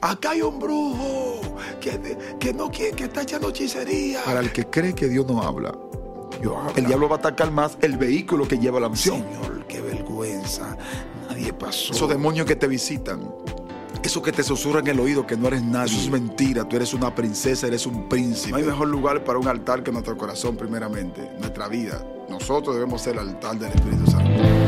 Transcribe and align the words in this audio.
Acá 0.00 0.30
hay 0.30 0.42
un 0.42 0.58
brujo 0.58 1.40
que, 1.80 2.16
que 2.38 2.54
no 2.54 2.70
quiere, 2.70 2.96
que 2.96 3.04
está 3.04 3.22
echando 3.22 3.50
hechicería. 3.50 4.24
Para 4.24 4.40
el 4.40 4.50
que 4.50 4.64
cree 4.66 4.94
que 4.94 5.08
Dios 5.08 5.26
no 5.26 5.42
habla, 5.42 5.74
el 6.74 6.86
diablo 6.86 7.08
va 7.08 7.16
a 7.16 7.18
atacar 7.18 7.50
más 7.50 7.76
el 7.82 7.98
vehículo 7.98 8.48
que 8.48 8.58
lleva 8.58 8.80
la 8.80 8.88
unción. 8.88 9.22
Señor, 9.22 9.66
qué 9.66 9.80
vergüenza. 9.80 10.76
Nadie 11.28 11.52
pasó. 11.52 11.92
Esos 11.92 12.08
demonios 12.08 12.46
que 12.46 12.56
te 12.56 12.66
visitan, 12.66 13.20
eso 14.02 14.22
que 14.22 14.32
te 14.32 14.42
susurran 14.42 14.86
en 14.86 14.94
el 14.94 15.00
oído 15.00 15.26
que 15.26 15.36
no 15.36 15.48
eres 15.48 15.62
nadie, 15.62 15.92
eso 15.92 16.00
es 16.00 16.10
mentira. 16.10 16.66
Tú 16.66 16.76
eres 16.76 16.94
una 16.94 17.14
princesa, 17.14 17.66
eres 17.66 17.86
un 17.86 18.08
príncipe. 18.08 18.52
No 18.52 18.56
hay 18.56 18.64
mejor 18.64 18.88
lugar 18.88 19.22
para 19.22 19.38
un 19.38 19.48
altar 19.48 19.82
que 19.82 19.92
nuestro 19.92 20.16
corazón, 20.16 20.56
primeramente, 20.56 21.30
nuestra 21.38 21.68
vida. 21.68 22.02
Nosotros 22.30 22.74
debemos 22.74 23.02
ser 23.02 23.14
el 23.14 23.28
altar 23.28 23.58
del 23.58 23.72
Espíritu 23.72 24.10
Santo. 24.10 24.59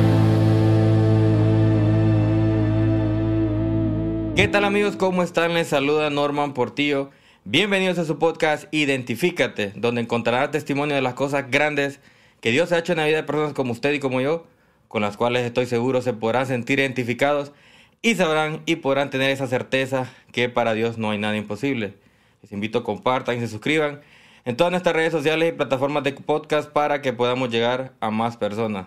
¿Qué 4.34 4.48
tal 4.48 4.64
amigos? 4.64 4.96
¿Cómo 4.96 5.22
están? 5.22 5.52
Les 5.52 5.68
saluda 5.68 6.08
Norman 6.08 6.54
Portillo. 6.54 7.10
Bienvenidos 7.44 7.98
a 7.98 8.06
su 8.06 8.18
podcast 8.18 8.64
Identifícate, 8.70 9.74
donde 9.76 10.00
encontrará 10.00 10.50
testimonio 10.50 10.94
de 10.94 11.02
las 11.02 11.12
cosas 11.12 11.50
grandes 11.50 12.00
que 12.40 12.50
Dios 12.50 12.72
ha 12.72 12.78
hecho 12.78 12.92
en 12.92 12.98
la 12.98 13.04
vida 13.04 13.18
de 13.18 13.24
personas 13.24 13.52
como 13.52 13.72
usted 13.72 13.92
y 13.92 14.00
como 14.00 14.22
yo, 14.22 14.46
con 14.88 15.02
las 15.02 15.18
cuales 15.18 15.44
estoy 15.44 15.66
seguro 15.66 16.00
se 16.00 16.14
podrán 16.14 16.46
sentir 16.46 16.78
identificados 16.78 17.52
y 18.00 18.14
sabrán 18.14 18.62
y 18.64 18.76
podrán 18.76 19.10
tener 19.10 19.28
esa 19.28 19.46
certeza 19.46 20.10
que 20.32 20.48
para 20.48 20.72
Dios 20.72 20.96
no 20.96 21.10
hay 21.10 21.18
nada 21.18 21.36
imposible. 21.36 21.92
Les 22.40 22.52
invito 22.52 22.78
a 22.78 22.84
compartan 22.84 23.36
y 23.36 23.40
se 23.40 23.48
suscriban 23.48 24.00
en 24.46 24.56
todas 24.56 24.70
nuestras 24.70 24.96
redes 24.96 25.12
sociales 25.12 25.50
y 25.50 25.56
plataformas 25.56 26.04
de 26.04 26.14
podcast 26.14 26.70
para 26.70 27.02
que 27.02 27.12
podamos 27.12 27.50
llegar 27.50 27.92
a 28.00 28.10
más 28.10 28.38
personas. 28.38 28.86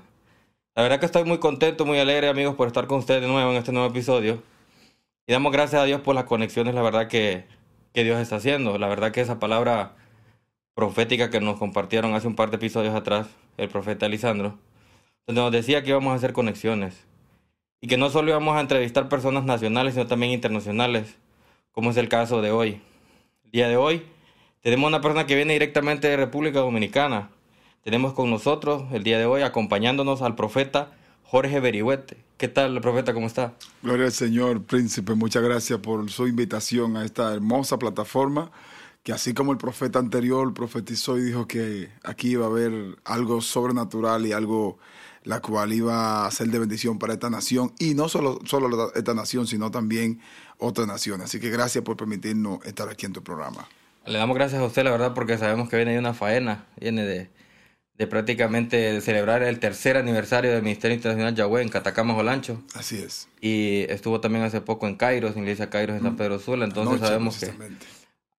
La 0.74 0.82
verdad 0.82 1.00
que 1.00 1.06
estoy 1.06 1.24
muy 1.24 1.38
contento, 1.38 1.86
muy 1.86 2.00
alegre 2.00 2.30
amigos 2.30 2.56
por 2.56 2.66
estar 2.66 2.88
con 2.88 2.98
ustedes 2.98 3.22
de 3.22 3.28
nuevo 3.28 3.52
en 3.52 3.58
este 3.58 3.72
nuevo 3.72 3.88
episodio. 3.88 4.42
Y 5.28 5.34
damos 5.34 5.52
gracias 5.52 5.82
a 5.82 5.86
Dios 5.86 6.02
por 6.02 6.14
las 6.14 6.26
conexiones, 6.26 6.76
la 6.76 6.84
verdad 6.84 7.08
que, 7.08 7.46
que 7.94 8.04
Dios 8.04 8.20
está 8.20 8.36
haciendo. 8.36 8.78
La 8.78 8.88
verdad 8.88 9.12
que 9.12 9.22
esa 9.22 9.40
palabra 9.40 9.96
profética 10.76 11.32
que 11.32 11.42
nos 11.42 11.58
compartieron 11.58 12.14
hace 12.14 12.28
un 12.28 12.36
par 12.36 12.52
de 12.52 12.58
episodios 12.58 12.94
atrás, 12.94 13.28
el 13.58 13.68
profeta 13.70 14.08
Lisandro, 14.08 14.60
donde 15.26 15.42
nos 15.42 15.52
decía 15.52 15.82
que 15.82 15.90
íbamos 15.90 16.12
a 16.14 16.16
hacer 16.18 16.32
conexiones. 16.32 17.08
Y 17.82 17.88
que 17.88 17.98
no 17.98 18.12
solo 18.12 18.30
íbamos 18.30 18.56
a 18.56 18.62
entrevistar 18.62 19.10
personas 19.10 19.46
nacionales, 19.46 19.96
sino 19.96 20.06
también 20.06 20.32
internacionales, 20.32 21.18
como 21.72 21.90
es 21.90 21.98
el 21.98 22.08
caso 22.08 22.44
de 22.44 22.52
hoy. 22.52 22.82
El 23.46 23.52
día 23.52 23.68
de 23.68 23.78
hoy 23.78 24.04
tenemos 24.62 24.88
una 24.88 25.02
persona 25.02 25.26
que 25.26 25.36
viene 25.36 25.54
directamente 25.54 26.08
de 26.08 26.18
República 26.18 26.60
Dominicana. 26.60 27.30
Tenemos 27.84 28.14
con 28.14 28.30
nosotros 28.30 28.84
el 28.94 29.04
día 29.04 29.18
de 29.18 29.26
hoy 29.26 29.42
acompañándonos 29.42 30.22
al 30.22 30.36
profeta 30.36 30.92
Jorge 31.26 31.60
Berihuete. 31.60 32.18
¿Qué 32.38 32.48
tal, 32.48 32.80
profeta? 32.82 33.14
¿Cómo 33.14 33.28
está? 33.28 33.54
Gloria 33.82 34.06
al 34.06 34.12
Señor, 34.12 34.64
príncipe. 34.64 35.16
Muchas 35.16 35.44
gracias 35.44 35.80
por 35.80 36.10
su 36.12 36.28
invitación 36.28 36.98
a 36.98 37.06
esta 37.06 37.34
hermosa 37.34 37.80
plataforma. 37.80 38.52
Que 39.04 39.12
así 39.14 39.34
como 39.34 39.52
el 39.52 39.58
profeta 39.58 40.00
anterior 40.00 40.54
profetizó 40.54 41.18
y 41.18 41.22
dijo 41.22 41.48
que 41.48 41.90
aquí 42.04 42.32
iba 42.32 42.46
a 42.46 42.50
haber 42.50 42.98
algo 43.04 43.42
sobrenatural 43.42 44.26
y 44.26 44.32
algo 44.32 44.80
la 45.24 45.42
cual 45.42 45.74
iba 45.74 46.26
a 46.26 46.32
ser 46.32 46.48
de 46.48 46.60
bendición 46.60 47.00
para 47.00 47.14
esta 47.14 47.30
nación. 47.30 47.74
Y 47.80 47.96
no 47.96 48.10
solo, 48.10 48.40
solo 48.46 48.92
esta 48.96 49.14
nación, 49.14 49.48
sino 49.48 49.72
también 49.72 50.22
otras 50.58 50.88
naciones. 50.88 51.26
Así 51.26 51.40
que 51.40 51.50
gracias 51.50 51.84
por 51.84 51.98
permitirnos 51.98 52.64
estar 52.66 52.90
aquí 52.90 53.06
en 53.06 53.14
tu 53.14 53.24
programa. 53.24 53.68
Le 54.06 54.20
damos 54.20 54.36
gracias 54.36 54.62
a 54.62 54.66
usted, 54.66 54.84
la 54.84 54.92
verdad, 54.92 55.14
porque 55.14 55.38
sabemos 55.38 55.70
que 55.70 55.78
viene 55.78 55.94
de 55.94 56.00
una 56.00 56.14
faena, 56.14 56.66
viene 56.80 57.04
de, 57.04 57.30
de 57.98 58.08
prácticamente 58.08 59.00
celebrar 59.02 59.42
el 59.44 59.60
tercer 59.60 59.96
aniversario 59.96 60.52
del 60.52 60.64
Ministerio 60.64 60.96
Internacional 60.96 61.34
Yahweh 61.34 61.62
en 61.62 61.70
Catacama, 61.70 62.14
Jolancho. 62.14 62.62
Así 62.74 62.98
es. 62.98 63.30
Y 63.40 63.86
estuvo 63.90 64.20
también 64.20 64.44
hace 64.44 64.60
poco 64.62 64.88
en 64.88 64.96
Cairo, 64.96 65.28
en 65.30 65.36
la 65.36 65.42
iglesia 65.42 65.70
Cairo 65.70 65.94
de 65.94 66.02
San 66.02 66.18
Pedro 66.18 66.40
Sula. 66.40 66.66
Entonces 66.66 67.02
Anoche, 67.02 67.08
sabemos 67.08 67.40
que 67.40 67.54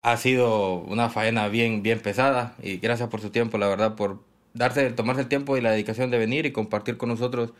ha 0.02 0.16
sido 0.18 0.74
una 0.74 1.08
faena 1.08 1.48
bien, 1.48 1.82
bien 1.82 2.00
pesada. 2.00 2.54
Y 2.62 2.76
gracias 2.76 3.08
por 3.08 3.20
su 3.20 3.30
tiempo, 3.30 3.56
la 3.56 3.66
verdad, 3.66 3.94
por 3.94 4.22
darse, 4.52 4.90
tomarse 4.90 5.22
el 5.22 5.28
tiempo 5.28 5.56
y 5.56 5.62
la 5.62 5.70
dedicación 5.70 6.10
de 6.10 6.18
venir 6.18 6.44
y 6.44 6.52
compartir 6.52 6.98
con 6.98 7.08
nosotros 7.08 7.52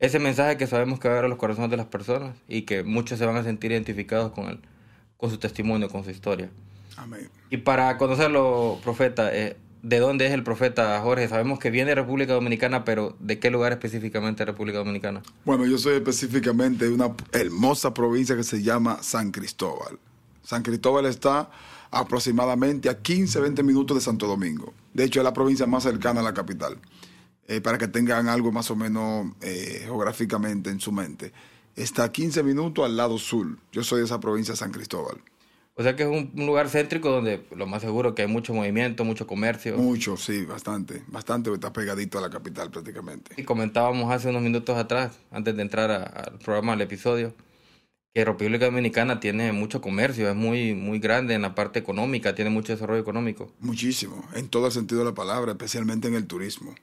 ese 0.00 0.18
mensaje 0.18 0.56
que 0.56 0.66
sabemos 0.66 1.00
que 1.00 1.08
va 1.08 1.14
a 1.14 1.16
ver 1.16 1.24
a 1.24 1.28
los 1.28 1.38
corazones 1.38 1.70
de 1.70 1.76
las 1.76 1.86
personas 1.86 2.36
y 2.46 2.62
que 2.62 2.82
muchos 2.82 3.18
se 3.18 3.26
van 3.26 3.36
a 3.36 3.42
sentir 3.42 3.72
identificados 3.72 4.32
con 4.32 4.48
él, 4.48 4.60
con 5.16 5.30
su 5.30 5.38
testimonio, 5.38 5.88
con 5.88 6.04
su 6.04 6.10
historia. 6.10 6.50
Amén. 6.96 7.30
Y 7.50 7.58
para 7.58 7.96
conocerlo, 7.96 8.78
profeta, 8.82 9.34
eh, 9.34 9.56
¿de 9.82 9.98
dónde 9.98 10.26
es 10.26 10.32
el 10.32 10.42
profeta 10.42 11.00
Jorge? 11.00 11.28
Sabemos 11.28 11.58
que 11.58 11.70
viene 11.70 11.90
de 11.90 11.94
República 11.96 12.32
Dominicana, 12.32 12.84
pero 12.84 13.16
¿de 13.20 13.38
qué 13.38 13.50
lugar 13.50 13.72
específicamente 13.72 14.44
de 14.44 14.52
República 14.52 14.78
Dominicana? 14.78 15.22
Bueno, 15.44 15.66
yo 15.66 15.78
soy 15.78 15.96
específicamente 15.96 16.86
de 16.86 16.94
una 16.94 17.14
hermosa 17.32 17.94
provincia 17.94 18.36
que 18.36 18.44
se 18.44 18.62
llama 18.62 19.02
San 19.02 19.30
Cristóbal. 19.30 19.98
San 20.42 20.62
Cristóbal 20.62 21.06
está 21.06 21.50
aproximadamente 21.90 22.88
a 22.88 22.98
15, 22.98 23.40
20 23.40 23.62
minutos 23.62 23.96
de 23.96 24.00
Santo 24.00 24.26
Domingo. 24.26 24.72
De 24.94 25.04
hecho, 25.04 25.20
es 25.20 25.24
la 25.24 25.32
provincia 25.32 25.66
más 25.66 25.82
cercana 25.82 26.20
a 26.20 26.22
la 26.22 26.34
capital. 26.34 26.78
Eh, 27.50 27.62
para 27.62 27.78
que 27.78 27.88
tengan 27.88 28.28
algo 28.28 28.52
más 28.52 28.70
o 28.70 28.76
menos 28.76 29.32
eh, 29.40 29.80
geográficamente 29.84 30.68
en 30.68 30.80
su 30.80 30.92
mente. 30.92 31.32
Está 31.74 32.04
a 32.04 32.12
15 32.12 32.42
minutos 32.42 32.84
al 32.84 32.94
lado 32.94 33.16
sur. 33.16 33.56
Yo 33.72 33.82
soy 33.82 34.00
de 34.00 34.04
esa 34.04 34.20
provincia, 34.20 34.54
San 34.54 34.70
Cristóbal. 34.70 35.16
O 35.80 35.82
sea 35.84 35.94
que 35.94 36.02
es 36.02 36.08
un, 36.08 36.32
un 36.34 36.46
lugar 36.46 36.68
céntrico 36.68 37.08
donde 37.08 37.46
lo 37.54 37.66
más 37.68 37.82
seguro 37.82 38.12
que 38.14 38.22
hay 38.22 38.28
mucho 38.28 38.52
movimiento, 38.52 39.04
mucho 39.04 39.28
comercio. 39.28 39.76
Mucho, 39.78 40.16
sí, 40.16 40.44
bastante. 40.44 41.04
Bastante, 41.06 41.52
está 41.52 41.72
pegadito 41.72 42.18
a 42.18 42.20
la 42.20 42.30
capital 42.30 42.68
prácticamente. 42.70 43.32
Y 43.36 43.44
comentábamos 43.44 44.12
hace 44.12 44.28
unos 44.28 44.42
minutos 44.42 44.76
atrás, 44.76 45.16
antes 45.30 45.54
de 45.54 45.62
entrar 45.62 45.90
a- 45.92 46.02
al 46.02 46.38
programa, 46.40 46.72
al 46.72 46.80
episodio, 46.80 47.32
que 48.12 48.24
República 48.24 48.64
Dominicana 48.64 49.20
tiene 49.20 49.52
mucho 49.52 49.80
comercio, 49.80 50.28
es 50.28 50.34
muy, 50.34 50.74
muy 50.74 50.98
grande 50.98 51.34
en 51.34 51.42
la 51.42 51.54
parte 51.54 51.78
económica, 51.78 52.34
tiene 52.34 52.50
mucho 52.50 52.72
desarrollo 52.72 53.00
económico. 53.00 53.52
Muchísimo, 53.60 54.24
en 54.34 54.48
todo 54.48 54.66
el 54.66 54.72
sentido 54.72 55.02
de 55.02 55.04
la 55.04 55.14
palabra, 55.14 55.52
especialmente 55.52 56.08
en 56.08 56.14
el 56.14 56.26
turismo. 56.26 56.74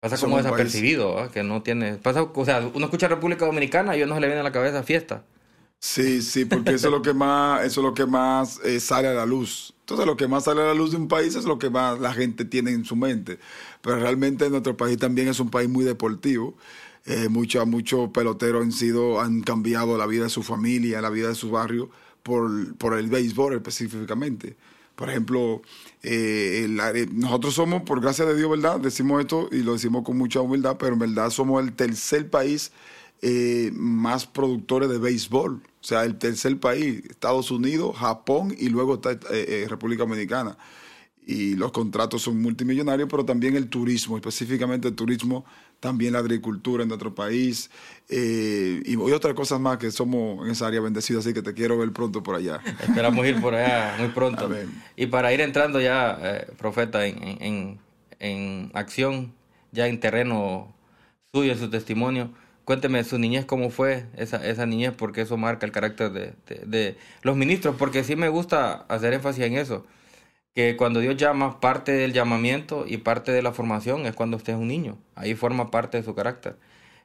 Pasa 0.00 0.16
Somos 0.16 0.36
como 0.38 0.42
desapercibido, 0.44 1.18
¿ah? 1.18 1.28
que 1.32 1.42
no 1.42 1.62
tiene... 1.62 1.94
Pasa, 1.94 2.22
o 2.22 2.44
sea, 2.44 2.70
uno 2.72 2.84
escucha 2.84 3.08
República 3.08 3.46
Dominicana 3.46 3.96
y 3.96 4.02
a 4.02 4.04
uno 4.04 4.14
se 4.14 4.20
le 4.20 4.28
viene 4.28 4.40
a 4.42 4.44
la 4.44 4.52
cabeza 4.52 4.84
fiesta. 4.84 5.24
Sí, 5.80 6.22
sí, 6.22 6.44
porque 6.44 6.74
eso 6.74 6.88
es 6.88 6.92
lo 6.92 7.02
que 7.02 7.14
más, 7.14 7.64
eso 7.64 7.80
es 7.80 7.84
lo 7.84 7.94
que 7.94 8.04
más 8.04 8.58
eh, 8.64 8.80
sale 8.80 9.08
a 9.08 9.12
la 9.14 9.26
luz. 9.26 9.74
Entonces, 9.80 10.06
lo 10.06 10.16
que 10.16 10.26
más 10.26 10.44
sale 10.44 10.60
a 10.62 10.66
la 10.66 10.74
luz 10.74 10.90
de 10.90 10.96
un 10.96 11.06
país 11.08 11.36
es 11.36 11.44
lo 11.44 11.58
que 11.58 11.70
más 11.70 12.00
la 12.00 12.12
gente 12.12 12.44
tiene 12.44 12.72
en 12.72 12.84
su 12.84 12.96
mente. 12.96 13.38
Pero 13.80 13.96
realmente 14.00 14.50
nuestro 14.50 14.76
país 14.76 14.98
también 14.98 15.28
es 15.28 15.38
un 15.40 15.50
país 15.50 15.68
muy 15.68 15.84
deportivo. 15.84 16.56
Eh, 17.06 17.28
muchos 17.28 18.10
peloteros 18.12 18.62
han 18.64 18.72
sido, 18.72 19.20
han 19.20 19.40
cambiado 19.42 19.96
la 19.96 20.06
vida 20.06 20.24
de 20.24 20.30
su 20.30 20.42
familia, 20.42 21.00
la 21.00 21.10
vida 21.10 21.28
de 21.28 21.34
su 21.36 21.50
barrio 21.50 21.90
por, 22.24 22.74
por 22.76 22.98
el 22.98 23.08
béisbol 23.08 23.54
específicamente. 23.54 24.56
Por 24.96 25.08
ejemplo, 25.10 25.62
eh, 26.02 26.76
área- 26.82 27.06
nosotros 27.12 27.54
somos, 27.54 27.82
por 27.82 28.00
gracia 28.00 28.24
de 28.24 28.34
Dios, 28.36 28.50
¿verdad? 28.50 28.80
Decimos 28.80 29.20
esto 29.20 29.48
y 29.52 29.62
lo 29.62 29.74
decimos 29.74 30.02
con 30.04 30.18
mucha 30.18 30.40
humildad, 30.40 30.76
pero 30.78 30.94
en 30.94 30.98
verdad 30.98 31.30
somos 31.30 31.62
el 31.62 31.72
tercer 31.72 32.28
país 32.28 32.72
eh, 33.22 33.70
más 33.74 34.26
productores 34.26 34.88
de 34.88 34.98
béisbol. 34.98 35.62
O 35.80 35.84
sea, 35.84 36.04
el 36.04 36.16
tercer 36.18 36.58
país, 36.58 37.02
Estados 37.08 37.50
Unidos, 37.50 37.96
Japón 37.96 38.54
y 38.58 38.68
luego 38.68 38.94
está 38.94 39.12
eh, 39.12 39.18
eh, 39.32 39.66
República 39.68 40.02
Dominicana. 40.04 40.56
Y 41.26 41.56
los 41.56 41.72
contratos 41.72 42.22
son 42.22 42.40
multimillonarios, 42.40 43.06
pero 43.10 43.22
también 43.24 43.54
el 43.54 43.68
turismo, 43.68 44.16
específicamente 44.16 44.88
el 44.88 44.94
turismo, 44.94 45.44
también 45.78 46.14
la 46.14 46.20
agricultura 46.20 46.82
en 46.82 46.88
nuestro 46.88 47.14
país 47.14 47.70
eh, 48.08 48.82
y, 48.84 48.92
y 48.94 48.96
otras 49.12 49.34
cosas 49.34 49.60
más 49.60 49.76
que 49.76 49.90
somos 49.90 50.44
en 50.46 50.52
esa 50.52 50.66
área 50.66 50.80
bendecidos, 50.80 51.26
así 51.26 51.34
que 51.34 51.42
te 51.42 51.52
quiero 51.52 51.76
ver 51.76 51.92
pronto 51.92 52.22
por 52.22 52.34
allá. 52.34 52.60
Esperamos 52.80 53.26
ir 53.26 53.40
por 53.42 53.54
allá 53.54 53.94
muy 53.98 54.08
pronto. 54.08 54.46
Amén. 54.46 54.82
Y 54.96 55.06
para 55.06 55.30
ir 55.34 55.42
entrando 55.42 55.80
ya, 55.82 56.18
eh, 56.22 56.46
profeta, 56.56 57.06
en, 57.06 57.18
en- 57.42 57.78
en 58.20 58.70
acción, 58.74 59.32
ya 59.70 59.86
en 59.86 60.00
terreno 60.00 60.74
suyo, 61.32 61.52
en 61.52 61.58
su 61.58 61.68
testimonio, 61.70 62.30
cuénteme 62.68 63.02
su 63.02 63.18
niñez, 63.18 63.46
cómo 63.46 63.70
fue 63.70 64.04
esa, 64.18 64.66
niñez, 64.66 64.92
porque 64.94 65.22
eso 65.22 65.38
marca 65.38 65.64
el 65.64 65.72
carácter 65.72 66.12
de, 66.12 66.34
de- 66.66 66.98
los 67.22 67.34
ministros, 67.34 67.76
porque 67.78 68.04
sí 68.04 68.14
me 68.14 68.28
gusta 68.28 68.84
hacer 68.90 69.14
énfasis 69.14 69.44
en 69.46 69.54
eso, 69.56 69.86
que 70.54 70.76
cuando 70.76 71.00
Dios 71.00 71.16
llama, 71.16 71.60
parte 71.60 71.92
del 71.92 72.12
llamamiento 72.14 72.84
y 72.88 72.98
parte 72.98 73.32
de 73.32 73.42
la 73.42 73.52
formación 73.52 74.06
es 74.06 74.14
cuando 74.14 74.36
usted 74.38 74.54
es 74.54 74.60
un 74.60 74.68
niño, 74.68 74.98
ahí 75.16 75.34
forma 75.34 75.70
parte 75.70 75.98
de 75.98 76.04
su 76.04 76.14
carácter. 76.14 76.56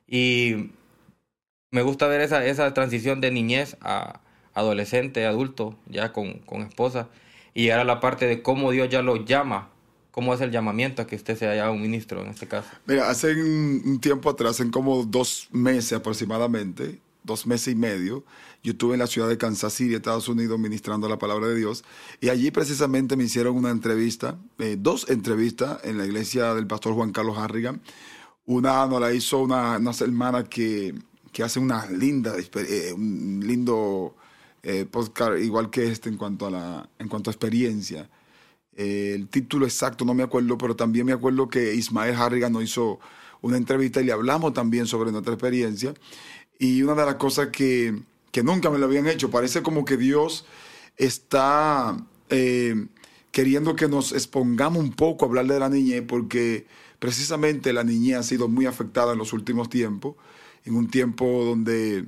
Y 0.07 0.71
me 1.71 1.81
gusta 1.81 2.07
ver 2.07 2.21
esa, 2.21 2.45
esa 2.45 2.73
transición 2.73 3.21
de 3.21 3.31
niñez 3.31 3.77
a 3.81 4.21
adolescente, 4.53 5.25
adulto, 5.25 5.75
ya 5.87 6.13
con, 6.13 6.39
con 6.39 6.61
esposa, 6.61 7.09
y 7.53 7.63
llegar 7.63 7.79
a 7.79 7.83
la 7.85 7.99
parte 7.99 8.27
de 8.27 8.41
cómo 8.43 8.71
Dios 8.71 8.89
ya 8.89 9.01
lo 9.01 9.17
llama, 9.17 9.69
cómo 10.13 10.31
es 10.35 10.41
el 10.41 10.51
llamamiento 10.51 11.01
a 11.01 11.07
que 11.07 11.15
usted 11.15 11.35
sea 11.35 11.71
un 11.71 11.81
ministro 11.81 12.21
en 12.21 12.27
este 12.27 12.47
caso. 12.47 12.69
Mira, 12.85 13.09
hace 13.09 13.33
un, 13.33 13.99
tiempo 13.99 14.29
atrás, 14.29 14.59
en 14.59 14.69
como 14.69 15.03
dos 15.05 15.49
meses 15.51 15.93
aproximadamente, 15.93 17.01
dos 17.23 17.47
meses 17.47 17.73
y 17.73 17.75
medio, 17.75 18.23
yo 18.61 18.73
estuve 18.73 18.93
en 18.93 18.99
la 18.99 19.07
ciudad 19.07 19.27
de 19.27 19.39
Kansas 19.39 19.73
City, 19.73 19.95
Estados 19.95 20.29
Unidos, 20.29 20.59
ministrando 20.59 21.09
la 21.09 21.17
palabra 21.17 21.47
de 21.47 21.55
Dios, 21.55 21.83
y 22.21 22.29
allí 22.29 22.51
precisamente 22.51 23.15
me 23.17 23.23
hicieron 23.23 23.55
una 23.55 23.71
entrevista, 23.71 24.37
eh, 24.59 24.77
dos 24.79 25.09
entrevistas 25.09 25.79
en 25.83 25.97
la 25.97 26.05
iglesia 26.05 26.53
del 26.53 26.67
pastor 26.67 26.93
Juan 26.93 27.11
Carlos 27.11 27.39
Harrigan. 27.39 27.81
Una 28.45 28.85
nos 28.85 29.01
la 29.01 29.11
hizo 29.13 29.39
una, 29.39 29.79
hermana 29.99 30.43
que, 30.43 30.93
que 31.31 31.41
hace 31.41 31.59
una 31.59 31.87
linda, 31.87 32.35
eh, 32.37 32.93
un 32.93 33.41
lindo 33.43 34.15
eh, 34.61 34.85
podcast 34.85 35.39
igual 35.39 35.71
que 35.71 35.87
este 35.87 36.09
en 36.09 36.17
cuanto 36.17 36.45
a, 36.45 36.51
la, 36.51 36.89
en 36.99 37.07
cuanto 37.07 37.31
a 37.31 37.33
experiencia. 37.33 38.07
Eh, 38.75 39.13
el 39.15 39.27
título 39.27 39.65
exacto 39.65 40.05
no 40.05 40.13
me 40.13 40.23
acuerdo, 40.23 40.57
pero 40.57 40.75
también 40.75 41.05
me 41.05 41.13
acuerdo 41.13 41.49
que 41.49 41.75
Ismael 41.75 42.15
Harrigan 42.15 42.53
nos 42.53 42.63
hizo 42.63 42.99
una 43.41 43.57
entrevista 43.57 44.01
y 44.01 44.05
le 44.05 44.11
hablamos 44.11 44.53
también 44.53 44.87
sobre 44.87 45.11
nuestra 45.11 45.33
experiencia. 45.33 45.93
Y 46.59 46.81
una 46.81 46.95
de 46.95 47.05
las 47.05 47.15
cosas 47.15 47.49
que, 47.49 48.01
que 48.31 48.43
nunca 48.43 48.69
me 48.69 48.79
lo 48.79 48.85
habían 48.85 49.07
hecho, 49.07 49.29
parece 49.29 49.61
como 49.61 49.85
que 49.85 49.97
Dios 49.97 50.45
está 50.97 51.97
eh, 52.29 52.87
queriendo 53.31 53.75
que 53.75 53.87
nos 53.87 54.11
expongamos 54.11 54.83
un 54.83 54.93
poco 54.93 55.25
a 55.25 55.27
hablar 55.27 55.47
de 55.47 55.59
la 55.59 55.69
niñez, 55.69 56.03
porque 56.07 56.65
precisamente 56.99 57.73
la 57.73 57.83
niñez 57.83 58.17
ha 58.17 58.23
sido 58.23 58.47
muy 58.47 58.65
afectada 58.65 59.13
en 59.13 59.19
los 59.19 59.33
últimos 59.33 59.69
tiempos, 59.69 60.15
en 60.65 60.75
un 60.75 60.89
tiempo 60.89 61.43
donde, 61.43 62.05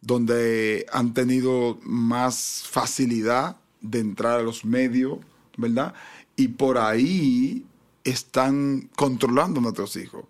donde 0.00 0.86
han 0.92 1.12
tenido 1.12 1.78
más 1.82 2.64
facilidad 2.70 3.56
de 3.80 4.00
entrar 4.00 4.38
a 4.38 4.42
los 4.42 4.64
medios, 4.64 5.18
¿verdad? 5.58 5.92
Y 6.36 6.48
por 6.48 6.78
ahí 6.78 7.66
están 8.04 8.88
controlando 8.96 9.60
a 9.60 9.64
nuestros 9.64 9.96
hijos. 9.96 10.24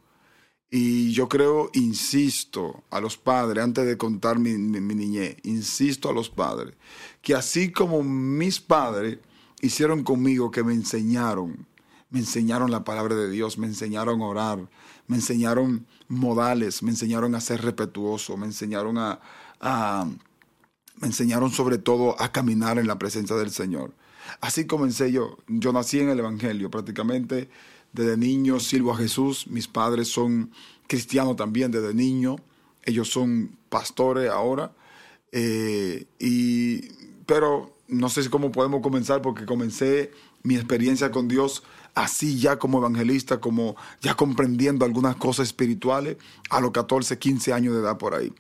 Y 0.70 1.12
yo 1.12 1.28
creo, 1.28 1.70
insisto 1.72 2.82
a 2.90 3.00
los 3.00 3.16
padres, 3.16 3.62
antes 3.62 3.86
de 3.86 3.96
contar 3.96 4.38
mi, 4.38 4.58
mi, 4.58 4.94
niñez, 4.94 5.36
insisto 5.44 6.10
a 6.10 6.12
los 6.12 6.28
padres, 6.28 6.74
que 7.22 7.34
así 7.34 7.72
como 7.72 8.02
mis 8.02 8.60
padres 8.60 9.18
hicieron 9.62 10.02
conmigo, 10.02 10.50
que 10.50 10.62
me 10.62 10.74
enseñaron, 10.74 11.66
me 12.10 12.18
enseñaron 12.18 12.70
la 12.70 12.84
palabra 12.84 13.14
de 13.14 13.30
Dios, 13.30 13.56
me 13.56 13.66
enseñaron 13.66 14.20
a 14.20 14.26
orar, 14.26 14.68
me 15.06 15.16
enseñaron 15.16 15.86
modales, 16.08 16.82
me 16.82 16.90
enseñaron 16.90 17.34
a 17.34 17.40
ser 17.40 17.62
respetuoso, 17.62 18.36
me 18.36 18.46
enseñaron 18.46 18.98
a, 18.98 19.20
a 19.60 20.06
me 21.00 21.06
enseñaron 21.06 21.50
sobre 21.50 21.78
todo 21.78 22.20
a 22.20 22.30
caminar 22.32 22.78
en 22.78 22.86
la 22.86 22.98
presencia 22.98 23.36
del 23.36 23.50
Señor. 23.50 23.94
Así 24.40 24.66
comencé 24.66 25.12
yo. 25.12 25.38
Yo 25.46 25.72
nací 25.72 26.00
en 26.00 26.10
el 26.10 26.18
Evangelio 26.18 26.70
prácticamente 26.70 27.48
desde 27.92 28.16
niño 28.16 28.60
sirvo 28.60 28.92
a 28.92 28.96
Jesús, 28.96 29.46
mis 29.48 29.66
padres 29.66 30.08
son 30.08 30.50
cristianos 30.86 31.36
también 31.36 31.70
desde 31.70 31.94
niño, 31.94 32.36
ellos 32.84 33.08
son 33.08 33.56
pastores 33.68 34.30
ahora, 34.30 34.72
eh, 35.32 36.06
y, 36.18 36.88
pero 37.26 37.74
no 37.88 38.08
sé 38.08 38.28
cómo 38.30 38.52
podemos 38.52 38.82
comenzar 38.82 39.22
porque 39.22 39.46
comencé 39.46 40.12
mi 40.42 40.54
experiencia 40.54 41.10
con 41.10 41.28
Dios 41.28 41.62
así 41.94 42.38
ya 42.38 42.58
como 42.58 42.78
evangelista, 42.78 43.40
como 43.40 43.76
ya 44.00 44.14
comprendiendo 44.14 44.84
algunas 44.84 45.16
cosas 45.16 45.48
espirituales 45.48 46.16
a 46.50 46.60
los 46.60 46.70
14, 46.70 47.18
15 47.18 47.52
años 47.52 47.74
de 47.74 47.80
edad 47.80 47.98
por 47.98 48.14
ahí. 48.14 48.32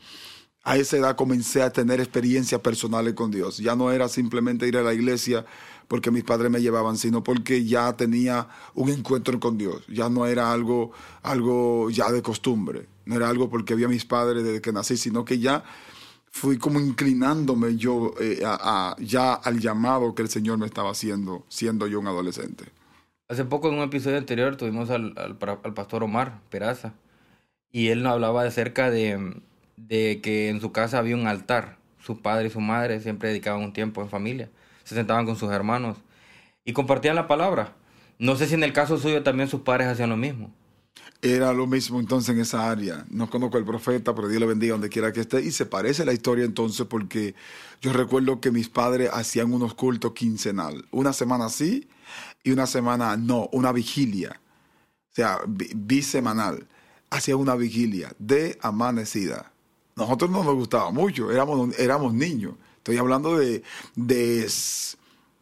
A 0.62 0.76
esa 0.76 0.98
edad 0.98 1.16
comencé 1.16 1.62
a 1.62 1.72
tener 1.72 1.98
experiencias 1.98 2.60
personales 2.60 3.14
con 3.14 3.30
Dios. 3.30 3.58
Ya 3.58 3.74
no 3.74 3.90
era 3.90 4.08
simplemente 4.08 4.68
ir 4.68 4.76
a 4.76 4.82
la 4.82 4.94
iglesia 4.94 5.46
porque 5.88 6.10
mis 6.10 6.22
padres 6.22 6.50
me 6.50 6.60
llevaban, 6.60 6.98
sino 6.98 7.24
porque 7.24 7.64
ya 7.64 7.94
tenía 7.94 8.48
un 8.74 8.90
encuentro 8.90 9.40
con 9.40 9.56
Dios. 9.56 9.84
Ya 9.88 10.10
no 10.10 10.26
era 10.26 10.52
algo, 10.52 10.92
algo 11.22 11.88
ya 11.90 12.12
de 12.12 12.22
costumbre. 12.22 12.86
No 13.06 13.16
era 13.16 13.28
algo 13.30 13.48
porque 13.48 13.72
había 13.72 13.88
mis 13.88 14.04
padres 14.04 14.44
desde 14.44 14.60
que 14.60 14.70
nací, 14.70 14.98
sino 14.98 15.24
que 15.24 15.38
ya 15.38 15.64
fui 16.30 16.58
como 16.58 16.78
inclinándome 16.78 17.76
yo 17.76 18.12
eh, 18.20 18.42
a, 18.44 18.90
a, 18.90 18.96
ya 19.00 19.32
al 19.32 19.60
llamado 19.60 20.14
que 20.14 20.20
el 20.20 20.28
Señor 20.28 20.58
me 20.58 20.66
estaba 20.66 20.90
haciendo, 20.90 21.46
siendo 21.48 21.86
yo 21.86 22.00
un 22.00 22.06
adolescente. 22.06 22.66
Hace 23.26 23.46
poco 23.46 23.68
en 23.68 23.76
un 23.76 23.82
episodio 23.82 24.18
anterior 24.18 24.56
tuvimos 24.56 24.90
al, 24.90 25.14
al, 25.16 25.38
al 25.40 25.74
pastor 25.74 26.02
Omar 26.02 26.40
Peraza 26.50 26.92
y 27.72 27.88
él 27.88 28.02
nos 28.02 28.12
hablaba 28.12 28.42
acerca 28.42 28.90
de, 28.90 29.40
de 29.76 30.20
que 30.22 30.50
en 30.50 30.60
su 30.60 30.70
casa 30.70 30.98
había 30.98 31.16
un 31.16 31.26
altar. 31.26 31.78
Su 31.98 32.20
padre 32.20 32.48
y 32.48 32.50
su 32.50 32.60
madre 32.60 33.00
siempre 33.00 33.30
dedicaban 33.30 33.62
un 33.62 33.72
tiempo 33.72 34.02
en 34.02 34.08
familia 34.08 34.50
se 34.88 34.94
sentaban 34.94 35.26
con 35.26 35.36
sus 35.36 35.52
hermanos 35.52 35.98
y 36.64 36.72
compartían 36.72 37.14
la 37.14 37.28
palabra. 37.28 37.76
No 38.18 38.36
sé 38.36 38.46
si 38.46 38.54
en 38.54 38.62
el 38.62 38.72
caso 38.72 38.96
suyo 38.96 39.22
también 39.22 39.46
sus 39.46 39.60
padres 39.60 39.86
hacían 39.86 40.08
lo 40.08 40.16
mismo. 40.16 40.50
Era 41.20 41.52
lo 41.52 41.66
mismo 41.66 42.00
entonces 42.00 42.34
en 42.34 42.40
esa 42.40 42.70
área. 42.70 43.04
No 43.10 43.28
conozco 43.28 43.58
al 43.58 43.66
profeta, 43.66 44.14
pero 44.14 44.28
Dios 44.28 44.40
le 44.40 44.46
bendiga 44.46 44.72
donde 44.72 44.88
quiera 44.88 45.12
que 45.12 45.20
esté. 45.20 45.42
Y 45.42 45.50
se 45.50 45.66
parece 45.66 46.06
la 46.06 46.14
historia 46.14 46.46
entonces 46.46 46.86
porque 46.86 47.34
yo 47.82 47.92
recuerdo 47.92 48.40
que 48.40 48.50
mis 48.50 48.70
padres 48.70 49.10
hacían 49.12 49.52
unos 49.52 49.74
cultos 49.74 50.14
quincenal. 50.14 50.86
Una 50.90 51.12
semana 51.12 51.50
sí 51.50 51.86
y 52.42 52.52
una 52.52 52.66
semana 52.66 53.18
no, 53.18 53.50
una 53.52 53.72
vigilia. 53.72 54.40
O 55.10 55.14
sea, 55.14 55.40
bisemanal. 55.46 56.66
Hacían 57.10 57.36
una 57.36 57.56
vigilia 57.56 58.14
de 58.18 58.58
amanecida. 58.62 59.52
Nosotros 59.96 60.30
no 60.30 60.42
nos 60.44 60.54
gustaba 60.54 60.90
mucho, 60.92 61.30
éramos, 61.30 61.78
éramos 61.78 62.14
niños. 62.14 62.54
Estoy 62.88 63.00
hablando 63.00 63.36
de, 63.36 63.62
de, 63.96 64.50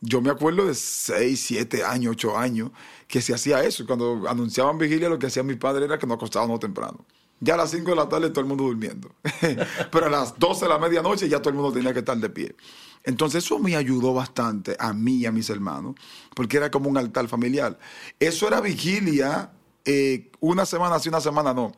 yo 0.00 0.20
me 0.20 0.30
acuerdo 0.30 0.66
de 0.66 0.74
6, 0.74 1.40
7 1.46 1.84
años, 1.84 2.14
8 2.14 2.36
años, 2.36 2.72
que 3.06 3.22
se 3.22 3.32
hacía 3.32 3.62
eso. 3.62 3.86
Cuando 3.86 4.24
anunciaban 4.28 4.78
vigilia, 4.78 5.08
lo 5.08 5.16
que 5.16 5.28
hacía 5.28 5.44
mi 5.44 5.54
padre 5.54 5.84
era 5.84 5.96
que 5.96 6.08
nos 6.08 6.16
acostábamos 6.16 6.58
temprano. 6.58 7.06
Ya 7.38 7.54
a 7.54 7.58
las 7.58 7.70
5 7.70 7.88
de 7.88 7.94
la 7.94 8.08
tarde 8.08 8.30
todo 8.30 8.40
el 8.40 8.48
mundo 8.48 8.64
durmiendo. 8.64 9.14
Pero 9.92 10.06
a 10.06 10.10
las 10.10 10.36
12 10.36 10.64
de 10.64 10.68
la 10.68 10.80
medianoche 10.80 11.28
ya 11.28 11.38
todo 11.38 11.50
el 11.50 11.54
mundo 11.54 11.72
tenía 11.72 11.92
que 11.92 12.00
estar 12.00 12.18
de 12.18 12.28
pie. 12.28 12.56
Entonces 13.04 13.44
eso 13.44 13.60
me 13.60 13.76
ayudó 13.76 14.12
bastante 14.12 14.76
a 14.80 14.92
mí 14.92 15.18
y 15.18 15.26
a 15.26 15.30
mis 15.30 15.48
hermanos, 15.48 15.94
porque 16.34 16.56
era 16.56 16.68
como 16.68 16.90
un 16.90 16.98
altar 16.98 17.28
familiar. 17.28 17.78
Eso 18.18 18.48
era 18.48 18.60
vigilia, 18.60 19.52
eh, 19.84 20.32
una 20.40 20.66
semana 20.66 20.98
sí, 20.98 21.10
una 21.10 21.20
semana 21.20 21.54
no. 21.54 21.70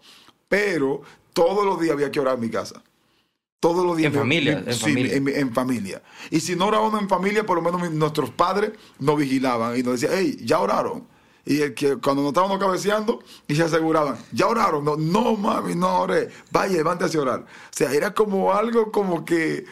Pero 0.48 1.02
todos 1.34 1.66
los 1.66 1.78
días 1.78 1.92
había 1.92 2.10
que 2.10 2.20
orar 2.20 2.36
en 2.36 2.40
mi 2.40 2.48
casa. 2.48 2.82
Todos 3.60 3.84
los 3.84 3.96
días. 3.96 4.12
En 4.12 4.18
familia. 4.18 4.62
En, 4.64 4.74
sí, 4.74 4.80
familia. 4.80 5.16
En, 5.16 5.28
en, 5.28 5.54
familia. 5.54 6.02
Y 6.30 6.40
si 6.40 6.54
no 6.54 6.66
orábamos 6.66 7.00
en 7.00 7.08
familia, 7.08 7.44
por 7.44 7.60
lo 7.60 7.62
menos 7.62 7.90
nuestros 7.92 8.30
padres 8.30 8.72
nos 9.00 9.18
vigilaban 9.18 9.76
y 9.76 9.82
nos 9.82 10.00
decían, 10.00 10.12
hey, 10.16 10.38
ya 10.44 10.60
oraron. 10.60 11.06
Y 11.44 11.62
el 11.62 11.72
que 11.72 11.96
cuando 11.96 12.22
nos 12.22 12.30
estábamos 12.30 12.58
cabeceando, 12.58 13.22
y 13.48 13.56
se 13.56 13.62
aseguraban, 13.62 14.18
ya 14.32 14.46
oraron. 14.46 14.84
No, 14.84 14.96
no 14.96 15.34
mami, 15.34 15.74
no 15.74 16.00
oré. 16.00 16.28
Vaya, 16.50 16.76
levántese 16.76 17.16
a 17.16 17.22
orar. 17.22 17.40
O 17.40 17.46
sea, 17.70 17.92
era 17.92 18.12
como 18.12 18.52
algo 18.52 18.92
como 18.92 19.24
que. 19.24 19.64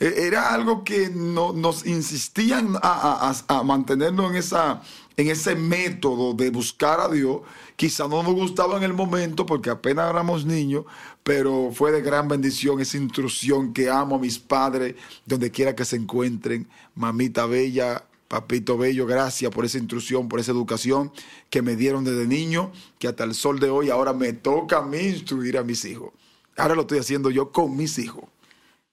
Era 0.00 0.52
algo 0.52 0.82
que 0.82 1.08
no, 1.08 1.52
nos 1.52 1.86
insistían 1.86 2.76
a, 2.82 3.32
a, 3.48 3.58
a 3.58 3.62
mantenernos 3.62 4.32
en, 4.32 4.36
esa, 4.36 4.82
en 5.16 5.28
ese 5.30 5.54
método 5.54 6.34
de 6.34 6.50
buscar 6.50 7.00
a 7.00 7.08
Dios. 7.08 7.42
Quizá 7.76 8.06
no 8.06 8.22
nos 8.22 8.34
gustaba 8.34 8.76
en 8.76 8.84
el 8.84 8.92
momento 8.92 9.46
porque 9.46 9.70
apenas 9.70 10.08
éramos 10.08 10.44
niños, 10.44 10.84
pero 11.24 11.70
fue 11.72 11.90
de 11.90 12.02
gran 12.02 12.28
bendición 12.28 12.80
esa 12.80 12.98
instrucción 12.98 13.72
que 13.72 13.90
amo 13.90 14.16
a 14.16 14.18
mis 14.20 14.38
padres, 14.38 14.94
donde 15.26 15.50
quiera 15.50 15.74
que 15.74 15.84
se 15.84 15.96
encuentren. 15.96 16.68
Mamita 16.94 17.46
bella, 17.46 18.04
papito 18.28 18.78
bello, 18.78 19.06
gracias 19.06 19.50
por 19.50 19.64
esa 19.64 19.78
instrucción, 19.78 20.28
por 20.28 20.38
esa 20.38 20.52
educación 20.52 21.10
que 21.50 21.62
me 21.62 21.74
dieron 21.74 22.04
desde 22.04 22.26
niño, 22.28 22.70
que 22.98 23.08
hasta 23.08 23.24
el 23.24 23.34
sol 23.34 23.58
de 23.58 23.70
hoy 23.70 23.90
ahora 23.90 24.12
me 24.12 24.32
toca 24.32 24.78
a 24.78 24.82
mí 24.82 24.98
instruir 24.98 25.58
a 25.58 25.64
mis 25.64 25.84
hijos. 25.84 26.12
Ahora 26.56 26.76
lo 26.76 26.82
estoy 26.82 26.98
haciendo 26.98 27.30
yo 27.30 27.50
con 27.50 27.76
mis 27.76 27.98
hijos. 27.98 28.24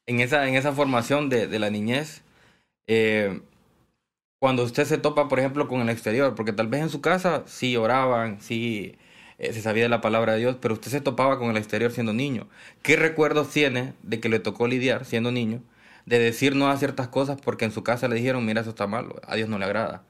En 0.07 0.19
esa, 0.19 0.47
en 0.47 0.55
esa 0.55 0.73
formación 0.73 1.29
de, 1.29 1.47
de 1.47 1.59
la 1.59 1.69
niñez, 1.69 2.23
eh, 2.87 3.41
cuando 4.41 4.63
usted 4.63 4.85
se 4.85 4.97
topa, 4.97 5.29
por 5.29 5.39
ejemplo, 5.39 5.67
con 5.67 5.81
el 5.81 5.89
exterior, 5.89 6.33
porque 6.35 6.51
tal 6.53 6.67
vez 6.67 6.81
en 6.81 6.89
su 6.89 6.99
casa 6.99 7.43
sí 7.45 7.77
oraban, 7.77 8.41
sí 8.41 8.97
eh, 9.37 9.53
se 9.53 9.61
sabía 9.61 9.83
de 9.83 9.89
la 9.89 10.01
palabra 10.01 10.33
de 10.33 10.39
Dios, 10.39 10.57
pero 10.59 10.73
usted 10.73 10.89
se 10.91 11.01
topaba 11.01 11.37
con 11.37 11.51
el 11.51 11.57
exterior 11.57 11.91
siendo 11.91 12.13
niño. 12.13 12.47
¿Qué 12.81 12.95
recuerdos 12.95 13.49
tiene 13.51 13.93
de 14.03 14.19
que 14.19 14.29
le 14.29 14.39
tocó 14.39 14.67
lidiar 14.67 15.05
siendo 15.05 15.31
niño, 15.31 15.61
de 16.07 16.19
decir 16.19 16.55
no 16.55 16.69
a 16.71 16.77
ciertas 16.77 17.07
cosas 17.09 17.39
porque 17.39 17.65
en 17.65 17.71
su 17.71 17.83
casa 17.83 18.07
le 18.07 18.15
dijeron, 18.15 18.43
mira, 18.45 18.61
eso 18.61 18.71
está 18.71 18.87
malo, 18.87 19.21
a 19.27 19.35
Dios 19.35 19.47
no 19.49 19.59
le 19.59 19.65
agrada? 19.65 20.03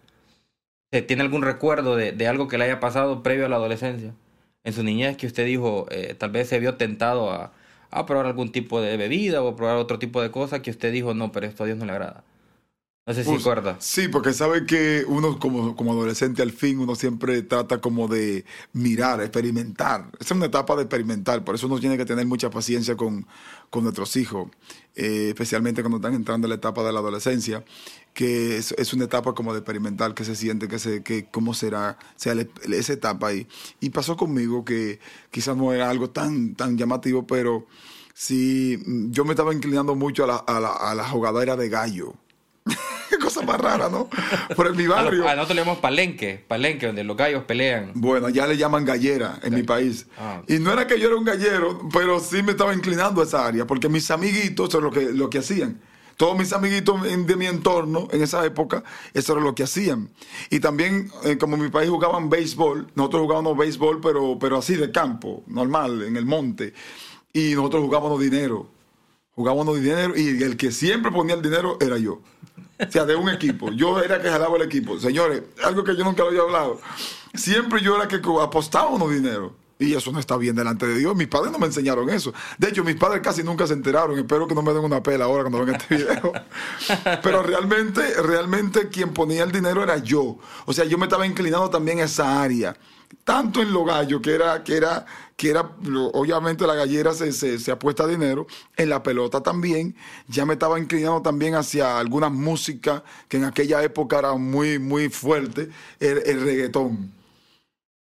¿Tiene 1.08 1.24
algún 1.24 1.42
recuerdo 1.42 1.96
de, 1.98 2.28
algo 2.28 2.48
que 2.48 2.58
le 2.58 2.66
haya 2.66 2.80
pasado 2.80 3.24
previo 3.24 3.46
a 3.46 3.50
la 3.50 3.58
adolescencia? 3.58 4.14
En 4.64 4.74
su 4.74 4.84
niñez 4.84 5.18
que 5.18 5.28
usted 5.28 5.46
dijo, 5.46 5.88
eh, 5.92 6.16
tal 6.18 6.32
vez 6.32 6.48
se 6.50 6.60
vio 6.60 6.76
tentado 6.76 7.32
a, 7.32 7.52
a 7.92 8.06
probar 8.06 8.28
algún 8.28 8.52
tipo 8.52 8.82
de 8.82 8.98
bebida 8.98 9.44
o 9.44 9.56
probar 9.58 9.78
otro 9.78 10.00
tipo 10.00 10.22
de 10.22 10.32
cosa 10.32 10.62
que 10.62 10.72
usted 10.72 10.92
dijo, 10.94 11.14
no, 11.14 11.32
pero 11.34 11.48
esto 11.48 11.64
a 11.64 11.66
Dios 11.68 11.78
no 11.78 11.86
le 11.86 11.92
agrada. 11.94 12.24
No 13.06 13.16
sé 13.16 13.24
si 13.24 13.30
Pues. 13.30 13.44
Sí, 13.80 14.08
porque 14.10 14.32
sabe 14.32 14.68
que 14.68 15.04
uno 15.08 15.40
como, 15.40 15.76
como 15.76 15.92
adolescente 15.94 16.44
al 16.44 16.52
fin, 16.52 16.78
uno 16.78 16.94
siempre 16.94 17.42
trata 17.42 17.82
como 17.82 18.08
de 18.08 18.46
mirar, 18.74 19.22
experimentar. 19.22 20.12
Esa 20.20 20.34
es 20.34 20.38
una 20.38 20.46
etapa 20.46 20.76
de 20.76 20.84
experimentar, 20.84 21.44
por 21.44 21.56
eso 21.56 21.66
uno 21.66 21.80
tiene 21.80 21.98
que 21.98 22.06
tener 22.06 22.28
mucha 22.28 22.52
paciencia 22.52 22.96
con, 22.96 23.26
con 23.72 23.84
nuestros 23.84 24.16
hijos, 24.18 24.50
eh, 24.96 25.30
especialmente 25.30 25.82
cuando 25.82 25.98
están 25.98 26.14
entrando 26.14 26.46
en 26.46 26.50
la 26.50 26.58
etapa 26.58 26.84
de 26.84 26.94
la 26.94 27.00
adolescencia, 27.00 27.66
que 28.14 28.58
es, 28.58 28.72
es 28.78 28.94
una 28.94 29.06
etapa 29.06 29.34
como 29.34 29.54
de 29.54 29.60
experimentar, 29.60 30.14
que 30.14 30.24
se 30.24 30.36
siente, 30.36 30.68
que 30.68 30.78
se, 30.78 31.02
que 31.02 31.26
cómo 31.26 31.56
será, 31.56 31.98
sea 32.16 32.36
esa 32.72 32.94
etapa 32.94 33.28
ahí. 33.30 33.48
Y 33.80 33.90
pasó 33.90 34.16
conmigo 34.16 34.64
que 34.64 35.00
quizás 35.32 35.58
no 35.58 35.74
era 35.74 35.90
algo 35.90 36.12
tan, 36.12 36.54
tan 36.54 36.78
llamativo, 36.78 37.26
pero 37.26 37.66
sí, 38.14 38.78
yo 39.10 39.26
me 39.26 39.32
estaba 39.32 39.56
inclinando 39.56 39.96
mucho 39.96 40.24
a 40.26 40.28
la, 40.28 40.36
a 40.36 40.60
la, 40.60 40.70
a 40.72 40.94
la 40.94 41.10
jugadera 41.10 41.56
de 41.56 41.68
gallo. 41.68 42.14
Cosa 43.34 43.46
más 43.46 43.60
rara, 43.62 43.90
¿no? 43.90 44.10
Pero 44.56 44.70
en 44.70 44.78
mi 44.78 44.86
A, 44.86 44.90
barrio. 44.90 45.20
lo- 45.24 45.30
a 45.30 45.36
nosotros 45.36 45.56
le 45.56 45.62
llamamos 45.62 45.82
palenque, 45.82 46.44
palenque, 46.48 46.88
donde 46.88 47.04
los 47.04 47.16
gallos 47.16 47.44
pelean. 47.46 47.92
Bueno, 47.96 48.30
ya 48.30 48.46
le 48.48 48.58
llaman 48.58 48.84
gallera 48.86 49.40
en 49.44 49.54
mi 49.56 49.64
país. 49.64 50.08
Ah. 50.18 50.42
Y 50.48 50.60
no 50.60 50.72
era 50.74 50.88
que 50.88 51.00
yo 51.00 51.08
era 51.08 51.16
un 51.18 51.24
gallero, 51.26 51.88
pero 51.94 52.20
sí 52.20 52.44
me 52.44 52.52
estaba 52.52 52.74
inclinando 52.74 53.22
a 53.22 53.24
esa 53.24 53.46
área, 53.48 53.66
porque 53.66 53.88
mis 53.90 54.10
amiguitos 54.12 54.70
son 54.72 54.84
lo 54.84 54.92
que, 54.92 55.12
lo 55.12 55.30
que 55.30 55.38
hacían. 55.40 55.80
Todos 56.18 56.38
mis 56.38 56.54
amiguitos 56.54 57.02
de 57.02 57.36
mi 57.36 57.48
entorno 57.48 58.08
en 58.12 58.22
esa 58.22 58.46
época, 58.46 58.84
eso 59.14 59.34
era 59.34 59.42
lo 59.42 59.56
que 59.56 59.64
hacían. 59.64 60.10
Y 60.52 60.60
también, 60.60 61.10
eh, 61.24 61.38
como 61.38 61.56
en 61.56 61.64
mi 61.64 61.70
país 61.70 61.90
jugaban 61.90 62.30
béisbol, 62.30 62.90
nosotros 62.94 63.24
jugábamos 63.24 63.58
béisbol, 63.58 64.02
pero, 64.02 64.38
pero 64.40 64.58
así 64.60 64.76
de 64.76 64.92
campo, 64.92 65.44
normal, 65.48 66.04
en 66.04 66.18
el 66.18 66.26
monte. 66.28 66.74
Y 67.34 67.56
nosotros 67.56 67.82
jugábamos 67.84 68.20
dinero. 68.22 68.68
Jugábamos 69.34 69.82
dinero 69.82 70.14
y 70.16 70.44
el 70.44 70.58
que 70.58 70.72
siempre 70.72 71.10
ponía 71.12 71.34
el 71.34 71.42
dinero 71.42 71.78
era 71.80 71.98
yo. 71.98 72.20
O 72.88 72.92
sea, 72.92 73.06
de 73.06 73.16
un 73.16 73.30
equipo. 73.30 73.72
Yo 73.72 74.02
era 74.02 74.22
que 74.22 74.30
jalaba 74.30 74.58
el 74.58 74.64
equipo. 74.64 75.00
Señores, 75.00 75.44
algo 75.64 75.84
que 75.84 75.96
yo 75.96 76.04
nunca 76.04 76.24
lo 76.24 76.30
había 76.30 76.42
hablado. 76.42 76.82
Siempre 77.34 77.82
yo 77.82 77.96
era 77.96 78.08
que 78.08 78.22
apostaba 78.42 78.90
unos 78.90 79.12
dinero. 79.12 79.56
Y 79.82 79.96
eso 79.96 80.12
no 80.12 80.20
está 80.20 80.38
bien 80.38 80.56
delante 80.56 80.86
de 80.86 81.00
Dios. 81.00 81.16
Mis 81.16 81.28
padres 81.28 81.52
no 81.52 81.58
me 81.58 81.66
enseñaron 81.66 82.08
eso. 82.12 82.32
De 82.60 82.70
hecho, 82.70 82.84
mis 82.84 82.98
padres 82.98 83.22
casi 83.24 83.44
nunca 83.44 83.66
se 83.66 83.74
enteraron. 83.74 84.16
Espero 84.18 84.48
que 84.48 84.54
no 84.54 84.62
me 84.62 84.74
den 84.74 84.84
una 84.84 85.02
pela 85.02 85.26
ahora 85.26 85.42
cuando 85.42 85.66
vean 85.66 85.82
este 85.82 85.96
video. 85.98 86.34
Pero 87.24 87.42
realmente, 87.42 88.22
realmente 88.22 88.90
quien 88.90 89.12
ponía 89.12 89.44
el 89.44 89.52
dinero 89.52 89.82
era 89.82 89.98
yo. 89.98 90.38
O 90.66 90.74
sea, 90.74 90.86
yo 90.86 91.00
me 91.00 91.06
estaba 91.06 91.26
inclinando 91.26 91.72
también 91.72 92.00
a 92.00 92.04
esa 92.04 92.44
área. 92.44 92.78
Tanto 93.24 93.60
en 93.62 93.74
lo 93.74 93.84
gallo, 93.84 94.22
que 94.22 94.36
era, 94.36 94.64
que 94.64 94.78
era, 94.78 95.04
que 95.42 95.50
era, 95.50 95.76
obviamente 96.14 96.68
la 96.68 96.76
gallera 96.76 97.16
se, 97.16 97.32
se, 97.32 97.72
apuesta 97.72 98.06
dinero. 98.06 98.46
En 98.78 98.90
la 98.90 99.02
pelota 99.02 99.42
también. 99.42 99.96
Ya 100.28 100.46
me 100.46 100.54
estaba 100.54 100.78
inclinando 100.78 101.24
también 101.24 101.56
hacia 101.56 101.98
alguna 101.98 102.30
música 102.30 103.04
que 103.28 103.38
en 103.38 103.46
aquella 103.46 103.82
época 103.82 104.20
era 104.20 104.36
muy, 104.36 104.78
muy 104.78 105.10
fuerte. 105.10 105.70
el, 106.00 106.22
el 106.28 106.42
reggaetón 106.42 107.12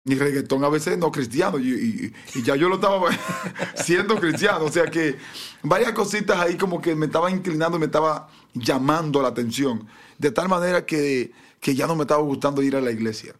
ni 0.05 0.15
reggaetón 0.15 0.63
a 0.63 0.69
veces 0.69 0.97
no 0.97 1.11
cristiano, 1.11 1.59
y, 1.59 2.13
ya 2.43 2.55
yo 2.55 2.69
lo 2.69 2.75
estaba 2.75 3.09
siendo 3.75 4.15
cristiano, 4.15 4.63
o 4.63 4.71
sea 4.71 4.85
que 4.85 5.17
varias 5.63 5.91
cositas 5.91 6.39
ahí 6.39 6.55
como 6.55 6.81
que 6.81 6.95
me 6.95 7.07
estaba 7.07 7.29
inclinando, 7.29 7.77
me 7.77 7.87
estaba 7.87 8.29
llamando 8.53 9.21
la 9.21 9.27
atención, 9.27 9.85
de 10.17 10.31
tal 10.31 10.47
manera 10.47 10.85
que, 10.85 11.33
que 11.59 11.75
ya 11.75 11.87
no 11.87 11.95
me 11.97 12.03
estaba 12.03 12.21
gustando 12.21 12.63
ir 12.63 12.77
a 12.77 12.81
la 12.81 12.91
iglesia. 12.91 13.35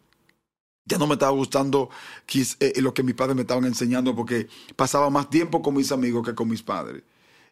Ya 0.88 0.98
no 0.98 1.06
me 1.06 1.14
estaba 1.14 1.32
gustando 1.32 1.90
eh, 2.34 2.80
lo 2.80 2.94
que 2.94 3.02
mis 3.02 3.14
padres 3.14 3.36
me 3.36 3.42
estaban 3.42 3.66
enseñando 3.66 4.16
porque 4.16 4.48
pasaba 4.74 5.10
más 5.10 5.28
tiempo 5.28 5.60
con 5.60 5.74
mis 5.74 5.92
amigos 5.92 6.26
que 6.26 6.34
con 6.34 6.48
mis 6.48 6.62
padres. 6.62 7.02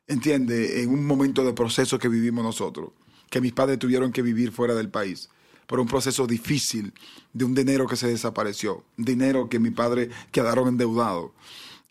¿Entiende? 0.07 0.83
En 0.83 0.91
un 0.91 1.05
momento 1.05 1.45
de 1.45 1.53
proceso 1.53 1.99
que 1.99 2.09
vivimos 2.09 2.43
nosotros, 2.43 2.91
que 3.29 3.41
mis 3.41 3.53
padres 3.53 3.79
tuvieron 3.79 4.13
que 4.13 4.23
vivir 4.23 4.53
fuera 4.53 4.75
del 4.75 4.89
país 4.89 5.29
por 5.67 5.81
un 5.81 5.87
proceso 5.87 6.27
difícil 6.27 6.93
de 7.33 7.45
un 7.45 7.55
dinero 7.55 7.87
que 7.87 7.97
se 7.97 8.09
desapareció, 8.09 8.85
dinero 8.97 9.49
que 9.49 9.59
mi 9.59 9.71
padre 9.71 10.11
quedaron 10.31 10.69
endeudados. 10.69 11.33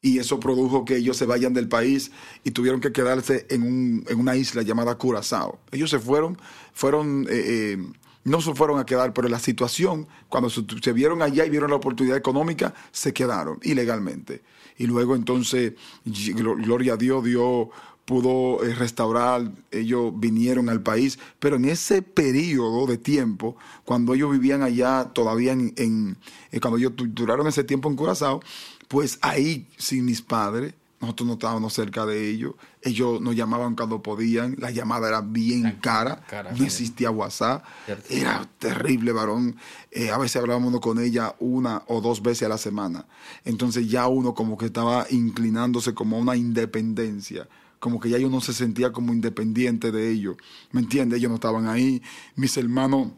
Y 0.01 0.19
eso 0.19 0.39
produjo 0.39 0.85
que 0.85 0.97
ellos 0.97 1.17
se 1.17 1.25
vayan 1.25 1.53
del 1.53 1.67
país 1.67 2.11
y 2.43 2.51
tuvieron 2.51 2.79
que 2.79 2.91
quedarse 2.91 3.47
en, 3.49 3.63
un, 3.63 4.05
en 4.07 4.19
una 4.19 4.35
isla 4.35 4.61
llamada 4.61 4.97
Curazao. 4.97 5.59
Ellos 5.71 5.89
se 5.89 5.99
fueron, 5.99 6.37
fueron, 6.73 7.25
eh, 7.29 7.73
eh, 7.73 7.77
no 8.25 8.41
se 8.41 8.53
fueron 8.53 8.79
a 8.79 8.85
quedar, 8.85 9.13
pero 9.13 9.29
la 9.29 9.39
situación, 9.39 10.07
cuando 10.27 10.49
se, 10.49 10.93
vieron 10.93 11.21
allá 11.21 11.45
y 11.45 11.49
vieron 11.49 11.69
la 11.69 11.77
oportunidad 11.77 12.17
económica, 12.17 12.73
se 12.91 13.13
quedaron 13.13 13.59
ilegalmente. 13.63 14.41
Y 14.77 14.87
luego 14.87 15.15
entonces, 15.15 15.73
gloria 16.03 16.93
a 16.93 16.97
Dios, 16.97 17.23
dio 17.23 17.69
pudo 18.05 18.63
eh, 18.63 18.73
restaurar, 18.75 19.51
ellos 19.71 20.13
vinieron 20.15 20.69
al 20.69 20.81
país, 20.81 21.17
pero 21.39 21.55
en 21.55 21.65
ese 21.65 22.01
periodo 22.01 22.85
de 22.85 22.97
tiempo, 22.97 23.57
cuando 23.83 24.13
ellos 24.13 24.31
vivían 24.31 24.61
allá 24.61 25.09
todavía 25.11 25.53
en, 25.53 26.17
eh, 26.51 26.59
cuando 26.59 26.77
ellos 26.77 26.93
duraron 26.95 27.47
ese 27.47 27.63
tiempo 27.63 27.89
en 27.89 27.95
Curazao, 27.95 28.41
pues 28.87 29.17
ahí 29.21 29.67
sin 29.77 30.05
mis 30.05 30.21
padres, 30.21 30.75
nosotros 31.05 31.27
no 31.27 31.33
estábamos 31.33 31.73
cerca 31.73 32.05
de 32.05 32.29
ellos, 32.29 32.55
ellos 32.81 33.21
nos 33.21 33.35
llamaban 33.35 33.75
cuando 33.75 34.01
podían, 34.01 34.55
la 34.59 34.71
llamada 34.71 35.07
era 35.07 35.21
bien 35.21 35.79
cara, 35.81 36.23
no 36.57 36.63
existía 36.63 37.11
WhatsApp, 37.11 37.63
era 38.09 38.47
terrible, 38.59 39.11
varón, 39.11 39.55
eh, 39.91 40.11
a 40.11 40.17
veces 40.17 40.37
hablábamos 40.37 40.79
con 40.79 40.99
ella 40.99 41.35
una 41.39 41.83
o 41.87 42.01
dos 42.01 42.21
veces 42.21 42.43
a 42.43 42.49
la 42.49 42.57
semana, 42.57 43.05
entonces 43.43 43.89
ya 43.89 44.07
uno 44.07 44.33
como 44.33 44.57
que 44.57 44.65
estaba 44.65 45.05
inclinándose 45.09 45.93
como 45.93 46.17
a 46.17 46.19
una 46.19 46.35
independencia, 46.35 47.47
como 47.79 47.99
que 47.99 48.09
ya 48.09 48.17
yo 48.17 48.29
no 48.29 48.41
se 48.41 48.53
sentía 48.53 48.91
como 48.91 49.13
independiente 49.13 49.91
de 49.91 50.09
ellos. 50.09 50.37
¿Me 50.71 50.81
entiendes? 50.81 51.19
Ellos 51.19 51.29
no 51.29 51.35
estaban 51.35 51.67
ahí. 51.67 52.01
Mis 52.35 52.57
hermanos 52.57 53.09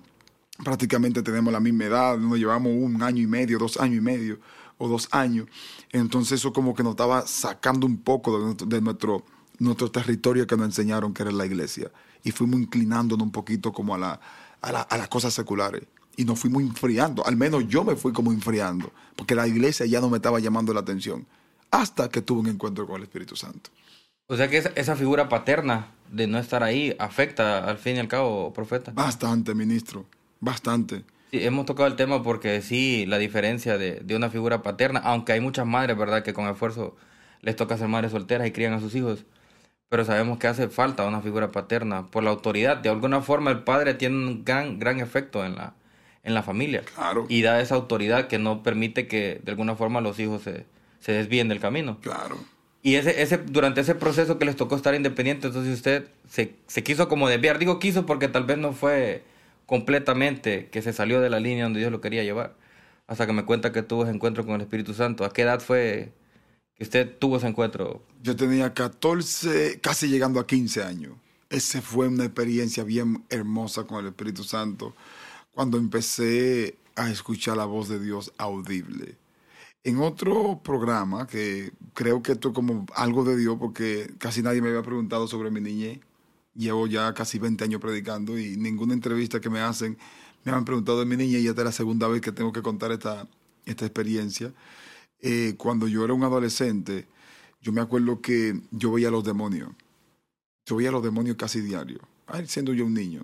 prácticamente 0.62 1.22
tenemos 1.22 1.54
la 1.54 1.62
misma 1.62 1.86
edad, 1.86 2.18
nos 2.18 2.38
llevamos 2.38 2.74
un 2.76 3.02
año 3.02 3.22
y 3.22 3.28
medio, 3.28 3.60
dos 3.60 3.78
años 3.78 3.98
y 3.98 4.02
medio 4.02 4.40
o 4.78 4.88
dos 4.88 5.08
años. 5.12 5.48
Entonces 5.92 6.40
eso 6.40 6.54
como 6.54 6.76
que 6.76 6.84
nos 6.84 6.92
estaba 6.92 7.26
sacando 7.26 7.86
un 7.86 7.98
poco 7.98 8.54
de, 8.54 8.82
nuestro, 8.82 9.24
nuestro 9.60 9.92
territorio 9.92 10.48
que 10.48 10.58
nos 10.58 10.68
enseñaron 10.68 11.14
que 11.14 11.24
era 11.24 11.32
la 11.32 11.46
iglesia. 11.46 11.92
Y 12.24 12.32
fuimos 12.32 12.60
inclinándonos 12.60 13.26
un 13.26 13.32
poquito 13.32 13.72
como 13.72 13.96
a, 13.96 13.98
la, 13.98 14.20
a, 14.62 14.72
la, 14.72 14.82
a 14.82 14.98
las 14.98 15.08
cosas 15.08 15.34
seculares. 15.34 15.84
Y 16.16 16.26
nos 16.26 16.40
fuimos 16.40 16.64
enfriando, 16.64 17.26
al 17.26 17.36
menos 17.36 17.68
yo 17.68 17.84
me 17.84 17.96
fui 17.96 18.12
como 18.12 18.32
enfriando, 18.32 18.92
porque 19.16 19.36
la 19.36 19.48
iglesia 19.48 19.86
ya 19.86 20.02
no 20.02 20.10
me 20.10 20.18
estaba 20.18 20.40
llamando 20.40 20.74
la 20.74 20.80
atención, 20.80 21.28
hasta 21.70 22.10
que 22.10 22.24
tuve 22.24 22.40
un 22.40 22.48
encuentro 22.48 22.88
con 22.88 22.98
el 22.98 23.04
Espíritu 23.04 23.36
Santo. 23.36 23.70
O 24.30 24.36
sea 24.36 24.50
que 24.50 24.58
esa, 24.58 24.96
figura 24.98 25.30
paterna 25.30 25.92
de 26.12 26.28
no 26.28 26.38
estar 26.38 26.62
ahí 26.62 26.94
afecta 27.00 27.60
al 27.60 27.78
fin 27.78 27.96
y 27.96 28.00
al 28.00 28.10
cabo, 28.10 28.52
profeta. 28.52 28.92
Bastante, 28.92 29.56
ministro, 29.56 30.06
bastante. 30.42 31.06
Sí, 31.32 31.44
hemos 31.44 31.66
tocado 31.66 31.88
el 31.88 31.96
tema 31.96 32.24
porque 32.24 32.62
sí, 32.62 33.06
la 33.06 33.18
diferencia 33.18 33.78
de, 33.78 34.00
de, 34.02 34.16
una 34.16 34.30
figura 34.30 34.62
paterna, 34.62 35.00
aunque 35.04 35.34
hay 35.34 35.42
muchas 35.42 35.66
madres, 35.66 35.98
¿verdad?, 35.98 36.24
que 36.24 36.34
con 36.34 36.48
esfuerzo 36.48 36.96
les 37.42 37.56
toca 37.56 37.78
ser 37.78 37.88
madres 37.88 38.12
solteras 38.12 38.48
y 38.48 38.52
crían 38.52 38.74
a 38.74 38.80
sus 38.80 38.96
hijos, 38.96 39.26
pero 39.90 40.04
sabemos 40.06 40.38
que 40.38 40.48
hace 40.48 40.68
falta 40.70 41.06
una 41.06 41.22
figura 41.22 41.52
paterna 41.52 42.08
por 42.08 42.24
la 42.24 42.30
autoridad. 42.30 42.78
De 42.78 42.90
alguna 42.90 43.22
forma 43.22 43.52
el 43.52 43.64
padre 43.64 43.94
tiene 43.94 44.16
un 44.16 44.44
gran, 44.44 44.80
gran 44.80 45.00
efecto 45.00 45.46
en 45.46 45.56
la, 45.56 45.74
en 46.24 46.34
la 46.34 46.44
familia. 46.44 46.84
Claro. 46.96 47.26
Y 47.30 47.42
da 47.42 47.62
esa 47.62 47.76
autoridad 47.76 48.28
que 48.28 48.38
no 48.38 48.64
permite 48.64 49.08
que 49.08 49.40
de 49.44 49.52
alguna 49.52 49.76
forma 49.76 50.02
los 50.02 50.20
hijos 50.20 50.42
se, 50.42 50.66
se 51.00 51.14
desvíen 51.14 51.48
del 51.48 51.60
camino. 51.60 52.00
Claro. 52.02 52.38
Y 52.84 52.96
ese, 52.96 53.22
ese, 53.22 53.38
durante 53.38 53.82
ese 53.82 53.96
proceso 53.96 54.38
que 54.38 54.46
les 54.46 54.56
tocó 54.56 54.76
estar 54.76 54.94
independientes, 54.94 55.46
entonces 55.46 55.74
usted 55.74 56.08
se, 56.30 56.56
se 56.68 56.84
quiso 56.84 57.08
como 57.08 57.30
desviar. 57.30 57.60
Digo 57.60 57.80
quiso 57.80 58.06
porque 58.06 58.28
tal 58.28 58.44
vez 58.44 58.58
no 58.58 58.74
fue 58.74 59.24
completamente 59.68 60.70
que 60.70 60.82
se 60.82 60.94
salió 60.94 61.22
de 61.22 61.30
la 61.30 61.40
línea 61.40 61.66
donde 61.66 61.80
Dios 61.80 61.92
lo 61.92 62.02
quería 62.02 62.24
llevar. 62.24 62.56
Hasta 63.06 63.28
que 63.28 63.34
me 63.34 63.46
cuenta 63.46 63.72
que 63.72 63.84
tuvo 63.84 64.04
ese 64.04 64.14
encuentro 64.14 64.46
con 64.46 64.56
el 64.56 64.62
Espíritu 64.62 64.96
Santo. 64.96 65.24
¿A 65.24 65.32
qué 65.32 65.44
edad 65.44 65.60
fue 65.60 66.12
que 66.76 66.84
usted 66.84 67.18
tuvo 67.20 67.38
ese 67.38 67.48
encuentro? 67.48 68.02
Yo 68.24 68.36
tenía 68.36 68.74
14, 68.74 69.80
casi 69.80 70.08
llegando 70.08 70.40
a 70.40 70.48
15 70.48 70.84
años. 70.84 71.14
Esa 71.50 71.82
fue 71.82 72.08
una 72.08 72.26
experiencia 72.26 72.84
bien 72.84 73.24
hermosa 73.30 73.84
con 73.86 74.00
el 74.00 74.08
Espíritu 74.08 74.44
Santo. 74.44 74.96
Cuando 75.54 75.78
empecé 75.78 76.78
a 76.96 77.10
escuchar 77.12 77.58
la 77.58 77.66
voz 77.66 77.88
de 77.90 78.00
Dios 78.00 78.34
audible 78.38 79.18
en 79.88 80.00
otro 80.00 80.60
programa, 80.64 81.28
que 81.28 81.72
creo 81.94 82.22
que 82.22 82.34
esto 82.34 82.50
es 82.50 82.54
como 82.54 82.86
algo 82.94 83.24
de 83.24 83.38
Dios, 83.38 83.56
porque 83.58 84.14
casi 84.18 84.42
nadie 84.42 84.62
me 84.62 84.68
había 84.68 84.82
preguntado 84.82 85.28
sobre 85.28 85.50
mi 85.50 85.62
niñez. 85.62 86.02
Llevo 86.58 86.88
ya 86.88 87.14
casi 87.14 87.40
20 87.40 87.64
años 87.64 87.80
predicando 87.80 88.38
y 88.38 88.58
ninguna 88.58 88.94
entrevista 88.94 89.40
que 89.40 89.50
me 89.50 89.62
hacen 89.62 89.98
me 90.44 90.52
han 90.52 90.66
preguntado 90.66 91.00
de 91.00 91.06
mi 91.06 91.16
niñez 91.16 91.42
y 91.42 91.48
esta 91.48 91.62
es 91.62 91.66
la 91.66 91.72
segunda 91.72 92.08
vez 92.08 92.22
que 92.22 92.32
tengo 92.32 92.52
que 92.52 92.62
contar 92.62 92.92
esta, 92.92 93.28
esta 93.66 93.86
experiencia. 93.86 94.54
Eh, 95.20 95.56
cuando 95.58 95.88
yo 95.88 96.04
era 96.04 96.14
un 96.14 96.24
adolescente, 96.24 97.08
yo 97.62 97.72
me 97.72 97.82
acuerdo 97.82 98.22
que 98.22 98.60
yo 98.72 98.92
veía 98.92 99.10
a 99.10 99.12
los 99.12 99.24
demonios. 99.24 99.70
Yo 100.66 100.78
veía 100.78 100.90
a 100.90 100.94
los 100.94 101.04
demonios 101.04 101.38
casi 101.38 101.62
diario. 101.62 102.00
Siendo 102.46 102.74
yo 102.74 102.86
un 102.86 102.94
niño, 102.94 103.24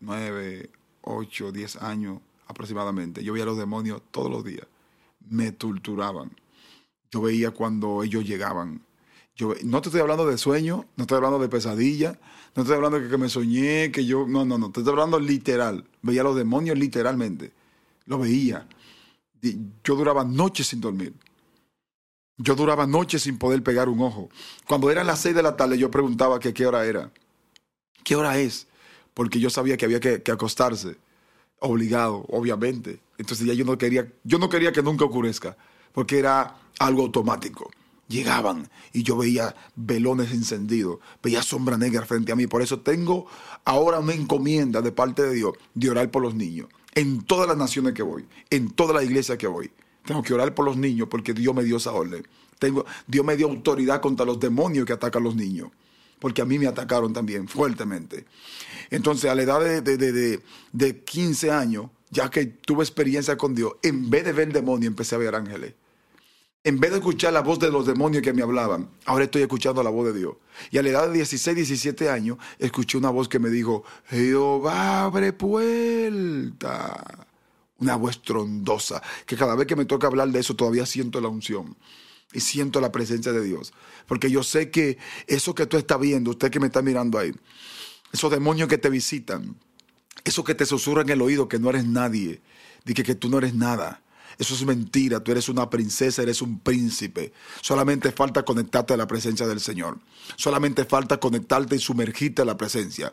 9, 0.00 0.70
8, 1.02 1.52
10 1.52 1.76
años 1.76 2.20
aproximadamente, 2.46 3.22
yo 3.22 3.32
veía 3.32 3.44
a 3.44 3.46
los 3.46 3.58
demonios 3.58 4.02
todos 4.10 4.30
los 4.30 4.44
días 4.44 4.66
me 5.28 5.52
torturaban. 5.52 6.30
Yo 7.10 7.22
veía 7.22 7.50
cuando 7.50 8.02
ellos 8.02 8.24
llegaban. 8.24 8.82
Yo, 9.34 9.54
no 9.64 9.80
te 9.80 9.88
estoy 9.88 10.00
hablando 10.00 10.26
de 10.26 10.38
sueño, 10.38 10.86
no 10.96 11.02
estoy 11.04 11.16
hablando 11.16 11.38
de 11.38 11.48
pesadilla, 11.48 12.18
no 12.54 12.62
estoy 12.62 12.76
hablando 12.76 13.00
de 13.00 13.08
que 13.08 13.18
me 13.18 13.28
soñé, 13.28 13.90
que 13.90 14.04
yo... 14.04 14.26
No, 14.26 14.44
no, 14.44 14.58
no, 14.58 14.70
te 14.70 14.80
estoy 14.80 14.92
hablando 14.92 15.18
literal. 15.18 15.84
Veía 16.02 16.20
a 16.20 16.24
los 16.24 16.36
demonios 16.36 16.78
literalmente. 16.78 17.52
Lo 18.06 18.18
veía. 18.18 18.66
Yo 19.40 19.96
duraba 19.96 20.24
noches 20.24 20.68
sin 20.68 20.80
dormir. 20.80 21.14
Yo 22.36 22.54
duraba 22.54 22.86
noches 22.86 23.22
sin 23.22 23.38
poder 23.38 23.62
pegar 23.62 23.88
un 23.88 24.00
ojo. 24.00 24.28
Cuando 24.66 24.90
eran 24.90 25.06
las 25.06 25.20
seis 25.20 25.34
de 25.34 25.42
la 25.42 25.56
tarde 25.56 25.78
yo 25.78 25.90
preguntaba 25.90 26.38
que 26.38 26.52
qué 26.52 26.66
hora 26.66 26.84
era. 26.84 27.10
¿Qué 28.04 28.16
hora 28.16 28.38
es? 28.38 28.66
Porque 29.14 29.40
yo 29.40 29.50
sabía 29.50 29.76
que 29.76 29.84
había 29.84 30.00
que, 30.00 30.22
que 30.22 30.32
acostarse 30.32 30.96
obligado, 31.62 32.24
obviamente. 32.28 33.00
Entonces 33.18 33.46
ya 33.46 33.54
yo 33.54 33.64
no 33.64 33.78
quería, 33.78 34.12
yo 34.24 34.38
no 34.38 34.48
quería 34.48 34.72
que 34.72 34.82
nunca 34.82 35.04
ocurrezca, 35.04 35.56
porque 35.92 36.18
era 36.18 36.56
algo 36.78 37.02
automático. 37.02 37.70
Llegaban 38.12 38.68
y 38.92 39.02
yo 39.04 39.16
veía 39.16 39.56
velones 39.74 40.32
encendidos, 40.32 40.98
veía 41.22 41.42
sombra 41.42 41.78
negra 41.78 42.04
frente 42.04 42.30
a 42.30 42.36
mí. 42.36 42.46
Por 42.46 42.60
eso 42.60 42.80
tengo 42.80 43.26
ahora 43.64 44.00
una 44.00 44.12
encomienda 44.12 44.82
de 44.82 44.92
parte 44.92 45.22
de 45.22 45.32
Dios 45.32 45.54
de 45.72 45.88
orar 45.88 46.10
por 46.10 46.20
los 46.20 46.34
niños. 46.34 46.68
En 46.94 47.22
todas 47.22 47.48
las 47.48 47.56
naciones 47.56 47.94
que 47.94 48.02
voy, 48.02 48.26
en 48.50 48.70
toda 48.70 48.92
la 48.92 49.02
iglesia 49.02 49.38
que 49.38 49.46
voy. 49.46 49.70
Tengo 50.04 50.22
que 50.22 50.34
orar 50.34 50.54
por 50.54 50.66
los 50.66 50.76
niños 50.76 51.08
porque 51.10 51.32
Dios 51.32 51.54
me 51.54 51.64
dio 51.64 51.78
esa 51.78 51.92
orden. 51.92 52.26
Tengo, 52.58 52.84
Dios 53.06 53.24
me 53.24 53.34
dio 53.34 53.48
autoridad 53.48 54.02
contra 54.02 54.26
los 54.26 54.38
demonios 54.38 54.84
que 54.84 54.92
atacan 54.92 55.22
a 55.22 55.24
los 55.24 55.34
niños. 55.34 55.70
porque 56.18 56.42
a 56.42 56.44
mí 56.44 56.56
me 56.56 56.68
atacaron 56.68 57.12
también 57.12 57.48
fuertemente. 57.48 58.26
Entonces, 58.90 59.28
a 59.30 59.34
la 59.34 59.42
edad 59.42 59.60
de, 59.60 59.80
de, 59.80 59.96
de, 60.12 60.40
de 60.72 61.00
15 61.02 61.50
años, 61.50 61.86
ya 62.10 62.30
que 62.30 62.44
tuve 62.46 62.84
experiencia 62.84 63.36
con 63.36 63.54
Dios, 63.54 63.72
en 63.82 64.10
vez 64.10 64.24
de 64.24 64.32
ver 64.32 64.52
demonios, 64.52 64.88
empecé 64.88 65.14
a 65.14 65.18
ver 65.18 65.34
ángeles. 65.34 65.74
En 66.64 66.78
vez 66.78 66.92
de 66.92 66.98
escuchar 66.98 67.32
la 67.32 67.40
voz 67.40 67.58
de 67.58 67.72
los 67.72 67.86
demonios 67.86 68.22
que 68.22 68.32
me 68.32 68.42
hablaban, 68.42 68.88
ahora 69.04 69.24
estoy 69.24 69.42
escuchando 69.42 69.82
la 69.82 69.90
voz 69.90 70.12
de 70.12 70.20
Dios. 70.20 70.36
Y 70.70 70.78
a 70.78 70.82
la 70.82 70.90
edad 70.90 71.08
de 71.08 71.14
16, 71.14 71.56
17 71.56 72.08
años, 72.08 72.38
escuché 72.60 72.96
una 72.98 73.10
voz 73.10 73.28
que 73.28 73.40
me 73.40 73.50
dijo, 73.50 73.82
Jehová 74.08 75.02
abre 75.02 75.32
puerta. 75.32 77.26
Una 77.78 77.96
voz 77.96 78.22
trondosa, 78.22 79.02
que 79.26 79.36
cada 79.36 79.56
vez 79.56 79.66
que 79.66 79.74
me 79.74 79.86
toca 79.86 80.06
hablar 80.06 80.28
de 80.28 80.38
eso 80.38 80.54
todavía 80.54 80.86
siento 80.86 81.20
la 81.20 81.26
unción 81.26 81.76
y 82.32 82.38
siento 82.38 82.80
la 82.80 82.92
presencia 82.92 83.32
de 83.32 83.42
Dios. 83.42 83.72
Porque 84.06 84.30
yo 84.30 84.44
sé 84.44 84.70
que 84.70 84.98
eso 85.26 85.56
que 85.56 85.66
tú 85.66 85.76
estás 85.76 85.98
viendo, 85.98 86.30
usted 86.30 86.48
que 86.52 86.60
me 86.60 86.66
está 86.66 86.80
mirando 86.80 87.18
ahí, 87.18 87.32
esos 88.12 88.30
demonios 88.30 88.68
que 88.68 88.78
te 88.78 88.88
visitan, 88.88 89.56
eso 90.22 90.44
que 90.44 90.54
te 90.54 90.64
susurran 90.64 91.08
en 91.08 91.14
el 91.14 91.22
oído 91.22 91.48
que 91.48 91.58
no 91.58 91.70
eres 91.70 91.86
nadie, 91.86 92.40
de 92.84 92.94
que, 92.94 93.02
que 93.02 93.16
tú 93.16 93.28
no 93.28 93.38
eres 93.38 93.52
nada. 93.52 94.00
Eso 94.38 94.54
es 94.54 94.64
mentira, 94.64 95.20
tú 95.20 95.32
eres 95.32 95.48
una 95.48 95.68
princesa, 95.68 96.22
eres 96.22 96.42
un 96.42 96.60
príncipe. 96.60 97.32
Solamente 97.60 98.12
falta 98.12 98.44
conectarte 98.44 98.94
a 98.94 98.96
la 98.96 99.06
presencia 99.06 99.46
del 99.46 99.60
Señor. 99.60 99.98
Solamente 100.36 100.84
falta 100.84 101.18
conectarte 101.18 101.76
y 101.76 101.78
sumergirte 101.78 102.42
a 102.42 102.44
la 102.44 102.56
presencia. 102.56 103.12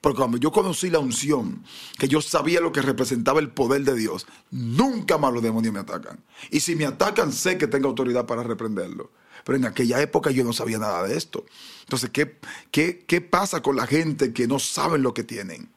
Porque 0.00 0.18
cuando 0.18 0.36
yo 0.36 0.52
conocí 0.52 0.90
la 0.90 0.98
unción, 1.00 1.64
que 1.98 2.08
yo 2.08 2.20
sabía 2.20 2.60
lo 2.60 2.72
que 2.72 2.82
representaba 2.82 3.40
el 3.40 3.50
poder 3.50 3.82
de 3.84 3.94
Dios, 3.94 4.26
nunca 4.50 5.18
más 5.18 5.32
los 5.32 5.42
demonios 5.42 5.74
me 5.74 5.80
atacan. 5.80 6.22
Y 6.50 6.60
si 6.60 6.76
me 6.76 6.86
atacan, 6.86 7.32
sé 7.32 7.58
que 7.58 7.66
tengo 7.66 7.88
autoridad 7.88 8.26
para 8.26 8.42
reprenderlo. 8.42 9.10
Pero 9.44 9.56
en 9.56 9.64
aquella 9.64 10.00
época 10.00 10.30
yo 10.30 10.44
no 10.44 10.52
sabía 10.52 10.78
nada 10.78 11.02
de 11.04 11.16
esto. 11.16 11.44
Entonces, 11.80 12.10
¿qué, 12.10 12.38
qué, 12.70 13.04
qué 13.06 13.20
pasa 13.20 13.62
con 13.62 13.76
la 13.76 13.86
gente 13.86 14.32
que 14.32 14.46
no 14.46 14.58
saben 14.58 15.02
lo 15.02 15.14
que 15.14 15.24
tienen? 15.24 15.70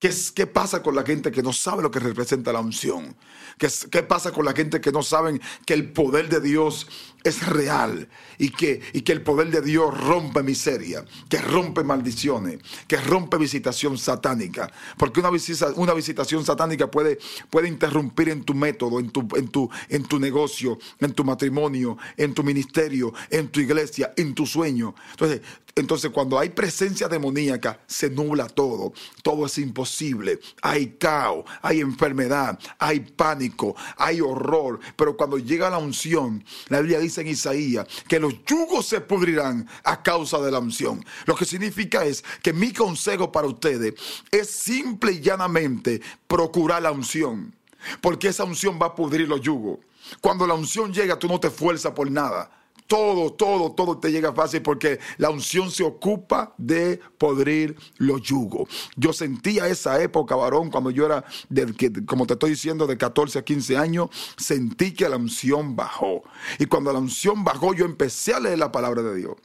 ¿Qué, 0.00 0.10
¿Qué, 0.34 0.46
pasa 0.46 0.82
con 0.82 0.96
la 0.96 1.02
gente 1.02 1.30
que 1.30 1.42
no 1.42 1.52
sabe 1.52 1.82
lo 1.82 1.90
que 1.90 2.00
representa 2.00 2.54
la 2.54 2.60
unción? 2.60 3.14
¿Qué, 3.58 3.68
¿Qué, 3.90 4.02
pasa 4.02 4.32
con 4.32 4.46
la 4.46 4.54
gente 4.54 4.80
que 4.80 4.92
no 4.92 5.02
saben 5.02 5.42
que 5.66 5.74
el 5.74 5.92
poder 5.92 6.30
de 6.30 6.40
Dios 6.40 6.88
es 7.24 7.46
real 7.46 8.08
y 8.38 8.50
que, 8.50 8.80
y 8.92 9.02
que 9.02 9.12
el 9.12 9.22
poder 9.22 9.50
de 9.50 9.60
Dios 9.60 9.96
rompe 9.98 10.42
miseria, 10.42 11.04
que 11.28 11.38
rompe 11.38 11.84
maldiciones, 11.84 12.60
que 12.86 12.96
rompe 12.96 13.36
visitación 13.36 13.98
satánica? 13.98 14.72
Porque 14.96 15.20
una, 15.20 15.30
visita, 15.30 15.68
una 15.76 15.94
visitación 15.94 16.44
satánica 16.44 16.90
puede, 16.90 17.18
puede 17.50 17.68
interrumpir 17.68 18.30
en 18.30 18.44
tu 18.44 18.54
método, 18.54 19.00
en 19.00 19.10
tu, 19.10 19.28
en, 19.36 19.48
tu, 19.48 19.70
en 19.88 20.04
tu 20.04 20.18
negocio, 20.18 20.78
en 20.98 21.12
tu 21.12 21.24
matrimonio, 21.24 21.98
en 22.16 22.34
tu 22.34 22.42
ministerio, 22.42 23.12
en 23.30 23.48
tu 23.48 23.60
iglesia, 23.60 24.12
en 24.16 24.34
tu 24.34 24.46
sueño. 24.46 24.94
Entonces, 25.12 25.40
entonces, 25.76 26.10
cuando 26.10 26.38
hay 26.38 26.50
presencia 26.50 27.08
demoníaca, 27.08 27.80
se 27.86 28.10
nubla 28.10 28.48
todo. 28.48 28.92
Todo 29.22 29.46
es 29.46 29.56
imposible. 29.58 30.40
Hay 30.62 30.96
caos, 30.98 31.44
hay 31.62 31.80
enfermedad, 31.80 32.58
hay 32.78 33.00
pánico, 33.00 33.74
hay 33.96 34.20
horror. 34.20 34.80
Pero 34.96 35.16
cuando 35.16 35.38
llega 35.38 35.70
la 35.70 35.78
unción, 35.78 36.44
la 36.68 36.80
Biblia 36.80 36.98
dice 36.98 37.09
en 37.18 37.28
Isaías 37.28 37.86
que 38.08 38.20
los 38.20 38.44
yugos 38.44 38.86
se 38.86 39.00
pudrirán 39.00 39.68
a 39.84 40.02
causa 40.02 40.38
de 40.38 40.50
la 40.50 40.58
unción. 40.58 41.04
Lo 41.26 41.34
que 41.34 41.44
significa 41.44 42.04
es 42.04 42.24
que 42.42 42.52
mi 42.52 42.72
consejo 42.72 43.30
para 43.32 43.46
ustedes 43.46 43.94
es 44.30 44.50
simple 44.50 45.12
y 45.12 45.20
llanamente 45.20 46.00
procurar 46.26 46.82
la 46.82 46.92
unción. 46.92 47.54
Porque 48.00 48.28
esa 48.28 48.44
unción 48.44 48.78
va 48.80 48.86
a 48.86 48.94
pudrir 48.94 49.28
los 49.28 49.40
yugos. 49.40 49.78
Cuando 50.20 50.46
la 50.46 50.54
unción 50.54 50.92
llega, 50.92 51.18
tú 51.18 51.28
no 51.28 51.40
te 51.40 51.48
esfuerzas 51.48 51.92
por 51.92 52.10
nada 52.10 52.59
todo, 52.90 53.32
todo, 53.32 53.70
todo 53.70 53.98
te 53.98 54.10
llega 54.10 54.32
fácil 54.32 54.62
porque 54.62 54.98
la 55.16 55.30
unción 55.30 55.70
se 55.70 55.84
ocupa 55.84 56.54
de 56.58 56.98
podrir 57.18 57.76
los 57.98 58.20
yugos. 58.20 58.68
Yo 58.96 59.12
sentía 59.12 59.68
esa 59.68 60.02
época, 60.02 60.34
varón, 60.34 60.70
cuando 60.70 60.90
yo 60.90 61.06
era, 61.06 61.24
de, 61.48 61.72
que, 61.72 62.04
como 62.04 62.26
te 62.26 62.32
estoy 62.32 62.50
diciendo, 62.50 62.88
de 62.88 62.98
14 62.98 63.38
a 63.38 63.44
15 63.44 63.76
años, 63.76 64.10
sentí 64.36 64.92
que 64.92 65.08
la 65.08 65.18
unción 65.18 65.76
bajó. 65.76 66.24
Y 66.58 66.66
cuando 66.66 66.92
la 66.92 66.98
unción 66.98 67.44
bajó, 67.44 67.74
yo 67.74 67.84
empecé 67.84 68.34
a 68.34 68.40
leer 68.40 68.58
la 68.58 68.72
palabra 68.72 69.02
de 69.02 69.14
Dios. 69.14 69.36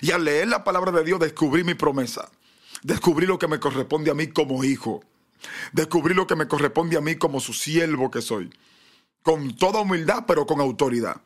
Y 0.00 0.12
al 0.12 0.24
leer 0.24 0.46
la 0.46 0.62
palabra 0.62 0.92
de 0.92 1.02
Dios 1.02 1.18
descubrí 1.18 1.64
mi 1.64 1.74
promesa. 1.74 2.30
Descubrí 2.84 3.26
lo 3.26 3.36
que 3.36 3.48
me 3.48 3.58
corresponde 3.58 4.12
a 4.12 4.14
mí 4.14 4.28
como 4.28 4.62
hijo. 4.62 5.02
Descubrí 5.72 6.14
lo 6.14 6.28
que 6.28 6.36
me 6.36 6.46
corresponde 6.46 6.96
a 6.96 7.00
mí 7.00 7.16
como 7.16 7.40
su 7.40 7.52
siervo 7.52 8.12
que 8.12 8.22
soy. 8.22 8.48
Con 9.24 9.56
toda 9.56 9.80
humildad, 9.80 10.22
pero 10.28 10.46
con 10.46 10.60
autoridad. 10.60 11.20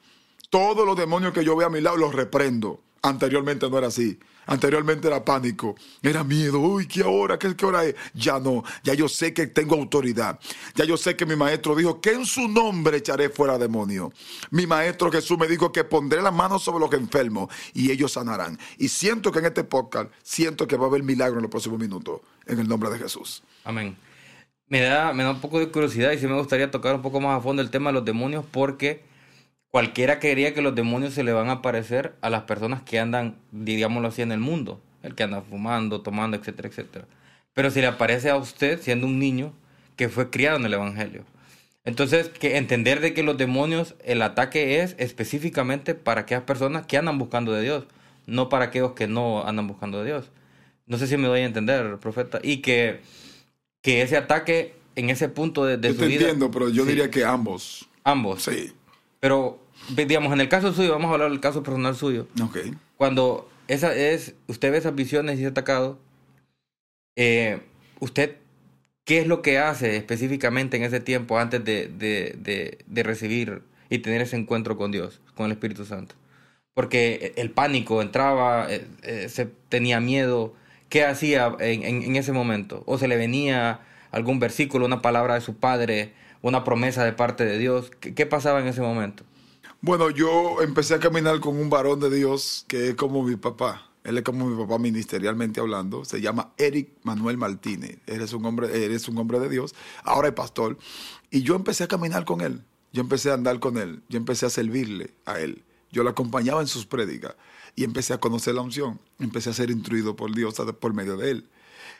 Todos 0.50 0.86
los 0.86 0.96
demonios 0.96 1.32
que 1.32 1.44
yo 1.44 1.56
veo 1.56 1.66
a 1.66 1.70
mi 1.70 1.80
lado 1.80 1.96
los 1.96 2.14
reprendo. 2.14 2.80
Anteriormente 3.02 3.68
no 3.68 3.78
era 3.78 3.88
así. 3.88 4.18
Anteriormente 4.46 5.08
era 5.08 5.22
pánico, 5.22 5.76
era 6.02 6.24
miedo. 6.24 6.58
Uy, 6.58 6.88
¿qué 6.88 7.02
hora? 7.02 7.38
¿Qué, 7.38 7.54
¿Qué 7.54 7.66
hora 7.66 7.84
es? 7.84 7.94
Ya 8.14 8.40
no. 8.40 8.64
Ya 8.82 8.94
yo 8.94 9.06
sé 9.06 9.34
que 9.34 9.46
tengo 9.46 9.74
autoridad. 9.74 10.40
Ya 10.74 10.86
yo 10.86 10.96
sé 10.96 11.16
que 11.16 11.26
mi 11.26 11.36
maestro 11.36 11.76
dijo 11.76 12.00
que 12.00 12.12
en 12.12 12.24
su 12.24 12.48
nombre 12.48 12.96
echaré 12.96 13.28
fuera 13.28 13.58
demonio. 13.58 14.10
Mi 14.50 14.66
maestro 14.66 15.12
Jesús 15.12 15.38
me 15.38 15.48
dijo 15.48 15.70
que 15.70 15.84
pondré 15.84 16.22
las 16.22 16.32
manos 16.32 16.62
sobre 16.62 16.80
los 16.80 16.92
enfermos 16.94 17.52
y 17.74 17.90
ellos 17.90 18.12
sanarán. 18.12 18.58
Y 18.78 18.88
siento 18.88 19.30
que 19.30 19.40
en 19.40 19.44
este 19.44 19.64
podcast, 19.64 20.10
siento 20.22 20.66
que 20.66 20.78
va 20.78 20.86
a 20.86 20.88
haber 20.88 21.02
milagro 21.02 21.36
en 21.36 21.42
los 21.42 21.50
próximos 21.50 21.78
minutos. 21.78 22.22
En 22.46 22.58
el 22.58 22.66
nombre 22.66 22.88
de 22.88 22.98
Jesús. 22.98 23.42
Amén. 23.64 23.98
Me 24.68 24.80
da, 24.80 25.12
me 25.12 25.24
da 25.24 25.32
un 25.32 25.42
poco 25.42 25.58
de 25.58 25.68
curiosidad 25.68 26.12
y 26.12 26.18
sí 26.18 26.26
me 26.26 26.38
gustaría 26.38 26.70
tocar 26.70 26.94
un 26.94 27.02
poco 27.02 27.20
más 27.20 27.38
a 27.38 27.42
fondo 27.42 27.60
el 27.60 27.70
tema 27.70 27.90
de 27.90 27.94
los 27.94 28.04
demonios 28.06 28.46
porque 28.50 29.07
cualquiera 29.78 30.18
quería 30.18 30.54
que 30.54 30.60
los 30.60 30.74
demonios 30.74 31.14
se 31.14 31.22
le 31.22 31.32
van 31.32 31.50
a 31.50 31.52
aparecer 31.52 32.16
a 32.20 32.30
las 32.30 32.42
personas 32.42 32.82
que 32.82 32.98
andan, 32.98 33.36
digámoslo 33.52 34.08
así, 34.08 34.22
en 34.22 34.32
el 34.32 34.40
mundo. 34.40 34.82
El 35.04 35.14
que 35.14 35.22
anda 35.22 35.40
fumando, 35.40 36.00
tomando, 36.00 36.36
etcétera, 36.36 36.68
etcétera. 36.68 37.04
Pero 37.54 37.70
si 37.70 37.80
le 37.80 37.86
aparece 37.86 38.28
a 38.28 38.36
usted 38.36 38.82
siendo 38.82 39.06
un 39.06 39.20
niño 39.20 39.52
que 39.94 40.08
fue 40.08 40.30
criado 40.30 40.56
en 40.56 40.64
el 40.64 40.74
Evangelio. 40.74 41.22
Entonces, 41.84 42.28
que 42.28 42.56
entender 42.56 42.98
de 42.98 43.14
que 43.14 43.22
los 43.22 43.38
demonios, 43.38 43.94
el 44.04 44.22
ataque 44.22 44.80
es 44.80 44.96
específicamente 44.98 45.94
para 45.94 46.22
aquellas 46.22 46.42
personas 46.42 46.84
que 46.84 46.96
andan 46.96 47.16
buscando 47.16 47.52
de 47.52 47.62
Dios, 47.62 47.84
no 48.26 48.48
para 48.48 48.64
aquellos 48.64 48.94
que 48.94 49.06
no 49.06 49.46
andan 49.46 49.68
buscando 49.68 50.00
de 50.00 50.06
Dios. 50.06 50.32
No 50.86 50.98
sé 50.98 51.06
si 51.06 51.16
me 51.16 51.28
doy 51.28 51.42
a 51.42 51.44
entender, 51.44 51.98
profeta. 51.98 52.40
Y 52.42 52.62
que, 52.62 52.98
que 53.80 54.02
ese 54.02 54.16
ataque 54.16 54.74
en 54.96 55.08
ese 55.08 55.28
punto 55.28 55.64
de, 55.64 55.76
de 55.76 55.90
yo 55.90 55.94
su 55.94 56.00
te 56.00 56.06
vida... 56.08 56.20
entiendo, 56.22 56.50
pero 56.50 56.68
yo 56.68 56.82
sí. 56.82 56.88
diría 56.88 57.12
que 57.12 57.24
ambos. 57.24 57.88
Ambos. 58.02 58.42
Sí. 58.42 58.72
Pero, 59.20 59.60
digamos, 59.94 60.32
en 60.32 60.40
el 60.40 60.48
caso 60.48 60.72
suyo, 60.72 60.92
vamos 60.92 61.10
a 61.10 61.14
hablar 61.14 61.30
del 61.30 61.40
caso 61.40 61.62
personal 61.62 61.94
suyo. 61.96 62.26
Ok. 62.42 62.58
Cuando 62.96 63.50
esa 63.68 63.94
es, 63.94 64.34
usted 64.46 64.72
ve 64.72 64.78
esas 64.78 64.94
visiones 64.94 65.38
y 65.38 65.44
es 65.44 65.50
atacado, 65.50 65.98
eh, 67.16 67.60
usted, 68.00 68.36
¿qué 69.04 69.18
es 69.18 69.26
lo 69.26 69.42
que 69.42 69.58
hace 69.58 69.96
específicamente 69.96 70.76
en 70.76 70.84
ese 70.84 71.00
tiempo 71.00 71.38
antes 71.38 71.64
de, 71.64 71.88
de, 71.88 72.36
de, 72.38 72.78
de 72.86 73.02
recibir 73.02 73.62
y 73.90 73.98
tener 73.98 74.22
ese 74.22 74.36
encuentro 74.36 74.76
con 74.76 74.92
Dios, 74.92 75.20
con 75.34 75.46
el 75.46 75.52
Espíritu 75.52 75.84
Santo? 75.84 76.14
Porque 76.74 77.32
el 77.36 77.50
pánico 77.50 78.02
entraba, 78.02 78.72
eh, 78.72 78.86
eh, 79.02 79.28
se 79.28 79.46
tenía 79.68 80.00
miedo. 80.00 80.54
¿Qué 80.88 81.04
hacía 81.04 81.54
en, 81.58 81.82
en, 81.82 82.02
en 82.02 82.16
ese 82.16 82.32
momento? 82.32 82.84
¿O 82.86 82.98
se 82.98 83.08
le 83.08 83.16
venía 83.16 83.80
algún 84.10 84.38
versículo, 84.38 84.86
una 84.86 85.02
palabra 85.02 85.34
de 85.34 85.40
su 85.40 85.56
padre? 85.56 86.12
una 86.42 86.64
promesa 86.64 87.04
de 87.04 87.12
parte 87.12 87.44
de 87.44 87.58
Dios. 87.58 87.90
¿Qué, 88.00 88.14
¿Qué, 88.14 88.26
pasaba 88.26 88.60
en 88.60 88.66
ese 88.66 88.80
momento? 88.80 89.24
Bueno, 89.80 90.10
yo 90.10 90.60
empecé 90.60 90.94
a 90.94 90.98
caminar 90.98 91.38
con 91.38 91.56
un 91.56 91.70
varón 91.70 92.00
de 92.00 92.10
Dios 92.10 92.64
que 92.66 92.88
es 92.88 92.94
como 92.96 93.22
mi 93.22 93.36
papá. 93.36 93.92
Él 94.02 94.18
es 94.18 94.24
como 94.24 94.48
mi 94.48 94.60
papá 94.60 94.76
ministerialmente 94.76 95.60
hablando. 95.60 96.04
Se 96.04 96.20
llama 96.20 96.52
Eric 96.58 96.90
Manuel 97.04 97.36
Martínez. 97.36 97.98
Él 98.06 98.20
es 98.20 98.32
un 98.32 98.44
hombre, 98.44 98.84
él 98.84 98.90
es 98.90 99.06
un 99.06 99.16
hombre 99.18 99.38
de 99.38 99.48
Dios. 99.48 99.76
Ahora 100.02 100.28
es 100.28 100.34
pastor. 100.34 100.78
Y 101.30 101.42
yo 101.42 101.54
empecé 101.54 101.84
a 101.84 101.88
caminar 101.88 102.24
con 102.24 102.40
él. 102.40 102.64
Yo 102.92 103.02
empecé 103.02 103.30
a 103.30 103.34
andar 103.34 103.60
con 103.60 103.78
él. 103.78 104.02
Yo 104.08 104.18
empecé 104.18 104.46
a 104.46 104.50
servirle 104.50 105.14
a 105.26 105.38
él. 105.38 105.62
Yo 105.92 106.02
lo 106.02 106.10
acompañaba 106.10 106.60
en 106.60 106.66
sus 106.66 106.84
prédicas. 106.84 107.36
Y 107.76 107.84
empecé 107.84 108.14
a 108.14 108.18
conocer 108.18 108.56
la 108.56 108.62
unción. 108.62 109.00
Empecé 109.20 109.50
a 109.50 109.52
ser 109.52 109.70
instruido 109.70 110.16
por 110.16 110.34
Dios 110.34 110.56
por 110.80 110.92
medio 110.92 111.16
de 111.16 111.30
él. 111.30 111.48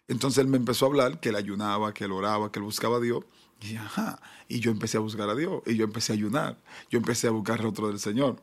Entonces 0.09 0.39
él 0.39 0.49
me 0.49 0.57
empezó 0.57 0.87
a 0.87 0.89
hablar 0.89 1.21
que 1.21 1.29
él 1.29 1.37
ayunaba, 1.37 1.95
que 1.95 2.07
él 2.07 2.13
oraba, 2.13 2.51
que 2.51 2.59
él 2.59 2.65
buscaba 2.65 2.97
a 2.97 3.01
Dios. 3.01 3.23
Y, 3.61 3.77
ajá, 3.77 4.21
y 4.49 4.61
yo 4.61 4.71
empecé 4.71 4.99
a 4.99 5.01
buscar 5.01 5.29
a 5.29 5.35
Dios, 5.35 5.63
y 5.67 5.75
yo 5.75 5.85
empecé 5.85 6.13
a 6.13 6.17
ayunar, 6.17 6.59
yo 6.91 6.99
empecé 6.99 7.27
a 7.27 7.31
buscar 7.31 7.65
otro 7.67 7.89
del 7.89 7.99
Señor. 7.99 8.37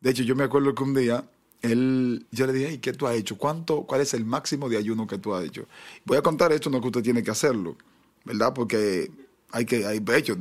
De 0.00 0.10
hecho, 0.10 0.22
yo 0.22 0.34
me 0.34 0.44
acuerdo 0.44 0.74
que 0.74 0.82
un 0.82 0.94
día, 0.94 1.24
él, 1.60 2.26
yo 2.30 2.46
le 2.46 2.52
dije, 2.54 2.72
¿y 2.72 2.78
qué 2.78 2.92
tú 2.92 3.06
has 3.06 3.14
hecho? 3.16 3.36
¿Cuánto, 3.36 3.82
¿Cuál 3.82 4.00
es 4.00 4.14
el 4.14 4.24
máximo 4.24 4.68
de 4.68 4.78
ayuno 4.78 5.06
que 5.06 5.18
tú 5.18 5.34
has 5.34 5.44
hecho? 5.44 5.66
Voy 6.04 6.16
a 6.16 6.22
contar 6.22 6.52
esto, 6.52 6.70
no 6.70 6.80
que 6.80 6.86
usted 6.86 7.02
tiene 7.02 7.22
que 7.22 7.30
hacerlo, 7.30 7.76
¿verdad? 8.24 8.54
Porque 8.54 9.10
hay 9.52 9.66
que, 9.66 9.86
hay, 9.86 10.02
hecho, 10.14 10.36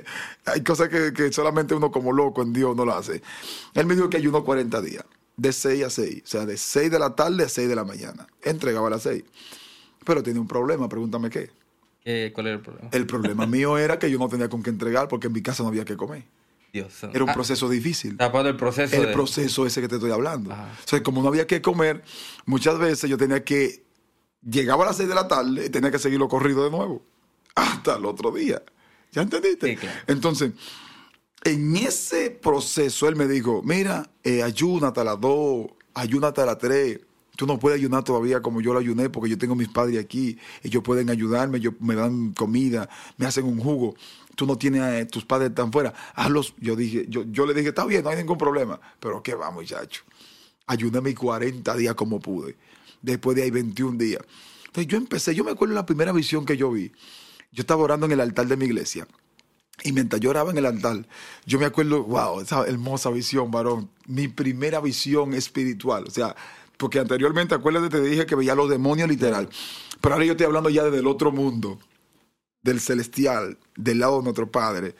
hay 0.44 0.62
cosas 0.62 0.88
que, 0.88 1.12
que 1.12 1.32
solamente 1.32 1.74
uno 1.74 1.92
como 1.92 2.12
loco 2.12 2.42
en 2.42 2.52
Dios 2.52 2.74
no 2.76 2.84
lo 2.84 2.94
hace. 2.94 3.22
Él 3.74 3.86
me 3.86 3.94
dijo 3.94 4.10
que 4.10 4.16
ayunó 4.16 4.44
40 4.44 4.80
días, 4.82 5.04
de 5.36 5.52
6 5.52 5.84
a 5.84 5.90
6, 5.90 6.22
o 6.24 6.26
sea, 6.26 6.46
de 6.46 6.56
6 6.56 6.90
de 6.90 6.98
la 6.98 7.14
tarde 7.14 7.44
a 7.44 7.48
6 7.48 7.68
de 7.68 7.76
la 7.76 7.84
mañana. 7.84 8.26
Entregaba 8.42 8.88
a 8.88 8.90
las 8.90 9.02
6. 9.04 9.22
Pero 10.04 10.22
tiene 10.22 10.40
un 10.40 10.48
problema, 10.48 10.88
pregúntame 10.88 11.30
qué. 11.30 11.50
Eh, 12.10 12.32
¿Cuál 12.34 12.46
era 12.46 12.56
el 12.56 12.62
problema? 12.62 12.88
El 12.90 13.06
problema 13.06 13.46
mío 13.58 13.76
era 13.76 13.98
que 13.98 14.10
yo 14.10 14.18
no 14.18 14.28
tenía 14.30 14.48
con 14.48 14.62
qué 14.62 14.70
entregar 14.70 15.08
porque 15.08 15.26
en 15.26 15.34
mi 15.34 15.42
casa 15.42 15.62
no 15.62 15.68
había 15.68 15.84
que 15.84 15.94
comer. 15.96 16.24
Dios. 16.72 17.02
Era 17.02 17.22
un 17.24 17.28
Ah, 17.30 17.34
proceso 17.34 17.68
difícil. 17.68 18.16
Tapando 18.16 18.48
el 18.48 18.56
proceso. 18.56 18.96
el 18.96 19.06
de- 19.08 19.12
proceso 19.12 19.66
ese 19.66 19.82
que 19.82 19.88
te 19.88 19.96
estoy 19.96 20.10
hablando. 20.10 20.52
Ajá. 20.52 20.70
O 20.84 20.88
sea, 20.88 21.02
como 21.02 21.20
no 21.22 21.28
había 21.28 21.46
que 21.46 21.60
comer, 21.60 22.02
muchas 22.46 22.78
veces 22.78 23.10
yo 23.10 23.18
tenía 23.18 23.44
que, 23.44 23.84
llegaba 24.42 24.84
a 24.84 24.86
las 24.88 24.96
6 24.96 25.08
de 25.08 25.14
la 25.14 25.28
tarde 25.28 25.66
y 25.66 25.68
tenía 25.70 25.90
que 25.90 25.98
seguirlo 25.98 26.28
corrido 26.28 26.64
de 26.64 26.70
nuevo, 26.70 27.02
hasta 27.54 27.96
el 27.96 28.04
otro 28.06 28.30
día. 28.32 28.62
¿Ya 29.12 29.20
entendiste? 29.22 29.68
Sí, 29.70 29.76
claro. 29.76 29.98
Entonces, 30.06 30.52
en 31.44 31.76
ese 31.76 32.30
proceso 32.30 33.08
él 33.08 33.16
me 33.16 33.26
dijo, 33.28 33.62
mira, 33.62 34.10
eh, 34.24 34.42
ayúnate 34.42 35.00
a 35.00 35.04
las 35.04 35.20
2, 35.20 35.66
ayúnate 35.94 36.40
a 36.42 36.46
las 36.46 36.58
3. 36.58 37.00
Tú 37.38 37.46
no 37.46 37.56
puedes 37.56 37.78
ayunar 37.78 38.02
todavía 38.02 38.42
como 38.42 38.60
yo 38.60 38.72
lo 38.72 38.80
ayuné 38.80 39.10
porque 39.10 39.30
yo 39.30 39.38
tengo 39.38 39.54
mis 39.54 39.68
padres 39.68 40.00
aquí. 40.00 40.36
Ellos 40.64 40.82
pueden 40.82 41.08
ayudarme, 41.08 41.58
ellos 41.58 41.74
me 41.78 41.94
dan 41.94 42.32
comida, 42.32 42.88
me 43.16 43.26
hacen 43.26 43.44
un 43.44 43.60
jugo. 43.60 43.94
Tú 44.34 44.44
no 44.44 44.58
tienes, 44.58 44.82
eh, 44.82 45.06
tus 45.06 45.24
padres 45.24 45.50
están 45.50 45.70
fuera. 45.70 45.94
Hazlos. 46.16 46.52
Yo 46.58 46.74
dije, 46.74 47.06
yo, 47.08 47.22
yo 47.30 47.46
le 47.46 47.54
dije, 47.54 47.68
está 47.68 47.84
bien, 47.84 48.02
no 48.02 48.10
hay 48.10 48.16
ningún 48.16 48.38
problema. 48.38 48.80
Pero 48.98 49.22
qué 49.22 49.36
va, 49.36 49.52
muchacho. 49.52 50.02
Ayuné 50.66 51.00
mis 51.00 51.14
40 51.14 51.76
días 51.76 51.94
como 51.94 52.18
pude. 52.18 52.56
Después 53.02 53.36
de 53.36 53.44
ahí 53.44 53.52
21 53.52 53.96
días. 53.98 54.22
Entonces 54.66 54.88
yo 54.88 54.98
empecé, 54.98 55.32
yo 55.32 55.44
me 55.44 55.52
acuerdo 55.52 55.76
la 55.76 55.86
primera 55.86 56.10
visión 56.10 56.44
que 56.44 56.56
yo 56.56 56.72
vi. 56.72 56.90
Yo 57.52 57.60
estaba 57.60 57.84
orando 57.84 58.06
en 58.06 58.10
el 58.10 58.20
altar 58.20 58.48
de 58.48 58.56
mi 58.56 58.64
iglesia. 58.64 59.06
Y 59.84 59.92
mientras 59.92 60.20
yo 60.20 60.30
oraba 60.30 60.50
en 60.50 60.58
el 60.58 60.66
altar, 60.66 61.06
yo 61.46 61.60
me 61.60 61.66
acuerdo, 61.66 62.02
wow, 62.02 62.40
esa 62.40 62.66
hermosa 62.66 63.10
visión, 63.10 63.52
varón. 63.52 63.90
Mi 64.06 64.26
primera 64.26 64.80
visión 64.80 65.34
espiritual. 65.34 66.02
O 66.08 66.10
sea, 66.10 66.34
porque 66.78 66.98
anteriormente, 67.00 67.54
acuérdate, 67.54 67.90
te 67.90 68.00
dije 68.00 68.24
que 68.24 68.34
veía 68.34 68.54
los 68.54 68.70
demonios 68.70 69.08
literal. 69.08 69.48
Pero 70.00 70.14
ahora 70.14 70.24
yo 70.24 70.32
estoy 70.32 70.46
hablando 70.46 70.70
ya 70.70 70.84
desde 70.84 71.00
el 71.00 71.06
otro 71.06 71.30
mundo, 71.32 71.78
del 72.62 72.80
celestial, 72.80 73.58
del 73.76 73.98
lado 73.98 74.18
de 74.18 74.24
nuestro 74.24 74.50
Padre. 74.50 74.94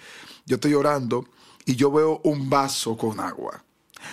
Yo 0.45 0.57
estoy 0.57 0.75
orando 0.75 1.25
y 1.65 1.77
yo 1.77 1.91
veo 1.91 2.21
un 2.25 2.51
vaso 2.51 2.97
con 2.97 3.21
agua. 3.21 3.65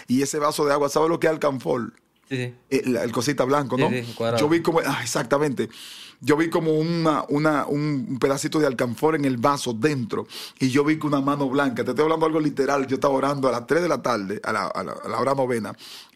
Y 0.07 0.21
ese 0.21 0.39
vaso 0.39 0.65
de 0.65 0.73
agua, 0.73 0.89
¿sabes 0.89 1.09
lo 1.09 1.19
que 1.19 1.27
es 1.27 1.33
alcanfor? 1.33 1.93
Sí, 2.29 2.37
sí. 2.37 2.53
el, 2.69 2.95
el 2.97 3.11
cosita 3.11 3.43
blanco, 3.43 3.77
¿no? 3.77 3.89
Sí, 3.89 4.03
sí. 4.03 4.13
Yo 4.39 4.49
vi 4.49 4.61
como, 4.61 4.79
ah, 4.85 4.99
exactamente. 5.03 5.69
Yo 6.21 6.37
vi 6.37 6.49
como 6.49 6.71
una, 6.73 7.23
una, 7.29 7.65
un 7.67 8.07
un 8.09 8.19
pedacito 8.19 8.57
de 8.59 8.65
alcanfor 8.65 9.15
en 9.15 9.25
el 9.25 9.37
vaso 9.37 9.73
dentro 9.73 10.25
y 10.59 10.69
yo 10.69 10.83
vi 10.83 10.97
que 10.97 11.05
una 11.05 11.21
mano 11.21 11.47
blanca, 11.49 11.83
te 11.83 11.91
estoy 11.91 12.03
hablando 12.03 12.25
algo 12.25 12.39
literal, 12.39 12.87
yo 12.87 12.95
estaba 12.95 13.13
orando 13.13 13.47
a 13.47 13.51
las 13.51 13.67
3 13.67 13.81
de 13.83 13.89
la 13.89 14.01
tarde, 14.01 14.39
a 14.43 14.51
la, 14.53 14.65
a 14.67 14.83
la- 14.83 14.93
a 15.03 15.07
la 15.09 15.19
hora 15.19 15.35
novena, 15.35 15.75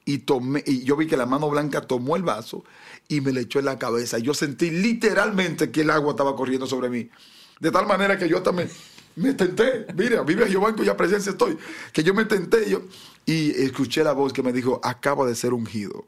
y, 0.10 0.18
tomé, 0.18 0.64
y 0.66 0.84
yo 0.84 0.96
vi 0.96 1.06
que 1.06 1.16
la 1.16 1.28
mano 1.28 1.48
blanca 1.52 1.82
tomó 1.82 2.16
el 2.16 2.24
vaso 2.24 2.64
y 3.08 3.22
me 3.22 3.32
le 3.32 3.42
echó 3.42 3.60
en 3.60 3.66
la 3.66 3.78
cabeza. 3.78 4.18
Yo 4.18 4.34
sentí 4.34 4.72
literalmente 4.72 5.70
que 5.70 5.82
el 5.82 5.92
agua 5.92 6.12
estaba 6.12 6.36
corriendo 6.36 6.66
sobre 6.66 6.90
mí. 6.90 7.12
De 7.60 7.70
tal 7.70 7.86
manera 7.86 8.18
que 8.18 8.28
yo 8.28 8.38
hasta 8.38 8.52
me, 8.52 8.68
me 9.16 9.36
tenté. 9.36 9.86
Mira, 9.96 10.24
vive 10.24 10.48
Jehová 10.48 10.70
en 10.70 10.76
cuya 10.76 10.98
presencia 10.98 11.32
estoy. 11.32 11.60
Que 11.94 12.02
yo 12.02 12.16
me 12.16 12.26
tenté 12.26 12.68
yo, 12.68 12.82
y 13.24 13.52
escuché 13.52 14.04
la 14.04 14.14
voz 14.14 14.34
que 14.34 14.42
me 14.42 14.52
dijo, 14.52 14.82
acaba 14.84 15.28
de 15.28 15.36
ser 15.36 15.54
ungido. 15.54 16.08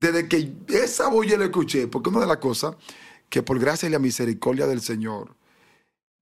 Desde 0.00 0.28
que 0.28 0.52
esa 0.68 1.08
voz 1.08 1.26
yo 1.26 1.38
la 1.38 1.46
escuché, 1.46 1.88
porque 1.88 2.10
una 2.10 2.20
de 2.20 2.26
las 2.26 2.36
cosas 2.36 2.76
que 3.30 3.42
por 3.42 3.58
gracia 3.58 3.88
y 3.88 3.92
la 3.92 3.98
misericordia 3.98 4.66
del 4.66 4.82
Señor, 4.82 5.34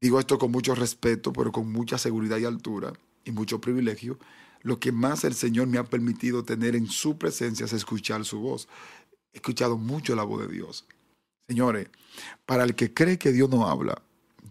digo 0.01 0.20
esto 0.20 0.38
con 0.38 0.53
mucho 0.53 0.77
respeto, 0.77 1.33
pero 1.33 1.51
con 1.51 1.72
mucha 1.72 1.99
seguridad 1.99 2.38
y 2.38 2.44
altura 2.44 2.92
y 3.25 3.33
mucho 3.33 3.61
privilegio, 3.61 4.20
lo 4.67 4.81
que 4.81 4.91
más 4.91 5.23
el 5.23 5.35
Señor 5.35 5.69
me 5.69 5.79
ha 5.79 5.85
permitido 5.85 6.43
tener 6.43 6.75
en 6.75 6.89
su 6.89 7.17
presencia 7.17 7.67
es 7.67 7.73
escuchar 7.73 8.25
su 8.25 8.41
voz. 8.41 8.67
He 9.33 9.37
escuchado 9.37 9.77
mucho 9.77 10.17
la 10.17 10.25
voz 10.25 10.41
de 10.41 10.53
Dios. 10.53 10.85
Señores, 11.49 11.87
para 12.47 12.65
el 12.65 12.75
que 12.75 12.93
cree 12.93 13.17
que 13.17 13.31
Dios 13.31 13.49
no 13.49 13.69
habla, 13.69 14.03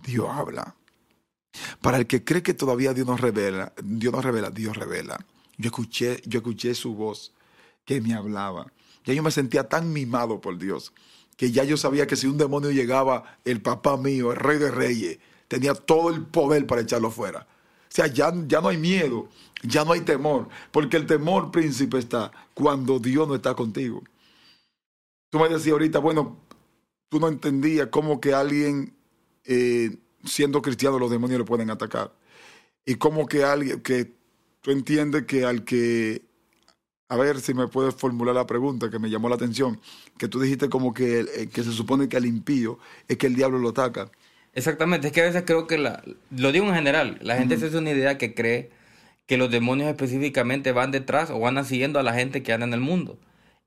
Dios 0.05 0.29
habla. 0.29 0.73
Para 1.81 1.97
el 1.97 2.07
que 2.07 2.23
cree 2.23 2.41
que 2.41 2.53
todavía 2.53 2.93
Dios 2.93 3.05
no 3.05 3.17
revela, 3.17 3.73
Dios 3.83 4.13
no 4.13 4.21
revela, 4.21 4.51
Dios 4.51 4.77
revela. 4.77 5.17
Yo 5.57 5.67
escuché, 5.67 6.21
yo 6.25 6.39
escuché 6.39 6.73
su 6.75 6.95
voz 6.95 7.33
que 7.83 7.99
me 7.99 8.13
hablaba. 8.13 8.71
Ya 9.03 9.13
yo 9.13 9.21
me 9.21 9.31
sentía 9.31 9.67
tan 9.67 9.91
mimado 9.91 10.39
por 10.39 10.57
Dios 10.57 10.93
que 11.35 11.51
ya 11.51 11.65
yo 11.65 11.75
sabía 11.75 12.07
que 12.07 12.15
si 12.15 12.27
un 12.27 12.37
demonio 12.37 12.71
llegaba, 12.71 13.37
el 13.43 13.61
papá 13.61 13.97
mío, 13.97 14.31
el 14.31 14.37
rey 14.37 14.59
de 14.59 14.71
reyes, 14.71 15.19
tenía 15.49 15.73
todo 15.73 16.09
el 16.09 16.25
poder 16.25 16.65
para 16.67 16.79
echarlo 16.79 17.11
fuera. 17.11 17.47
Sea, 17.95 18.07
ya, 18.07 18.33
ya 18.45 18.59
no 18.59 18.67
hay 18.67 18.77
miedo, 18.77 19.29
ya 19.63 19.85
no 19.85 19.93
hay 19.93 20.01
temor, 20.01 20.49
porque 20.73 20.97
el 20.97 21.05
temor, 21.05 21.49
príncipe, 21.49 21.97
está 21.97 22.29
cuando 22.53 22.99
Dios 22.99 23.25
no 23.25 23.35
está 23.35 23.53
contigo. 23.53 24.03
Tú 25.29 25.39
me 25.39 25.47
decías 25.47 25.71
ahorita, 25.71 25.99
bueno, 25.99 26.37
tú 27.07 27.21
no 27.21 27.29
entendías 27.29 27.87
cómo 27.87 28.19
que 28.19 28.33
alguien, 28.33 28.93
eh, 29.45 29.95
siendo 30.25 30.61
cristiano, 30.61 30.99
los 30.99 31.09
demonios 31.09 31.39
le 31.39 31.45
pueden 31.45 31.69
atacar. 31.69 32.13
Y 32.85 32.95
cómo 32.95 33.27
que 33.27 33.45
alguien, 33.45 33.79
que 33.79 34.13
tú 34.59 34.71
entiendes 34.71 35.23
que 35.23 35.45
al 35.45 35.63
que, 35.63 36.25
a 37.07 37.15
ver 37.15 37.39
si 37.39 37.53
me 37.53 37.69
puedes 37.69 37.95
formular 37.95 38.35
la 38.35 38.45
pregunta 38.45 38.89
que 38.89 38.99
me 38.99 39.09
llamó 39.09 39.29
la 39.29 39.35
atención, 39.35 39.79
que 40.17 40.27
tú 40.27 40.41
dijiste 40.41 40.67
como 40.67 40.93
que, 40.93 41.21
eh, 41.21 41.47
que 41.47 41.63
se 41.63 41.71
supone 41.71 42.09
que 42.09 42.17
al 42.17 42.25
impío 42.25 42.77
es 43.07 43.15
que 43.17 43.27
el 43.27 43.35
diablo 43.37 43.57
lo 43.57 43.69
ataca. 43.69 44.11
Exactamente, 44.55 45.07
es 45.07 45.13
que 45.13 45.21
a 45.21 45.25
veces 45.25 45.43
creo 45.45 45.67
que 45.67 45.77
la, 45.77 46.01
lo 46.35 46.51
digo 46.51 46.65
en 46.67 46.73
general, 46.75 47.17
la 47.21 47.35
gente 47.37 47.57
se 47.57 47.67
hace 47.67 47.77
una 47.77 47.91
idea 47.91 48.17
que 48.17 48.33
cree 48.33 48.69
que 49.27 49.37
los 49.37 49.51
demonios 49.51 49.89
específicamente 49.89 50.71
van 50.71 50.91
detrás 50.91 51.29
o 51.29 51.39
van 51.39 51.63
siguiendo 51.65 51.99
a 51.99 52.03
la 52.03 52.13
gente 52.13 52.41
que 52.41 52.53
anda 52.53 52.65
en 52.65 52.73
el 52.73 52.79
mundo 52.79 53.17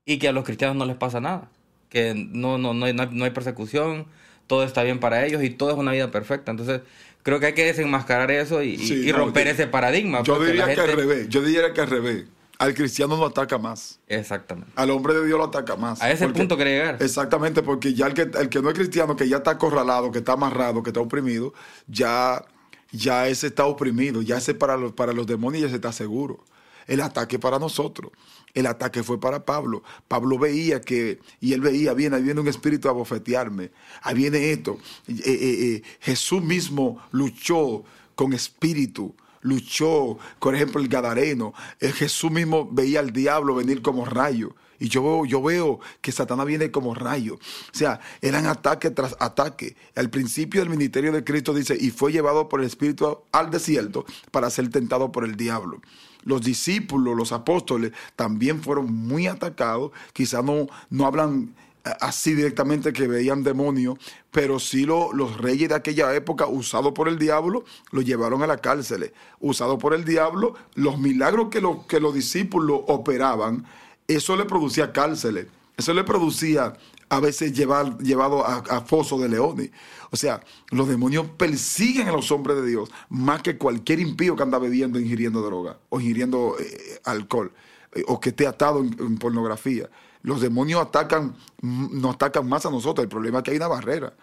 y 0.05 0.17
que 0.17 0.27
a 0.27 0.31
los 0.31 0.43
cristianos 0.45 0.75
no 0.77 0.85
les 0.85 0.95
pasa 0.95 1.19
nada, 1.21 1.49
que 1.89 2.13
no, 2.15 2.57
no, 2.57 2.73
no, 2.73 2.85
hay, 2.85 2.93
no 2.93 3.23
hay- 3.23 3.29
persecución, 3.31 4.07
todo 4.47 4.63
está 4.63 4.81
bien 4.83 4.99
para 4.99 5.25
ellos 5.25 5.43
y 5.43 5.51
todo 5.51 5.69
es 5.69 5.77
una 5.77 5.91
vida 5.91 6.09
perfecta. 6.09 6.49
Entonces, 6.49 6.81
creo 7.21 7.39
que 7.39 7.47
hay 7.47 7.53
que 7.53 7.65
desenmascarar 7.65 8.31
eso 8.31 8.63
y, 8.63 8.77
Sí, 8.77 9.11
romper 9.11 9.45
yo- 9.45 9.51
ese 9.53 9.67
paradigma. 9.67 10.23
Yo 10.23 10.39
la 10.39 10.45
diría 10.45 10.73
que 10.73 10.81
al 10.81 10.91
revés, 10.93 11.29
yo 11.29 11.41
diría 11.43 11.71
que 11.73 11.81
al 11.81 11.87
revés. 11.89 12.23
Al 12.59 12.73
cristiano 12.73 13.15
no 13.15 13.25
ataca 13.25 13.57
más. 13.57 13.99
Exactamente. 14.07 14.71
Al 14.75 14.89
hombre 14.91 15.13
de 15.13 15.25
Dios 15.25 15.37
lo 15.39 15.45
ataca 15.45 15.77
más. 15.77 16.01
A 16.01 16.11
ese 16.11 16.25
Porque- 16.25 16.39
punto 16.39 16.57
quería 16.57 16.73
llegar. 16.73 16.97
Exactamente, 17.01 17.63
porque 17.63 17.93
ya 17.93 18.05
el 18.07 18.13
que, 18.13 18.23
el 18.23 18.49
que 18.49 18.61
no 18.61 18.69
es 18.69 18.75
cristiano, 18.75 19.15
que 19.15 19.29
ya 19.29 19.37
está 19.37 19.51
acorralado, 19.51 20.11
que 20.11 20.19
está 20.19 20.33
amarrado, 20.33 20.83
que 20.83 20.89
está 20.89 20.99
oprimido, 20.99 21.53
ya, 21.87 22.43
ya 22.91 23.29
ese 23.29 23.47
está 23.47 23.65
oprimido, 23.65 24.21
ya 24.21 24.37
ese 24.37 24.53
para 24.53 24.75
los, 24.75 24.91
para 24.91 25.13
los 25.13 25.25
demonios 25.25 25.63
ya 25.63 25.69
se 25.69 25.75
está 25.75 25.93
seguro. 25.93 26.43
El 26.85 26.99
ataque 27.01 27.39
para 27.39 27.59
nosotros. 27.59 28.11
El 28.53 28.65
ataque 28.65 29.03
fue 29.03 29.19
para 29.21 29.45
Pablo. 29.45 29.83
Pablo 30.09 30.37
veía 30.37 30.81
que, 30.81 31.19
y 31.39 31.53
él 31.53 31.61
veía, 31.61 31.93
viene, 31.93 32.17
ahí 32.17 32.23
viene 32.23 32.41
un 32.41 32.47
espíritu 32.49 32.89
a 32.89 32.91
bofetearme. 32.91 33.71
Ahí 34.01 34.15
viene 34.15 34.51
esto. 34.51 34.79
Eh, 35.07 35.13
eh, 35.23 35.75
eh, 35.75 35.81
Jesús 36.01 36.43
mismo 36.43 36.99
luchó 37.11 37.83
con 38.15 38.33
espíritu 38.33 39.15
luchó, 39.41 40.17
por 40.39 40.55
ejemplo, 40.55 40.81
el 40.81 40.87
Gadareno. 40.87 41.53
El 41.79 41.93
Jesús 41.93 42.31
mismo 42.31 42.69
veía 42.71 42.99
al 42.99 43.11
diablo 43.11 43.55
venir 43.55 43.81
como 43.81 44.05
rayo. 44.05 44.55
Y 44.79 44.87
yo 44.87 45.03
veo, 45.03 45.25
yo 45.25 45.41
veo 45.41 45.79
que 46.01 46.11
Satanás 46.11 46.45
viene 46.45 46.71
como 46.71 46.95
rayo. 46.95 47.35
O 47.35 47.77
sea, 47.77 47.99
eran 48.21 48.45
ataque 48.45 48.89
tras 48.89 49.15
ataque. 49.19 49.75
Al 49.95 50.09
principio 50.09 50.61
del 50.61 50.69
ministerio 50.69 51.11
de 51.11 51.23
Cristo 51.23 51.53
dice, 51.53 51.77
y 51.79 51.91
fue 51.91 52.11
llevado 52.11 52.47
por 52.47 52.61
el 52.61 52.67
Espíritu 52.67 53.19
al 53.31 53.51
desierto 53.51 54.05
para 54.31 54.49
ser 54.49 54.69
tentado 54.69 55.11
por 55.11 55.25
el 55.25 55.35
diablo. 55.35 55.81
Los 56.23 56.41
discípulos, 56.41 57.15
los 57.15 57.31
apóstoles, 57.31 57.91
también 58.15 58.61
fueron 58.61 58.93
muy 58.93 59.27
atacados. 59.27 59.91
Quizás 60.13 60.43
no, 60.43 60.67
no 60.89 61.05
hablan 61.05 61.53
eh, 61.53 61.68
así 61.83 62.33
directamente 62.33 62.93
que 62.93 63.07
veían 63.07 63.43
demonios, 63.43 63.97
pero 64.31 64.59
sí 64.59 64.85
lo- 64.85 65.13
los 65.13 65.37
reyes 65.37 65.69
de 65.69 65.75
aquella 65.75 66.13
época, 66.15 66.47
usados 66.47 66.93
por 66.93 67.07
el 67.07 67.17
diablo, 67.17 67.63
lo 67.91 68.01
llevaron 68.01 68.43
a 68.43 68.47
la 68.47 68.57
cárcel. 68.57 69.11
Usados 69.39 69.79
por 69.79 69.93
el 69.93 70.05
diablo, 70.05 70.53
los 70.75 70.99
milagros 70.99 71.49
que, 71.49 71.61
los 71.61 71.85
que 71.85 71.99
los 71.99 72.13
discípulos 72.13 72.81
operaban, 72.87 73.65
eso 74.07 74.35
le 74.35 74.45
producía 74.45 74.91
cárceles. 74.91 75.47
Eso 75.77 75.93
le 75.93 76.03
producía 76.03 76.73
a 77.07 77.19
veces 77.21 77.53
llevar, 77.53 77.97
llevado 77.99 78.45
a, 78.45 78.57
a 78.57 78.81
foso 78.81 79.17
de 79.17 79.29
leones. 79.29 79.71
O 80.11 80.17
sea, 80.17 80.41
los 80.71 80.87
demonios 80.89 81.27
persiguen 81.37 82.07
a 82.09 82.11
los 82.11 82.31
hombres 82.31 82.57
de 82.57 82.67
Dios 82.67 82.89
más 83.09 83.41
que 83.41 83.57
cualquier 83.57 83.99
impío 83.99 84.35
que 84.35 84.43
anda 84.43 84.59
bebiendo, 84.59 84.99
ingiriendo 84.99 85.41
droga 85.41 85.77
o 85.89 85.99
ingiriendo 86.01 86.55
eh, 86.59 86.99
alcohol 87.05 87.51
eh, 87.93 88.03
o 88.07 88.19
que 88.19 88.29
esté 88.29 88.45
atado 88.45 88.79
en 88.81 89.17
pornografía. 89.17 89.89
Los 90.21 90.41
demonios 90.41 90.81
atacan, 90.81 91.35
nos 91.61 92.15
atacan 92.15 92.47
más 92.47 92.65
a 92.65 92.69
nosotros. 92.69 93.03
El 93.03 93.09
problema 93.09 93.39
es 93.39 93.43
que 93.43 93.51
hay 93.51 93.57
una 93.57 93.67
barrera. 93.67 94.13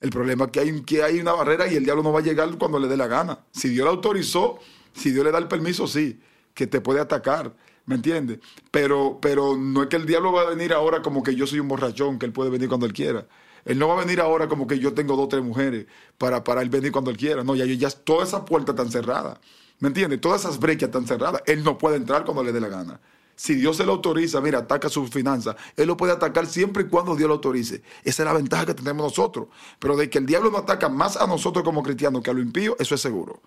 El 0.00 0.10
problema 0.10 0.46
es 0.46 0.50
que 0.50 0.60
hay, 0.60 0.82
que 0.82 1.02
hay 1.02 1.20
una 1.20 1.32
barrera 1.32 1.66
y 1.66 1.76
el 1.76 1.84
diablo 1.84 2.02
no 2.02 2.12
va 2.12 2.20
a 2.20 2.22
llegar 2.22 2.48
cuando 2.58 2.78
le 2.78 2.88
dé 2.88 2.96
la 2.96 3.06
gana. 3.06 3.38
Si 3.52 3.68
Dios 3.68 3.84
le 3.84 3.90
autorizó, 3.90 4.58
si 4.92 5.12
Dios 5.12 5.24
le 5.24 5.32
da 5.32 5.38
el 5.38 5.48
permiso, 5.48 5.86
sí, 5.86 6.20
que 6.52 6.66
te 6.66 6.80
puede 6.80 7.00
atacar. 7.00 7.54
¿Me 7.86 7.96
entiendes? 7.96 8.38
Pero, 8.70 9.18
pero 9.20 9.56
no 9.56 9.82
es 9.82 9.88
que 9.88 9.96
el 9.96 10.06
diablo 10.06 10.32
va 10.32 10.42
a 10.42 10.50
venir 10.50 10.72
ahora 10.72 11.02
como 11.02 11.22
que 11.22 11.34
yo 11.34 11.46
soy 11.46 11.60
un 11.60 11.68
borrachón, 11.68 12.18
que 12.18 12.26
él 12.26 12.32
puede 12.32 12.50
venir 12.50 12.68
cuando 12.68 12.86
él 12.86 12.92
quiera. 12.92 13.26
Él 13.64 13.78
no 13.78 13.88
va 13.88 13.94
a 13.94 14.04
venir 14.04 14.20
ahora 14.20 14.48
como 14.48 14.66
que 14.66 14.78
yo 14.78 14.92
tengo 14.94 15.16
dos 15.16 15.26
o 15.26 15.28
tres 15.28 15.42
mujeres 15.42 15.86
para, 16.18 16.44
para 16.44 16.62
él 16.62 16.70
venir 16.70 16.92
cuando 16.92 17.10
él 17.10 17.16
quiera. 17.16 17.44
No, 17.44 17.54
ya, 17.54 17.64
ya 17.64 17.90
todas 17.90 18.28
esas 18.28 18.42
puertas 18.42 18.74
están 18.74 18.90
cerradas. 18.90 19.38
¿Me 19.80 19.88
entiendes? 19.88 20.20
Todas 20.20 20.42
esas 20.42 20.58
brechas 20.58 20.88
están 20.88 21.06
cerradas. 21.06 21.42
Él 21.46 21.64
no 21.64 21.76
puede 21.76 21.96
entrar 21.96 22.24
cuando 22.24 22.42
le 22.42 22.52
dé 22.52 22.60
la 22.60 22.68
gana. 22.68 23.00
Si 23.36 23.54
Dios 23.54 23.76
se 23.76 23.84
lo 23.84 23.92
autoriza, 23.92 24.40
mira, 24.40 24.60
ataca 24.60 24.88
sus 24.88 25.10
finanzas. 25.10 25.56
Él 25.76 25.86
lo 25.88 25.96
puede 25.96 26.12
atacar 26.12 26.46
siempre 26.46 26.84
y 26.84 26.86
cuando 26.86 27.16
Dios 27.16 27.28
lo 27.28 27.34
autorice. 27.34 27.82
Esa 28.04 28.22
es 28.22 28.26
la 28.26 28.32
ventaja 28.32 28.66
que 28.66 28.74
tenemos 28.74 29.04
nosotros. 29.04 29.48
Pero 29.78 29.96
de 29.96 30.08
que 30.08 30.18
el 30.18 30.26
diablo 30.26 30.50
no 30.50 30.58
ataca 30.58 30.88
más 30.88 31.16
a 31.16 31.26
nosotros 31.26 31.64
como 31.64 31.82
cristianos 31.82 32.22
que 32.22 32.30
a 32.30 32.34
lo 32.34 32.40
impío, 32.40 32.76
eso 32.78 32.94
es 32.94 33.00
seguro. 33.00 33.42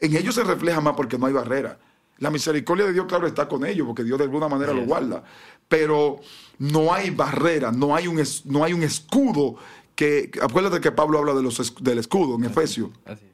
En 0.00 0.16
ellos 0.16 0.34
se 0.34 0.44
refleja 0.44 0.80
más 0.80 0.94
porque 0.94 1.18
no 1.18 1.26
hay 1.26 1.32
barrera. 1.32 1.78
La 2.18 2.30
misericordia 2.30 2.86
de 2.86 2.92
Dios, 2.92 3.06
claro, 3.06 3.26
está 3.26 3.48
con 3.48 3.64
ellos, 3.64 3.86
porque 3.86 4.04
Dios 4.04 4.18
de 4.18 4.24
alguna 4.24 4.48
manera 4.48 4.72
lo 4.72 4.84
guarda. 4.84 5.22
Pero 5.68 6.20
no 6.58 6.92
hay 6.92 7.10
barrera, 7.10 7.72
no 7.72 7.94
hay 7.94 8.08
un, 8.08 8.22
no 8.44 8.64
hay 8.64 8.72
un 8.72 8.82
escudo 8.82 9.56
que. 9.94 10.30
Acuérdate 10.42 10.80
que 10.80 10.92
Pablo 10.92 11.18
habla 11.18 11.34
de 11.34 11.42
los, 11.42 11.74
del 11.82 11.98
escudo 11.98 12.34
en 12.34 12.44
Efesios. 12.44 12.90
Así. 13.06 13.29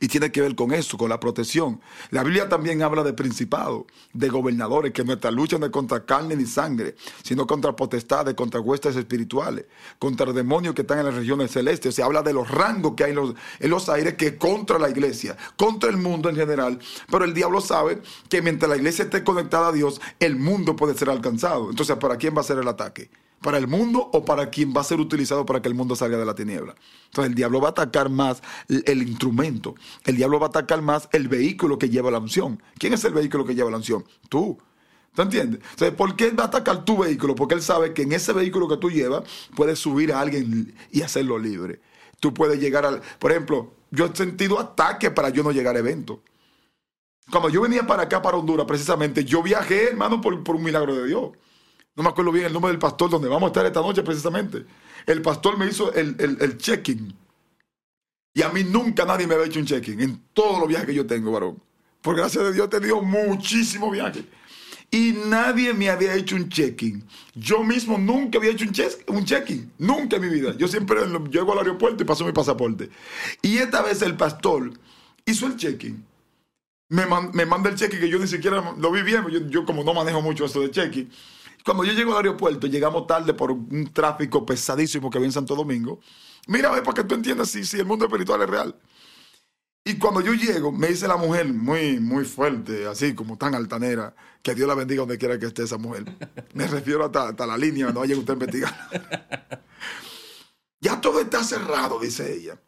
Y 0.00 0.08
tiene 0.08 0.32
que 0.32 0.40
ver 0.40 0.54
con 0.54 0.72
eso, 0.72 0.96
con 0.96 1.08
la 1.08 1.20
protección. 1.20 1.80
La 2.10 2.22
Biblia 2.22 2.48
también 2.48 2.82
habla 2.82 3.02
de 3.02 3.12
principados, 3.12 3.84
de 4.12 4.28
gobernadores, 4.28 4.92
que 4.92 5.04
nuestra 5.04 5.30
lucha 5.30 5.58
no 5.58 5.66
es 5.66 5.72
contra 5.72 6.04
carne 6.04 6.36
ni 6.36 6.46
sangre, 6.46 6.94
sino 7.22 7.46
contra 7.46 7.74
potestades, 7.74 8.34
contra 8.34 8.60
huestes 8.60 8.96
espirituales, 8.96 9.66
contra 9.98 10.32
demonios 10.32 10.74
que 10.74 10.82
están 10.82 10.98
en 10.98 11.06
las 11.06 11.14
regiones 11.14 11.50
celestes. 11.50 11.94
Se 11.94 12.02
habla 12.02 12.22
de 12.22 12.32
los 12.32 12.50
rangos 12.50 12.94
que 12.96 13.04
hay 13.04 13.10
en 13.10 13.16
los, 13.16 13.34
en 13.58 13.70
los 13.70 13.88
aires 13.88 14.14
que 14.14 14.36
contra 14.36 14.78
la 14.78 14.90
iglesia, 14.90 15.36
contra 15.56 15.90
el 15.90 15.96
mundo 15.96 16.28
en 16.28 16.36
general. 16.36 16.78
Pero 17.10 17.24
el 17.24 17.34
diablo 17.34 17.60
sabe 17.60 18.02
que 18.28 18.42
mientras 18.42 18.70
la 18.70 18.76
iglesia 18.76 19.04
esté 19.04 19.24
conectada 19.24 19.68
a 19.68 19.72
Dios, 19.72 20.00
el 20.18 20.36
mundo 20.36 20.76
puede 20.76 20.94
ser 20.94 21.10
alcanzado. 21.10 21.70
Entonces, 21.70 21.96
¿para 21.96 22.16
quién 22.16 22.36
va 22.36 22.40
a 22.40 22.44
ser 22.44 22.58
el 22.58 22.68
ataque? 22.68 23.10
Para 23.40 23.58
el 23.58 23.66
mundo 23.66 24.10
o 24.12 24.24
para 24.24 24.50
quien 24.50 24.74
va 24.76 24.82
a 24.82 24.84
ser 24.84 25.00
utilizado 25.00 25.46
para 25.46 25.62
que 25.62 25.68
el 25.68 25.74
mundo 25.74 25.96
salga 25.96 26.18
de 26.18 26.24
la 26.24 26.34
tiniebla. 26.34 26.74
Entonces 27.06 27.30
el 27.30 27.34
diablo 27.34 27.60
va 27.60 27.68
a 27.68 27.70
atacar 27.70 28.10
más 28.10 28.42
el 28.68 29.02
instrumento, 29.02 29.74
el 30.04 30.16
diablo 30.16 30.38
va 30.38 30.46
a 30.46 30.48
atacar 30.50 30.82
más 30.82 31.08
el 31.12 31.28
vehículo 31.28 31.78
que 31.78 31.88
lleva 31.88 32.10
la 32.10 32.18
unción. 32.18 32.62
¿Quién 32.78 32.92
es 32.92 33.04
el 33.04 33.14
vehículo 33.14 33.44
que 33.44 33.54
lleva 33.54 33.70
la 33.70 33.78
unción? 33.78 34.04
Tú. 34.28 34.58
¿Tú 35.14 35.22
entiendes? 35.22 35.60
Entonces, 35.70 35.96
¿por 35.96 36.14
qué 36.14 36.30
va 36.30 36.44
a 36.44 36.46
atacar 36.46 36.84
tu 36.84 36.98
vehículo? 36.98 37.34
Porque 37.34 37.54
él 37.54 37.62
sabe 37.62 37.92
que 37.92 38.02
en 38.02 38.12
ese 38.12 38.32
vehículo 38.32 38.68
que 38.68 38.76
tú 38.76 38.90
llevas 38.90 39.24
puedes 39.56 39.78
subir 39.78 40.12
a 40.12 40.20
alguien 40.20 40.72
y 40.92 41.02
hacerlo 41.02 41.36
libre. 41.36 41.80
Tú 42.20 42.32
puedes 42.32 42.60
llegar 42.60 42.86
al... 42.86 43.02
Por 43.18 43.32
ejemplo, 43.32 43.72
yo 43.90 44.06
he 44.06 44.14
sentido 44.14 44.60
ataques 44.60 45.10
para 45.10 45.30
yo 45.30 45.42
no 45.42 45.50
llegar 45.50 45.74
a 45.74 45.80
eventos. 45.80 46.18
Cuando 47.28 47.48
yo 47.48 47.62
venía 47.62 47.86
para 47.88 48.04
acá, 48.04 48.22
para 48.22 48.36
Honduras, 48.36 48.66
precisamente, 48.66 49.24
yo 49.24 49.42
viajé, 49.42 49.88
hermano, 49.88 50.20
por, 50.20 50.44
por 50.44 50.54
un 50.54 50.62
milagro 50.62 50.94
de 50.94 51.08
Dios 51.08 51.30
no 51.96 52.02
me 52.02 52.08
acuerdo 52.08 52.32
bien 52.32 52.46
el 52.46 52.52
nombre 52.52 52.70
del 52.70 52.78
pastor 52.78 53.10
donde 53.10 53.28
vamos 53.28 53.44
a 53.44 53.46
estar 53.48 53.66
esta 53.66 53.80
noche 53.80 54.02
precisamente. 54.02 54.64
El 55.06 55.22
pastor 55.22 55.58
me 55.58 55.66
hizo 55.66 55.92
el, 55.92 56.16
el, 56.18 56.58
check-in. 56.58 57.14
Y 58.32 58.42
a 58.42 58.48
mí 58.48 58.62
nunca 58.64 59.04
nadie 59.04 59.26
me 59.26 59.34
había 59.34 59.46
hecho 59.46 59.58
un 59.58 59.66
check-in 59.66 60.00
en 60.00 60.22
todos 60.32 60.60
los 60.60 60.68
viajes 60.68 60.86
que 60.86 60.94
yo 60.94 61.06
tengo, 61.06 61.32
varón. 61.32 61.60
Por 62.00 62.16
gracia 62.16 62.42
de 62.42 62.52
Dios 62.52 62.66
he 62.66 62.70
tenido 62.70 63.02
muchísimos 63.02 63.90
viajes. 63.90 64.24
Y 64.92 65.12
nadie 65.26 65.72
me 65.72 65.88
había 65.88 66.14
hecho 66.14 66.36
un 66.36 66.48
check-in. 66.48 67.04
Yo 67.34 67.62
mismo 67.62 67.98
nunca 67.98 68.38
había 68.38 68.50
hecho 68.50 68.64
un 69.08 69.24
check-in. 69.24 69.72
Nunca 69.78 70.16
en 70.16 70.22
mi 70.22 70.28
vida. 70.28 70.54
Yo 70.56 70.66
siempre 70.68 71.00
llego 71.30 71.52
al 71.52 71.58
aeropuerto 71.58 72.02
y 72.02 72.06
paso 72.06 72.24
mi 72.24 72.32
pasaporte. 72.32 72.90
Y 73.42 73.58
esta 73.58 73.82
vez 73.82 74.02
el 74.02 74.16
pastor 74.16 74.72
hizo 75.24 75.46
el 75.46 75.56
check-in. 75.56 76.04
Me, 76.88 77.04
me 77.32 77.46
manda 77.46 77.70
el 77.70 77.76
check-in 77.76 78.00
que 78.00 78.08
yo 78.08 78.18
ni 78.18 78.26
siquiera 78.26 78.74
lo 78.76 78.90
vi 78.90 79.02
bien. 79.02 79.24
Yo, 79.28 79.40
yo 79.48 79.64
como 79.64 79.84
no 79.84 79.94
manejo 79.94 80.22
mucho 80.22 80.44
esto 80.44 80.60
de 80.60 80.70
check-in. 80.70 81.10
Cuando 81.64 81.84
yo 81.84 81.92
llego 81.92 82.12
al 82.12 82.18
aeropuerto, 82.18 82.66
llegamos 82.66 83.06
tarde 83.06 83.34
por 83.34 83.50
un 83.50 83.92
tráfico 83.92 84.44
pesadísimo 84.46 85.10
que 85.10 85.18
había 85.18 85.28
en 85.28 85.32
Santo 85.32 85.54
Domingo. 85.54 86.00
Mira, 86.46 86.70
para 86.70 86.94
que 86.94 87.04
tú 87.04 87.14
entiendas 87.14 87.50
si, 87.50 87.64
si 87.64 87.78
el 87.78 87.86
mundo 87.86 88.06
espiritual 88.06 88.42
es 88.42 88.50
real. 88.50 88.76
Y 89.84 89.98
cuando 89.98 90.20
yo 90.20 90.34
llego, 90.34 90.72
me 90.72 90.88
dice 90.88 91.08
la 91.08 91.16
mujer 91.16 91.52
muy, 91.52 91.98
muy 92.00 92.24
fuerte, 92.24 92.86
así 92.86 93.14
como 93.14 93.38
tan 93.38 93.54
altanera, 93.54 94.14
que 94.42 94.54
Dios 94.54 94.68
la 94.68 94.74
bendiga 94.74 95.00
donde 95.00 95.16
quiera 95.16 95.38
que 95.38 95.46
esté 95.46 95.62
esa 95.62 95.78
mujer. 95.78 96.04
Me 96.54 96.66
refiero 96.66 97.04
hasta, 97.04 97.46
la 97.46 97.56
línea, 97.56 97.90
no 97.90 98.00
vaya 98.00 98.16
usted 98.16 98.30
a 98.30 98.34
investigar. 98.34 98.90
ya 100.80 101.00
todo 101.00 101.20
está 101.20 101.42
cerrado, 101.42 101.98
dice 101.98 102.34
ella. 102.34 102.60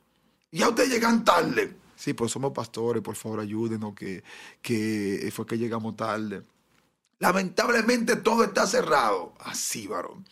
Ya 0.50 0.68
ustedes 0.68 0.90
llegan 0.90 1.24
tarde. 1.24 1.76
Sí, 1.96 2.14
pues 2.14 2.32
somos 2.32 2.52
pastores, 2.52 3.02
por 3.02 3.14
favor 3.14 3.40
ayúdenos, 3.40 3.94
que, 3.94 4.24
que 4.60 5.30
fue 5.32 5.46
que 5.46 5.58
llegamos 5.58 5.96
tarde. 5.96 6.42
Lamentablemente 7.22 8.16
todo 8.16 8.42
está 8.42 8.66
cerrado. 8.66 9.34
Así, 9.38 9.86
varón. 9.86 10.26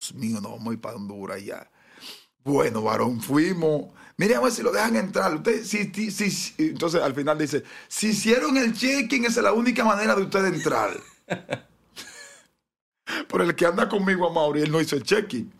Dios 0.00 0.14
mío, 0.14 0.40
no 0.40 0.50
vamos 0.50 0.70
a 0.70 0.72
ir 0.72 0.80
para 0.80 0.96
Honduras 0.96 1.44
ya. 1.44 1.70
Bueno, 2.42 2.82
varón, 2.82 3.20
fuimos. 3.20 3.92
Mire 4.16 4.34
a 4.34 4.40
ver 4.40 4.50
si 4.50 4.64
lo 4.64 4.72
dejan 4.72 4.96
entrar. 4.96 5.32
Usted, 5.32 5.62
si, 5.62 6.10
si, 6.10 6.54
entonces 6.58 7.00
al 7.00 7.14
final 7.14 7.38
dice, 7.38 7.62
si 7.86 8.08
hicieron 8.08 8.56
el 8.56 8.72
check-in, 8.72 9.24
esa 9.24 9.38
es 9.38 9.44
la 9.44 9.52
única 9.52 9.84
manera 9.84 10.16
de 10.16 10.22
usted 10.22 10.46
entrar. 10.46 11.00
por 13.28 13.40
el 13.40 13.54
que 13.54 13.66
anda 13.66 13.88
conmigo 13.88 14.28
a 14.28 14.32
Mauri, 14.32 14.62
él 14.62 14.72
no 14.72 14.80
hizo 14.80 14.96
el 14.96 15.04
check-in. 15.04 15.52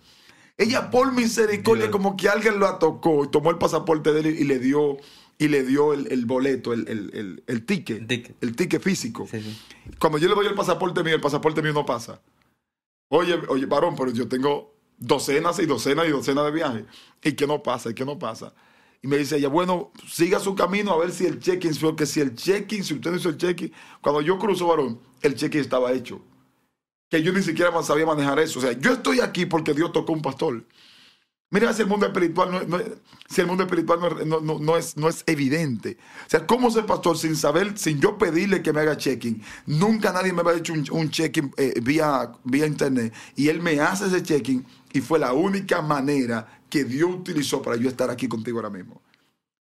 Ella 0.57 0.91
por 0.91 1.13
misericordia, 1.13 1.93
como 1.93 2.17
que 2.17 2.29
alguien 2.29 2.59
lo 2.59 2.67
atocó 2.67 3.25
y 3.25 3.31
tomó 3.31 3.51
el 3.51 3.59
pasaporte 3.59 4.13
de 4.13 4.19
él 4.19 4.27
y 4.27 4.43
le 4.43 4.59
dio 4.59 4.97
y 5.39 5.49
le 5.49 5.65
dio 5.65 5.93
el, 5.93 6.27
boleto, 6.27 6.73
el, 6.73 6.89
el, 6.89 7.43
el, 7.47 7.67
ticket, 7.67 8.11
el 8.41 8.57
ticket 8.57 8.83
físico. 8.83 9.29
Cuando 9.99 10.19
yo 10.19 10.29
le 10.29 10.35
doy 10.35 10.47
el 10.47 10.55
pasaporte 10.55 11.03
mío, 11.03 11.15
el 11.15 11.21
pasaporte 11.21 11.63
mío 11.63 11.73
no 11.73 11.85
pasa. 11.85 12.21
Oye, 13.09 13.35
oye, 13.49 13.67
varón, 13.67 13.95
pero 13.97 14.11
yo 14.11 14.29
tengo 14.29 14.75
docenas 14.99 15.59
y 15.59 15.67
docenas 15.67 16.07
y 16.07 16.11
docenas 16.11 16.45
de 16.47 16.51
viajes. 16.53 16.85
¿Y 17.23 17.33
qué 17.33 17.47
no 17.47 17.63
pasa? 17.63 17.91
¿Y 17.91 17.95
qué 17.95 18.05
no 18.05 18.19
pasa? 18.19 18.55
Y 19.03 19.09
me 19.09 19.19
dice 19.19 19.37
ella, 19.37 19.49
bueno, 19.49 19.93
siga 20.09 20.41
su 20.41 20.55
camino 20.55 20.93
a 20.93 20.99
ver 20.99 21.13
si 21.13 21.27
el 21.27 21.39
check-in, 21.39 21.73
que 21.97 22.07
si 22.07 22.21
el 22.21 22.35
check-in, 22.35 22.83
si 22.83 22.95
usted 22.95 23.11
no 23.11 23.17
hizo 23.19 23.29
el 23.29 23.37
check-in, 23.37 23.73
cuando 24.01 24.23
yo 24.23 24.39
cruzo, 24.39 24.67
varón, 24.67 24.99
el 25.21 25.35
check-in 25.35 25.61
estaba 25.61 25.93
hecho. 25.93 26.23
Que 27.11 27.23
yo 27.23 27.33
ni 27.33 27.43
siquiera 27.43 27.71
sabía 27.83 28.07
manejar 28.07 28.41
eso. 28.41 28.59
O 28.59 28.63
sea, 28.63 28.73
yo 28.73 28.95
estoy 28.95 29.21
aquí 29.21 29.47
porque 29.47 29.75
Dios 29.75 29.93
tocó 29.93 30.13
un 30.13 30.23
pastor. 30.23 30.65
Mira 31.49 31.73
si 31.73 31.83
el 31.83 31.89
mundo 31.89 32.07
espiritual 32.07 32.51
no, 32.69 32.79
si 33.29 33.41
el 33.41 33.47
mundo 33.47 33.63
espiritual 33.63 34.01
no, 34.27 34.77
es, 34.77 34.97
no 34.97 35.09
es 35.09 35.23
evidente. 35.27 35.97
O 36.27 36.31
sea, 36.31 36.45
¿cómo 36.45 36.71
ser 36.73 36.87
pastor 36.87 37.17
sin 37.17 37.37
saber, 37.37 37.79
sin 37.79 38.01
yo 38.01 38.19
pedirle 38.19 38.63
que 38.63 38.73
me 38.73 38.81
haga 38.81 38.97
check-in? 38.97 39.41
Nunca 39.67 40.13
nadie 40.13 40.33
me 40.33 40.41
había 40.41 40.55
hecho 40.55 40.73
un, 40.73 41.11
check-in 41.11 41.53
eh, 41.57 41.75
vía, 41.81 42.33
vía 42.43 42.67
internet. 42.67 43.15
Y 43.37 43.49
él 43.49 43.63
me 43.63 43.81
hace 43.81 44.07
ese 44.07 44.25
check-in 44.25 44.67
y 44.93 45.01
fue 45.01 45.21
la 45.21 45.33
única 45.35 45.81
manera 45.83 46.63
que 46.69 46.83
Dios 46.83 47.11
utilizó 47.15 47.63
para 47.63 47.77
yo 47.77 47.89
estar 47.89 48.11
aquí 48.11 48.27
contigo 48.27 48.59
ahora 48.59 48.71
mismo. 48.71 49.01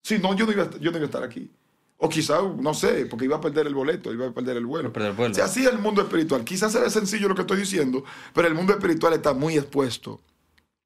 Si 0.03 0.19
no, 0.19 0.35
yo 0.35 0.47
no 0.47 0.53
iba, 0.53 0.71
yo 0.81 0.91
no 0.91 0.97
iba 0.97 1.05
a 1.05 1.11
estar 1.11 1.23
aquí. 1.23 1.51
O 1.99 2.09
quizás, 2.09 2.43
no 2.59 2.73
sé, 2.73 3.07
porque 3.07 3.27
iba 3.27 3.37
a 3.37 3.41
perder 3.43 3.67
el 3.67 3.75
boleto, 3.75 4.11
iba 4.11 4.27
a 4.27 4.33
perder 4.33 4.57
el 4.57 4.65
vuelo. 4.65 4.91
el 4.95 5.13
vuelo. 5.13 5.33
O 5.33 5.35
sea, 5.35 5.45
así 5.45 5.61
es 5.61 5.71
el 5.71 5.79
mundo 5.79 6.01
espiritual. 6.01 6.45
Quizás 6.45 6.73
sea 6.73 6.89
sencillo 6.89 7.29
lo 7.29 7.35
que 7.35 7.43
estoy 7.43 7.59
diciendo, 7.59 8.05
pero 8.33 8.49
el 8.49 8.55
mundo 8.55 8.73
espiritual 8.73 9.13
está 9.13 9.35
muy 9.35 9.59
expuesto 9.59 10.23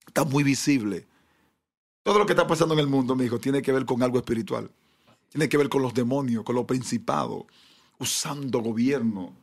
está 0.08 0.24
muy 0.24 0.42
visible. 0.42 1.06
Todo 2.02 2.18
lo 2.18 2.26
que 2.26 2.32
está 2.32 2.46
pasando 2.46 2.74
en 2.74 2.80
el 2.80 2.86
mundo, 2.86 3.14
mi 3.14 3.24
hijo, 3.24 3.38
tiene 3.38 3.62
que 3.62 3.72
ver 3.72 3.84
con 3.84 4.02
algo 4.02 4.18
espiritual. 4.18 4.70
Tiene 5.28 5.48
que 5.48 5.56
ver 5.56 5.68
con 5.68 5.82
los 5.82 5.94
demonios, 5.94 6.42
con 6.42 6.56
los 6.56 6.64
principados, 6.64 7.44
usando 7.98 8.60
gobierno, 8.60 9.34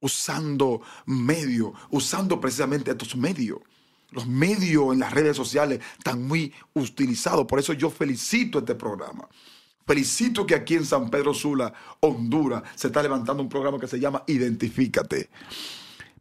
usando 0.00 0.80
medios, 1.06 1.72
usando 1.90 2.40
precisamente 2.40 2.92
estos 2.92 3.16
medios. 3.16 3.58
Los 4.10 4.26
medios 4.26 4.92
en 4.92 5.00
las 5.00 5.12
redes 5.12 5.36
sociales 5.36 5.80
están 5.98 6.22
muy 6.26 6.52
utilizados. 6.72 7.46
Por 7.46 7.58
eso 7.58 7.72
yo 7.72 7.90
felicito 7.90 8.60
este 8.60 8.76
programa. 8.76 9.28
Felicito 9.86 10.46
que 10.46 10.54
aquí 10.54 10.74
en 10.74 10.86
San 10.86 11.10
Pedro 11.10 11.34
Sula, 11.34 11.74
Honduras, 12.00 12.62
se 12.76 12.86
está 12.86 13.02
levantando 13.02 13.42
un 13.42 13.48
programa 13.48 13.78
que 13.78 13.88
se 13.88 13.98
llama 13.98 14.22
Identifícate. 14.26 15.28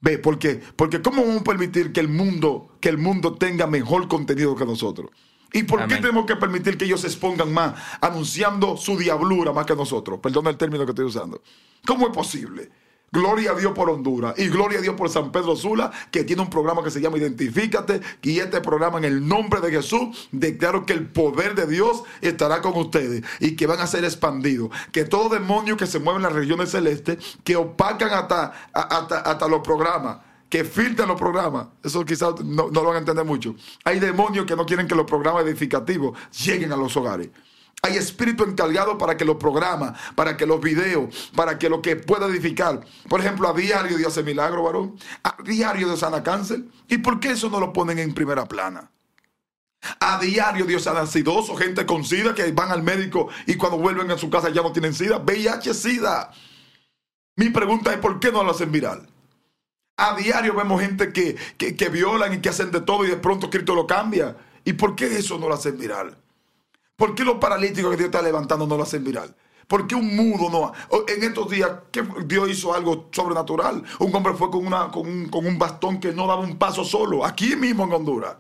Ve, 0.03 0.17
porque, 0.17 0.61
porque 0.75 1.01
¿cómo 1.01 1.21
vamos 1.23 1.41
a 1.41 1.43
permitir 1.45 1.93
que 1.93 2.01
el 2.01 2.09
mundo, 2.09 2.75
que 2.81 2.89
el 2.89 2.97
mundo 2.97 3.35
tenga 3.35 3.67
mejor 3.67 4.09
contenido 4.09 4.53
que 4.53 4.65
nosotros? 4.65 5.09
¿Y 5.53 5.63
por 5.63 5.87
qué 5.87 5.95
tenemos 5.95 6.25
que 6.25 6.35
permitir 6.35 6.77
que 6.77 6.83
ellos 6.83 6.99
se 6.99 7.07
expongan 7.07 7.53
más, 7.53 7.75
anunciando 8.01 8.75
su 8.75 8.97
diablura 8.97 9.53
más 9.53 9.65
que 9.65 9.77
nosotros? 9.77 10.19
Perdona 10.19 10.49
el 10.49 10.57
término 10.57 10.83
que 10.83 10.91
estoy 10.91 11.05
usando. 11.05 11.41
¿Cómo 11.85 12.07
es 12.07 12.13
posible? 12.13 12.69
Gloria 13.13 13.51
a 13.51 13.55
Dios 13.55 13.73
por 13.73 13.91
Honduras 13.91 14.33
y 14.39 14.47
gloria 14.47 14.79
a 14.79 14.81
Dios 14.81 14.95
por 14.95 15.07
San 15.07 15.31
Pedro 15.31 15.55
Sula, 15.55 15.91
que 16.09 16.23
tiene 16.23 16.41
un 16.41 16.49
programa 16.49 16.83
que 16.83 16.89
se 16.89 16.99
llama 16.99 17.19
Identifícate. 17.19 18.01
Y 18.23 18.39
este 18.39 18.59
programa, 18.59 18.97
en 18.97 19.03
el 19.05 19.27
nombre 19.27 19.61
de 19.61 19.69
Jesús, 19.69 20.29
declaro 20.31 20.83
que 20.87 20.93
el 20.93 21.05
poder 21.05 21.53
de 21.53 21.67
Dios 21.67 22.01
estará 22.21 22.63
con 22.63 22.75
ustedes 22.75 23.23
y 23.39 23.55
que 23.55 23.67
van 23.67 23.79
a 23.81 23.85
ser 23.85 24.03
expandidos. 24.03 24.71
Que 24.91 25.05
todo 25.05 25.29
demonio 25.29 25.77
que 25.77 25.85
se 25.85 25.99
mueve 25.99 26.17
en 26.17 26.23
las 26.23 26.33
regiones 26.33 26.71
celestes, 26.71 27.37
que 27.43 27.55
opacan 27.55 28.09
hasta, 28.09 28.51
hasta, 28.73 29.47
los 29.47 29.59
programas 29.59 30.17
que 30.49 30.65
filtran 30.65 31.07
los 31.07 31.19
programas. 31.19 31.67
Eso 31.83 32.03
quizás 32.03 32.43
no, 32.43 32.71
no, 32.71 32.81
lo 32.81 32.85
van 32.85 32.95
a 32.95 32.99
entender 32.99 33.25
mucho. 33.25 33.53
Hay 33.83 33.99
demonios 33.99 34.47
que 34.47 34.55
no 34.55 34.65
quieren 34.65 34.87
que 34.87 34.95
los 34.95 35.05
programas 35.05 35.45
edificativos 35.45 36.17
lleguen 36.43 36.71
a 36.71 36.75
los 36.75 36.97
hogares. 36.97 37.29
Hay 37.85 37.97
espíritu 37.97 38.45
encargado 38.45 38.97
para 38.97 39.17
que 39.17 39.25
los 39.25 39.35
programas, 39.35 39.99
para 40.15 40.37
que 40.37 40.45
los 40.45 40.61
videos, 40.61 41.29
para 41.35 41.59
que 41.59 41.67
lo 41.67 41.81
que 41.81 41.97
pueda 41.97 42.27
edificar. 42.27 42.79
Por 43.09 43.19
ejemplo, 43.19 43.49
a 43.49 43.53
diario 43.53 43.97
Dios 43.97 44.13
hace 44.13 44.23
milagro, 44.23 44.63
varón. 44.63 44.97
A 45.21 45.35
diario 45.43 45.87
Dios 45.87 45.99
sana 45.99 46.23
cáncer. 46.23 46.63
¿Y 46.87 46.99
por 46.99 47.19
qué 47.19 47.31
eso 47.31 47.49
no 47.49 47.59
lo 47.59 47.73
ponen 47.73 47.99
en 47.99 48.13
primera 48.13 48.45
plana? 48.45 48.89
A 49.99 50.17
diario 50.17 50.65
Dios 50.65 50.83
sana 50.83 51.03
o 51.03 51.55
gente 51.57 51.85
con 51.85 52.05
SIDA 52.05 52.33
que 52.33 52.49
van 52.53 52.71
al 52.71 52.83
médico 52.83 53.27
y 53.47 53.55
cuando 53.55 53.77
vuelven 53.77 54.09
a 54.11 54.17
su 54.17 54.29
casa 54.29 54.47
ya 54.47 54.61
no 54.61 54.71
tienen 54.71 54.93
SIDA. 54.93 55.17
VIH, 55.17 55.73
SIDA. 55.73 56.31
Mi 57.35 57.49
pregunta 57.49 57.91
es: 57.91 57.99
¿por 57.99 58.17
qué 58.17 58.31
no 58.31 58.45
lo 58.45 58.51
hacen 58.51 58.71
viral? 58.71 59.09
A 59.97 60.15
diario 60.15 60.55
vemos 60.55 60.79
gente 60.81 61.11
que, 61.11 61.35
que, 61.57 61.75
que 61.75 61.89
violan 61.89 62.33
y 62.33 62.39
que 62.39 62.47
hacen 62.47 62.71
de 62.71 62.79
todo 62.79 63.03
y 63.03 63.09
de 63.09 63.17
pronto 63.17 63.49
Cristo 63.49 63.75
lo 63.75 63.85
cambia. 63.85 64.37
¿Y 64.63 64.71
por 64.71 64.95
qué 64.95 65.17
eso 65.17 65.37
no 65.37 65.49
lo 65.49 65.55
hacen 65.55 65.77
viral? 65.77 66.22
¿Por 67.03 67.15
qué 67.15 67.25
los 67.25 67.35
paralíticos 67.35 67.91
que 67.91 67.97
Dios 67.97 68.05
está 68.05 68.21
levantando 68.21 68.65
no 68.65 68.77
lo 68.77 68.83
hacen 68.83 69.03
viral? 69.03 69.35
¿Por 69.67 69.87
qué 69.87 69.93
un 69.93 70.15
mudo 70.15 70.49
no? 70.49 70.71
En 71.05 71.21
estos 71.21 71.49
días, 71.49 71.69
¿qué 71.91 72.01
Dios 72.25 72.49
hizo 72.49 72.73
algo 72.73 73.09
sobrenatural. 73.11 73.83
Un 73.99 74.15
hombre 74.15 74.33
fue 74.35 74.49
con, 74.49 74.65
una, 74.65 74.85
un, 74.85 75.27
con 75.27 75.45
un 75.45 75.59
bastón 75.59 75.99
que 75.99 76.13
no 76.13 76.25
daba 76.25 76.39
un 76.39 76.57
paso 76.57 76.85
solo, 76.85 77.25
aquí 77.25 77.57
mismo 77.57 77.83
en 77.83 77.91
Honduras. 77.91 78.37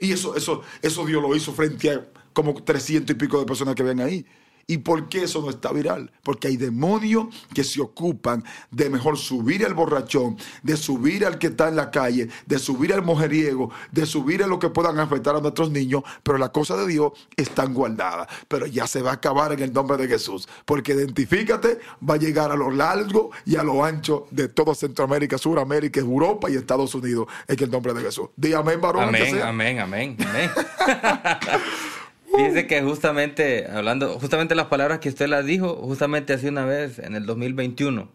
Y 0.00 0.10
eso, 0.10 0.34
eso, 0.34 0.62
eso 0.82 1.06
Dios 1.06 1.22
lo 1.22 1.36
hizo 1.36 1.52
frente 1.52 1.88
a 1.88 2.04
como 2.32 2.52
300 2.52 3.14
y 3.14 3.16
pico 3.16 3.38
de 3.38 3.46
personas 3.46 3.76
que 3.76 3.84
ven 3.84 4.00
ahí. 4.00 4.26
¿Y 4.70 4.78
por 4.78 5.08
qué 5.08 5.24
eso 5.24 5.42
no 5.42 5.50
está 5.50 5.72
viral? 5.72 6.12
Porque 6.22 6.46
hay 6.46 6.56
demonios 6.56 7.26
que 7.52 7.64
se 7.64 7.80
ocupan 7.80 8.44
de 8.70 8.88
mejor 8.88 9.18
subir 9.18 9.66
al 9.66 9.74
borrachón, 9.74 10.38
de 10.62 10.76
subir 10.76 11.26
al 11.26 11.38
que 11.38 11.48
está 11.48 11.66
en 11.66 11.74
la 11.74 11.90
calle, 11.90 12.28
de 12.46 12.56
subir 12.60 12.94
al 12.94 13.02
mujeriego, 13.02 13.72
de 13.90 14.06
subir 14.06 14.44
a 14.44 14.46
lo 14.46 14.60
que 14.60 14.68
puedan 14.68 15.00
afectar 15.00 15.34
a 15.34 15.40
nuestros 15.40 15.72
niños, 15.72 16.04
pero 16.22 16.38
la 16.38 16.50
cosa 16.52 16.76
de 16.76 16.86
Dios 16.86 17.14
están 17.34 17.74
guardadas. 17.74 18.28
Pero 18.46 18.64
ya 18.66 18.86
se 18.86 19.02
va 19.02 19.10
a 19.10 19.14
acabar 19.14 19.50
en 19.50 19.58
el 19.58 19.72
nombre 19.72 19.96
de 19.96 20.06
Jesús, 20.06 20.48
porque 20.64 20.92
identifícate, 20.92 21.80
va 22.08 22.14
a 22.14 22.18
llegar 22.18 22.52
a 22.52 22.56
lo 22.56 22.70
largo 22.70 23.32
y 23.44 23.56
a 23.56 23.64
lo 23.64 23.84
ancho 23.84 24.28
de 24.30 24.46
toda 24.46 24.76
Centroamérica, 24.76 25.36
Suramérica, 25.36 25.98
Europa 25.98 26.48
y 26.48 26.54
Estados 26.54 26.94
Unidos 26.94 27.26
en 27.48 27.60
el 27.60 27.70
nombre 27.72 27.92
de 27.92 28.02
Jesús. 28.02 28.28
Di 28.36 28.52
amén, 28.52 28.80
varón. 28.80 29.08
Amén, 29.08 29.42
amén, 29.42 29.80
amén, 29.80 30.16
amén. 30.20 30.50
Dice 32.36 32.66
que 32.66 32.80
justamente, 32.82 33.66
hablando, 33.70 34.18
justamente 34.18 34.54
las 34.54 34.66
palabras 34.66 35.00
que 35.00 35.08
usted 35.08 35.26
las 35.26 35.44
dijo, 35.44 35.74
justamente 35.76 36.32
hace 36.32 36.48
una 36.48 36.64
vez, 36.64 36.98
en 37.00 37.16
el 37.16 37.26
2021, 37.26 38.08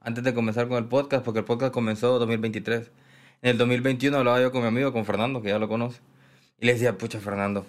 antes 0.00 0.24
de 0.24 0.34
comenzar 0.34 0.66
con 0.68 0.78
el 0.78 0.86
podcast, 0.86 1.24
porque 1.24 1.40
el 1.40 1.44
podcast 1.44 1.72
comenzó 1.72 2.14
en 2.14 2.20
2023. 2.20 2.90
En 3.42 3.50
el 3.50 3.58
2021 3.58 4.18
hablaba 4.18 4.40
yo 4.40 4.50
con 4.50 4.62
mi 4.62 4.68
amigo, 4.68 4.92
con 4.92 5.04
Fernando, 5.04 5.40
que 5.40 5.48
ya 5.48 5.58
lo 5.58 5.68
conoce, 5.68 6.00
y 6.58 6.66
le 6.66 6.72
decía, 6.72 6.98
pucha, 6.98 7.20
Fernando, 7.20 7.64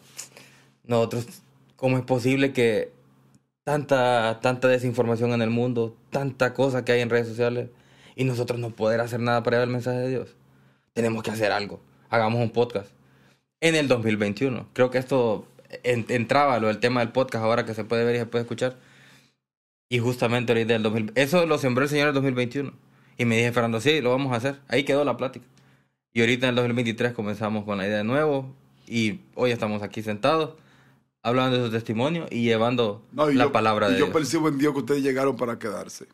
nosotros, 0.83 1.43
¿cómo 1.75 1.97
es 1.97 2.03
posible 2.03 2.51
que 2.51 2.91
tanta, 3.63 4.39
tanta 4.41 4.67
desinformación 4.67 5.33
en 5.33 5.41
el 5.41 5.51
mundo, 5.51 5.95
tanta 6.09 6.53
cosa 6.53 6.83
que 6.83 6.93
hay 6.93 7.01
en 7.01 7.09
redes 7.09 7.27
sociales, 7.27 7.69
y 8.15 8.23
nosotros 8.23 8.59
no 8.59 8.71
poder 8.71 9.01
hacer 9.01 9.19
nada 9.19 9.43
para 9.43 9.57
llevar 9.57 9.67
el 9.67 9.73
mensaje 9.73 9.99
de 9.99 10.09
Dios? 10.09 10.35
Tenemos 10.93 11.21
que 11.23 11.31
hacer 11.31 11.51
algo. 11.51 11.79
Hagamos 12.09 12.41
un 12.41 12.49
podcast. 12.49 12.89
En 13.61 13.75
el 13.75 13.87
2021. 13.87 14.69
Creo 14.73 14.89
que 14.89 14.97
esto 14.97 15.47
entraba 15.83 16.59
lo 16.59 16.67
del 16.67 16.79
tema 16.79 16.99
del 17.01 17.11
podcast 17.11 17.43
ahora 17.43 17.65
que 17.65 17.73
se 17.73 17.83
puede 17.83 18.03
ver 18.03 18.15
y 18.15 18.19
se 18.19 18.25
puede 18.25 18.43
escuchar. 18.43 18.77
Y 19.89 19.99
justamente 19.99 20.53
ahorita 20.53 20.73
del 20.73 20.83
2000, 20.83 21.11
eso 21.15 21.45
lo 21.45 21.57
sembró 21.57 21.83
el 21.83 21.89
Señor 21.89 22.03
en 22.03 22.09
el 22.09 22.13
2021. 22.15 22.71
Y 23.17 23.25
me 23.25 23.37
dije, 23.37 23.51
Fernando, 23.51 23.81
sí, 23.81 24.01
lo 24.01 24.11
vamos 24.11 24.31
a 24.31 24.37
hacer. 24.37 24.59
Ahí 24.67 24.83
quedó 24.83 25.03
la 25.03 25.17
plática. 25.17 25.45
Y 26.13 26.21
ahorita 26.21 26.47
en 26.47 26.51
el 26.51 26.55
2023 26.55 27.13
comenzamos 27.13 27.65
con 27.65 27.77
la 27.77 27.85
idea 27.85 27.97
de 27.97 28.03
nuevo. 28.03 28.55
Y 28.87 29.21
hoy 29.35 29.51
estamos 29.51 29.83
aquí 29.83 30.01
sentados, 30.01 30.55
hablando 31.23 31.57
de 31.57 31.65
su 31.65 31.71
testimonio 31.71 32.27
y 32.29 32.43
llevando 32.43 33.05
la 33.13 33.51
palabra 33.51 33.87
de 33.87 33.93
yo 33.93 33.97
Dios. 33.97 34.07
Yo 34.09 34.13
percibo 34.13 34.47
en 34.49 34.57
Dios 34.57 34.73
que 34.73 34.79
ustedes 34.79 35.03
llegaron 35.03 35.35
para 35.35 35.59
quedarse. 35.59 36.07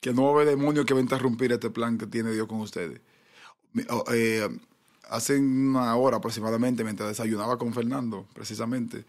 Que 0.00 0.12
no 0.12 0.24
va 0.24 0.28
a 0.30 0.32
haber 0.32 0.48
demonio 0.48 0.84
que 0.84 0.94
va 0.94 1.00
a 1.00 1.02
interrumpir 1.02 1.52
este 1.52 1.70
plan 1.70 1.98
que 1.98 2.06
tiene 2.06 2.32
Dios 2.32 2.46
con 2.46 2.60
ustedes. 2.60 3.00
Eh, 4.12 4.48
hace 5.08 5.38
una 5.38 5.94
hora 5.96 6.18
aproximadamente, 6.18 6.84
mientras 6.84 7.08
desayunaba 7.08 7.58
con 7.58 7.72
Fernando, 7.72 8.26
precisamente, 8.34 9.04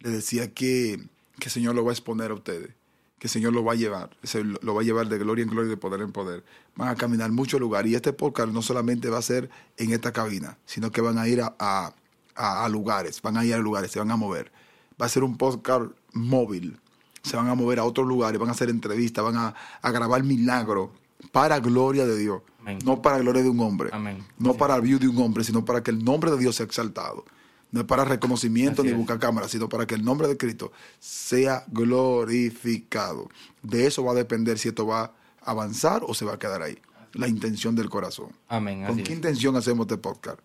le 0.00 0.10
decía 0.10 0.52
que, 0.52 1.02
que 1.38 1.46
el 1.46 1.50
Señor 1.50 1.74
lo 1.74 1.84
va 1.84 1.90
a 1.90 1.94
exponer 1.94 2.30
a 2.30 2.34
ustedes, 2.34 2.70
que 3.18 3.26
el 3.26 3.30
Señor 3.30 3.52
lo 3.52 3.64
va 3.64 3.72
a 3.72 3.76
llevar, 3.76 4.16
lo 4.62 4.74
va 4.74 4.80
a 4.82 4.84
llevar 4.84 5.08
de 5.08 5.18
gloria 5.18 5.42
en 5.42 5.50
gloria 5.50 5.68
y 5.68 5.70
de 5.70 5.76
poder 5.76 6.00
en 6.02 6.12
poder. 6.12 6.44
Van 6.76 6.88
a 6.88 6.94
caminar 6.94 7.30
muchos 7.32 7.60
lugares 7.60 7.90
y 7.90 7.94
este 7.94 8.12
podcast 8.12 8.52
no 8.52 8.62
solamente 8.62 9.08
va 9.10 9.18
a 9.18 9.22
ser 9.22 9.50
en 9.76 9.92
esta 9.92 10.12
cabina, 10.12 10.58
sino 10.66 10.90
que 10.92 11.00
van 11.00 11.18
a 11.18 11.26
ir 11.26 11.40
a, 11.42 11.54
a, 11.58 11.94
a 12.36 12.68
lugares, 12.68 13.20
van 13.22 13.36
a 13.36 13.44
ir 13.44 13.54
a 13.54 13.58
lugares, 13.58 13.90
se 13.90 13.98
van 13.98 14.10
a 14.10 14.16
mover. 14.16 14.52
Va 15.00 15.06
a 15.06 15.08
ser 15.08 15.24
un 15.24 15.36
podcast 15.36 15.92
móvil, 16.12 16.78
se 17.22 17.36
van 17.36 17.48
a 17.48 17.54
mover 17.54 17.78
a 17.78 17.84
otros 17.84 18.06
lugares, 18.06 18.38
van 18.38 18.48
a 18.48 18.52
hacer 18.52 18.70
entrevistas, 18.70 19.24
van 19.24 19.36
a, 19.36 19.54
a 19.82 19.90
grabar 19.90 20.22
milagros 20.22 20.90
para 21.32 21.58
gloria 21.60 22.06
de 22.06 22.16
Dios. 22.16 22.42
Amén. 22.68 22.78
No 22.84 23.00
para 23.00 23.18
gloria 23.18 23.42
de 23.42 23.48
un 23.48 23.60
hombre. 23.60 23.88
Amén. 23.92 24.24
No 24.38 24.54
para 24.54 24.76
el 24.76 24.82
view 24.82 24.98
de 24.98 25.08
un 25.08 25.16
hombre, 25.18 25.42
sino 25.42 25.64
para 25.64 25.82
que 25.82 25.90
el 25.90 26.04
nombre 26.04 26.30
de 26.30 26.38
Dios 26.38 26.56
sea 26.56 26.66
exaltado. 26.66 27.24
No 27.70 27.80
es 27.80 27.86
para 27.86 28.04
reconocimiento 28.04 28.82
Así 28.82 28.88
ni 28.88 28.92
es. 28.92 28.98
buscar 28.98 29.18
cámara, 29.18 29.48
sino 29.48 29.68
para 29.68 29.86
que 29.86 29.94
el 29.94 30.04
nombre 30.04 30.28
de 30.28 30.36
Cristo 30.36 30.72
sea 30.98 31.64
glorificado. 31.68 33.28
De 33.62 33.86
eso 33.86 34.04
va 34.04 34.12
a 34.12 34.14
depender 34.14 34.58
si 34.58 34.68
esto 34.68 34.86
va 34.86 35.02
a 35.02 35.50
avanzar 35.50 36.02
o 36.06 36.14
se 36.14 36.24
va 36.24 36.34
a 36.34 36.38
quedar 36.38 36.62
ahí. 36.62 36.78
La 37.14 37.26
intención 37.26 37.74
del 37.74 37.88
corazón. 37.88 38.32
Amén. 38.48 38.84
¿Con 38.86 38.96
qué 38.96 39.12
es. 39.12 39.16
intención 39.16 39.56
hacemos 39.56 39.86
este 39.86 39.96
podcast? 39.96 40.40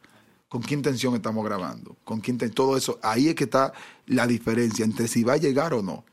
¿Con 0.48 0.62
qué 0.62 0.76
intención 0.76 1.16
estamos 1.16 1.44
grabando? 1.44 1.98
¿Con 2.04 2.22
qué 2.22 2.32
Todo 2.50 2.78
eso, 2.78 3.00
ahí 3.02 3.28
es 3.28 3.36
que 3.36 3.46
está 3.46 3.74
la 4.06 4.28
diferencia 4.28 4.86
entre 4.86 5.08
si 5.08 5.24
va 5.24 5.34
a 5.34 5.38
llegar 5.38 5.74
o 5.74 5.82
no. 5.82 6.06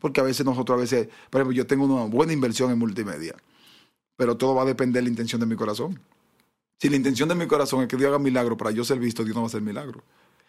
Porque 0.00 0.20
a 0.20 0.24
veces 0.24 0.44
nosotros, 0.44 0.76
a 0.76 0.80
veces, 0.80 1.08
por 1.30 1.40
ejemplo, 1.40 1.56
yo 1.56 1.66
tengo 1.66 1.84
una 1.84 2.06
buena 2.06 2.32
inversión 2.32 2.72
en 2.72 2.78
multimedia, 2.78 3.36
pero 4.16 4.36
todo 4.36 4.54
va 4.54 4.62
a 4.62 4.66
depender 4.66 5.02
de 5.02 5.04
la 5.04 5.10
intención 5.10 5.40
de 5.40 5.46
mi 5.46 5.56
corazón. 5.56 6.00
Si 6.78 6.88
la 6.88 6.96
intención 6.96 7.28
de 7.28 7.34
mi 7.34 7.46
corazón 7.46 7.82
es 7.82 7.88
que 7.88 7.96
Dios 7.96 8.08
haga 8.08 8.18
milagro 8.18 8.56
para 8.56 8.70
yo 8.70 8.84
ser 8.84 8.98
visto, 8.98 9.24
Dios 9.24 9.34
no 9.34 9.42
va 9.42 9.46
a 9.46 9.48
hacer 9.48 9.62
milagro. 9.62 10.02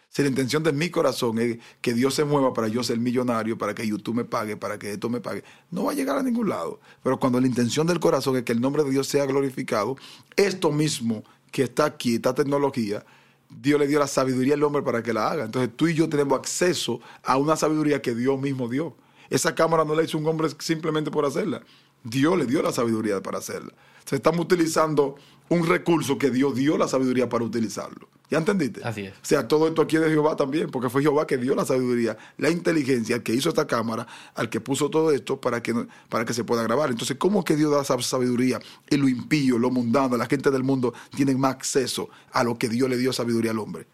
Si 0.10 0.21
la 0.21 0.28
intención 0.28 0.62
de 0.62 0.71
mi 0.71 0.91
corazón 0.91 1.39
es 1.39 1.58
que 1.82 1.93
Dios 1.93 2.13
se 2.13 2.23
mueva 2.23 2.54
para 2.54 2.67
yo 2.67 2.84
ser 2.84 2.99
millonario, 2.99 3.58
para 3.58 3.73
que 3.73 3.88
YouTube 3.88 4.13
me 4.13 4.26
pague, 4.26 4.56
para 4.56 4.78
que 4.78 4.91
esto 4.91 5.10
me 5.10 5.19
pague, 5.19 5.43
no 5.71 5.86
va 5.86 5.91
a 5.91 5.95
llegar 5.95 6.17
a 6.17 6.21
ningún 6.21 6.49
lado. 6.49 6.80
Pero 7.02 7.19
cuando 7.19 7.41
la 7.41 7.47
intención 7.47 7.88
del 7.88 7.99
corazón 7.99 8.38
es 8.38 8.43
que 8.43 8.52
el 8.52 8.62
nombre 8.62 8.84
de 8.84 8.91
Dios 8.91 9.08
sea 9.08 9.26
glorificado, 9.26 9.95
esto 10.36 10.71
mismo 10.71 11.23
que 11.52 11.63
está 11.63 11.86
aquí, 11.86 12.15
esta 12.15 12.36
tecnología, 12.36 13.04
Dios 13.49 13.80
le 13.80 13.88
dio 13.88 13.97
la 13.97 14.06
sabiduría 14.06 14.54
al 14.54 14.63
hombre 14.63 14.84
para 14.84 15.02
que 15.02 15.13
la 15.13 15.32
haga. 15.32 15.45
Entonces 15.45 15.71
tú 15.76 15.88
y 15.88 15.95
yo 15.95 16.08
tenemos 16.08 16.38
acceso 16.38 16.99
a 17.23 17.38
una 17.38 17.56
sabiduría 17.56 18.02
que 18.02 18.13
Dios 18.13 18.39
mismo 18.39 18.69
dio. 18.69 18.95
Esa 19.32 19.56
cámara 19.56 19.84
no 19.84 19.95
la 19.95 20.04
hizo 20.04 20.19
un 20.19 20.28
hombre 20.28 20.49
simplemente 20.60 21.10
por 21.10 21.26
hacerla. 21.26 21.63
Dios 22.04 22.38
le 22.38 22.46
dio 22.46 22.62
la 22.62 22.72
sabiduría 22.72 23.22
para 23.22 23.39
hacerla. 23.39 23.74
Se 24.06 24.18
estamos 24.18 24.42
utilizando 24.42 25.16
un 25.50 25.66
recurso 25.66 26.18
que 26.18 26.30
Dios 26.30 26.56
dio 26.56 26.78
la 26.78 26.88
sabiduría 26.88 27.30
para 27.30 27.46
utilizarlo. 27.46 28.10
¿Ya 28.30 28.39
entendiste? 28.39 28.82
Así 28.84 29.02
es. 29.02 29.13
O 29.13 29.26
sea, 29.26 29.48
todo 29.48 29.68
esto 29.68 29.82
aquí 29.82 29.98
es 29.98 30.02
de 30.02 30.10
Jehová 30.10 30.36
también, 30.36 30.70
porque 30.72 30.89
fue 30.89 31.02
Jehová 31.02 31.28
que 31.28 31.38
dio 31.38 31.54
la 31.56 31.66
sabiduría, 31.66 32.18
la 32.38 32.50
inteligencia, 32.50 33.16
al 33.16 33.24
que 33.24 33.34
hizo 33.34 33.50
esta 33.50 33.68
cámara, 33.68 34.08
al 34.34 34.50
que 34.50 34.60
puso 34.60 34.89
todo 34.89 35.12
esto 35.12 35.39
para 35.39 35.62
que, 35.62 35.86
para 36.10 36.26
que 36.26 36.34
se 36.34 36.44
pueda 36.44 36.63
grabar. 36.63 36.89
Entonces, 36.89 37.18
¿cómo 37.18 37.39
es 37.39 37.46
que 37.46 37.56
Dios 37.56 37.72
da 37.72 37.82
esa 37.82 38.02
sabiduría? 38.02 38.60
Y 38.89 38.98
lo 38.98 39.08
impío, 39.08 39.60
lo 39.60 39.70
mundano, 39.70 40.18
la 40.18 40.26
gente 40.26 40.50
del 40.50 40.63
mundo 40.63 40.94
tienen 41.16 41.39
más 41.39 41.54
acceso 41.54 42.10
a 42.32 42.44
lo 42.44 42.58
que 42.58 42.70
Dios 42.70 42.89
le 42.89 42.98
dio 42.98 43.13
sabiduría 43.13 43.52
al 43.52 43.60
hombre. 43.60 43.86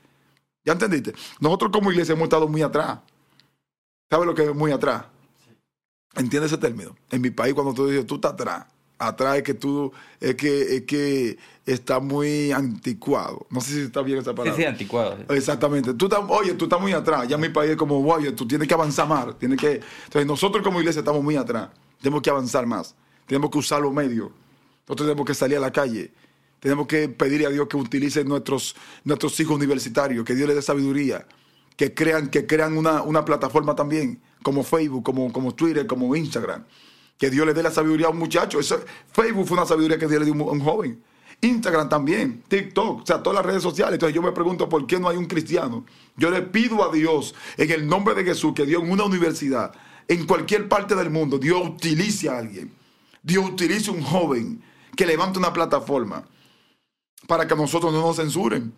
¿Ya 0.64 0.74
entendiste? 0.74 1.14
Nosotros 1.40 1.72
como 1.74 1.92
iglesia 1.92 2.14
hemos 2.14 2.26
estado 2.26 2.48
muy 2.48 2.62
atrás. 2.62 3.00
¿Sabes 4.10 4.26
lo 4.26 4.34
que 4.34 4.44
es 4.44 4.56
muy 4.56 4.72
atrás? 4.72 5.06
¿Entiendes 6.20 6.52
ese 6.52 6.62
término? 6.62 6.96
En 7.10 7.22
mi 7.22 7.30
país, 7.32 7.54
cuando 7.54 7.74
tú 7.74 7.88
dices, 7.88 8.06
tú 8.06 8.16
estás 8.16 8.34
atrás, 8.34 8.66
atrás 8.98 9.38
es 9.38 9.44
que 9.44 9.54
tú, 9.54 9.92
es 10.20 10.36
que, 10.36 10.76
es 10.76 10.82
que 10.84 11.38
está 11.66 12.00
muy 12.00 12.52
anticuado. 12.52 13.48
No 13.50 13.62
sé 13.62 13.74
si 13.74 13.80
está 13.82 14.02
bien 14.02 14.20
esa 14.20 14.36
palabra. 14.36 14.56
sí, 14.56 14.66
anticuado. 14.66 15.16
sí. 15.18 15.24
Exactamente. 15.36 15.94
Tú 15.94 16.06
estás, 16.06 16.20
oye, 16.28 16.54
tú 16.56 16.66
estás 16.66 16.82
muy 16.82 16.92
atrás. 16.92 17.28
Ya 17.28 17.38
mi 17.38 17.50
país 17.50 17.72
es 17.72 17.78
como, 17.78 17.98
oye, 18.00 18.34
tú 18.34 18.46
tienes 18.46 18.68
que 18.68 18.74
avanzar 18.74 19.08
más. 19.08 19.40
Tienes 19.40 19.58
que... 19.58 19.80
Entonces, 20.06 20.26
nosotros 20.26 20.62
como 20.62 20.80
iglesia 20.80 21.00
estamos 21.00 21.24
muy 21.24 21.38
atrás. 21.38 21.70
Tenemos 22.02 22.22
que 22.22 22.30
avanzar 22.30 22.66
más. 22.66 22.94
Tenemos 23.26 23.50
que 23.50 23.58
usar 23.58 23.82
los 23.82 23.94
medios. 23.94 24.30
Nosotros 24.88 25.08
tenemos 25.08 25.26
que 25.26 25.34
salir 25.34 25.58
a 25.58 25.62
la 25.62 25.72
calle. 25.72 26.12
Tenemos 26.60 26.88
que 26.88 27.08
pedirle 27.08 27.46
a 27.46 27.50
Dios 27.50 27.68
que 27.70 27.78
utilice 27.78 28.26
nuestros, 28.26 28.76
nuestros 29.06 29.40
hijos 29.40 29.56
universitarios, 29.56 30.26
que 30.26 30.36
Dios 30.36 30.48
les 30.48 30.58
dé 30.58 30.62
sabiduría, 30.62 31.26
que 31.80 31.94
crean, 31.94 32.28
que 32.28 32.46
crean 32.46 32.78
una, 32.78 33.04
una 33.04 33.24
plataforma 33.24 33.74
también, 33.74 34.22
como 34.44 34.64
Facebook, 34.64 35.02
como, 35.02 35.32
como 35.32 35.56
Twitter, 35.56 35.88
como 35.88 36.14
Instagram. 36.14 36.66
Que 37.18 37.30
Dios 37.30 37.48
le 37.48 37.54
dé 37.54 37.64
la 37.64 37.72
sabiduría 37.72 38.08
a 38.08 38.10
un 38.10 38.18
muchacho. 38.18 38.60
Facebook 39.14 39.48
fue 39.48 39.56
una 39.56 39.66
sabiduría 39.66 39.98
que 39.98 40.06
Dios 40.06 40.20
le 40.20 40.26
dio 40.26 40.34
a 40.34 40.36
un, 40.36 40.42
a 40.42 40.52
un 40.52 40.60
joven. 40.60 41.02
Instagram 41.40 41.88
también, 41.88 42.44
TikTok, 42.50 43.04
o 43.04 43.06
sea, 43.06 43.24
todas 43.24 43.38
las 43.38 43.46
redes 43.46 43.64
sociales. 43.64 43.94
Entonces 43.94 44.14
yo 44.14 44.22
me 44.22 44.34
pregunto 44.34 44.68
por 44.68 44.86
qué 44.88 45.00
no 45.00 45.08
hay 45.08 45.16
un 45.16 45.26
cristiano. 45.26 45.86
Yo 46.18 46.30
le 46.30 46.42
pido 46.42 46.84
a 46.84 46.92
Dios, 46.92 47.34
en 47.56 47.72
el 47.72 47.88
nombre 47.88 48.14
de 48.14 48.26
Jesús, 48.26 48.52
que 48.54 48.66
Dios 48.66 48.84
en 48.84 48.92
una 48.92 49.06
universidad, 49.06 49.72
en 50.10 50.28
cualquier 50.28 50.68
parte 50.68 50.96
del 50.96 51.10
mundo, 51.10 51.38
Dios 51.38 51.66
utilice 51.66 52.28
a 52.28 52.40
alguien. 52.40 52.74
Dios 53.24 53.46
utilice 53.46 53.90
un 53.90 54.02
joven 54.02 54.62
que 54.98 55.06
levante 55.06 55.40
una 55.40 55.54
plataforma 55.54 56.28
para 57.26 57.48
que 57.48 57.56
nosotros 57.56 57.94
no 57.94 58.02
nos 58.02 58.18
censuren. 58.18 58.74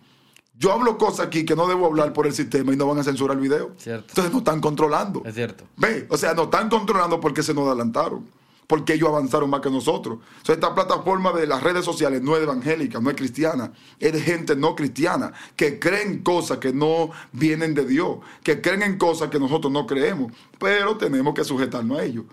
Yo 0.53 0.71
hablo 0.71 0.97
cosas 0.97 1.27
aquí 1.27 1.45
que 1.45 1.55
no 1.55 1.67
debo 1.67 1.85
hablar 1.85 2.13
por 2.13 2.27
el 2.27 2.33
sistema 2.33 2.73
y 2.73 2.75
no 2.75 2.85
van 2.85 2.99
a 2.99 3.03
censurar 3.03 3.37
el 3.37 3.41
video. 3.41 3.71
Cierto. 3.77 4.07
Entonces 4.09 4.31
nos 4.31 4.41
están 4.41 4.61
controlando. 4.61 5.23
Es 5.25 5.33
cierto. 5.33 5.63
Ve, 5.77 6.05
o 6.09 6.17
sea, 6.17 6.33
nos 6.33 6.45
están 6.45 6.69
controlando 6.69 7.19
porque 7.19 7.41
se 7.41 7.53
nos 7.53 7.67
adelantaron, 7.67 8.27
porque 8.67 8.93
ellos 8.93 9.09
avanzaron 9.09 9.49
más 9.49 9.61
que 9.61 9.71
nosotros. 9.71 10.19
O 10.19 10.45
sea, 10.45 10.55
esta 10.55 10.75
plataforma 10.75 11.31
de 11.33 11.47
las 11.47 11.63
redes 11.63 11.83
sociales 11.83 12.21
no 12.21 12.35
es 12.37 12.43
evangélica, 12.43 12.99
no 12.99 13.09
es 13.09 13.15
cristiana, 13.15 13.71
es 13.99 14.13
de 14.13 14.21
gente 14.21 14.55
no 14.55 14.75
cristiana, 14.75 15.33
que 15.55 15.79
creen 15.79 16.21
cosas 16.21 16.59
que 16.59 16.73
no 16.73 17.09
vienen 17.31 17.73
de 17.73 17.85
Dios, 17.85 18.17
que 18.43 18.61
creen 18.61 18.83
en 18.83 18.97
cosas 18.97 19.29
que 19.29 19.39
nosotros 19.39 19.73
no 19.73 19.87
creemos, 19.87 20.31
pero 20.59 20.95
tenemos 20.97 21.33
que 21.33 21.43
sujetarnos 21.43 21.97
a 21.97 22.03
ellos. 22.03 22.25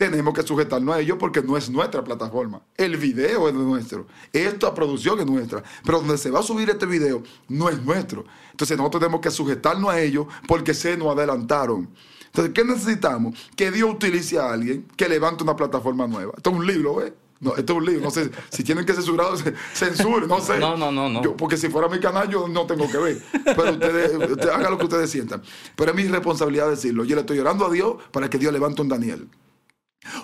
Tenemos 0.00 0.32
que 0.32 0.42
sujetarnos 0.42 0.94
a 0.94 1.00
ellos 1.00 1.18
porque 1.20 1.42
no 1.42 1.58
es 1.58 1.68
nuestra 1.68 2.02
plataforma. 2.02 2.62
El 2.78 2.96
video 2.96 3.48
es 3.48 3.54
nuestro. 3.54 4.06
Esta 4.32 4.72
producción 4.72 5.20
es 5.20 5.26
nuestra. 5.26 5.62
Pero 5.84 5.98
donde 5.98 6.16
se 6.16 6.30
va 6.30 6.40
a 6.40 6.42
subir 6.42 6.70
este 6.70 6.86
video 6.86 7.22
no 7.48 7.68
es 7.68 7.82
nuestro. 7.84 8.24
Entonces 8.50 8.78
nosotros 8.78 9.00
tenemos 9.02 9.20
que 9.20 9.30
sujetarnos 9.30 9.90
a 9.90 10.00
ellos 10.00 10.24
porque 10.48 10.72
se 10.72 10.96
nos 10.96 11.08
adelantaron. 11.14 11.90
Entonces, 12.24 12.54
¿qué 12.54 12.64
necesitamos? 12.64 13.38
Que 13.54 13.70
Dios 13.70 13.90
utilice 13.92 14.38
a 14.38 14.50
alguien 14.50 14.86
que 14.96 15.06
levante 15.06 15.42
una 15.44 15.54
plataforma 15.54 16.06
nueva. 16.06 16.32
Esto 16.34 16.48
es 16.48 16.56
un 16.56 16.66
libro, 16.66 17.04
¿eh? 17.04 17.12
No, 17.38 17.54
esto 17.56 17.74
es 17.74 17.78
un 17.80 17.84
libro. 17.84 18.04
No 18.04 18.10
sé 18.10 18.30
si 18.48 18.64
tienen 18.64 18.86
que 18.86 18.94
censurar, 18.94 19.26
censuren, 19.74 20.28
no 20.30 20.40
sé. 20.40 20.58
No, 20.58 20.78
no, 20.78 20.90
no, 20.90 21.10
no. 21.10 21.22
Yo- 21.22 21.36
porque 21.36 21.58
si 21.58 21.68
fuera 21.68 21.88
mi 21.90 22.00
canal, 22.00 22.26
yo 22.30 22.48
no 22.48 22.64
tengo 22.66 22.90
que 22.90 22.96
ver. 22.96 23.22
Pero 23.44 23.72
ustedes, 23.72 24.14
ustedes 24.16 24.46
hagan 24.50 24.70
lo 24.70 24.78
que 24.78 24.84
ustedes 24.84 25.10
sientan. 25.10 25.42
Pero 25.76 25.90
es 25.90 25.96
mi 25.98 26.04
responsabilidad 26.04 26.70
decirlo. 26.70 27.04
Yo 27.04 27.16
le 27.16 27.20
estoy 27.20 27.38
orando 27.38 27.66
a 27.66 27.70
Dios 27.70 27.96
para 28.12 28.30
que 28.30 28.38
Dios 28.38 28.50
levante 28.50 28.80
un 28.80 28.88
Daniel. 28.88 29.28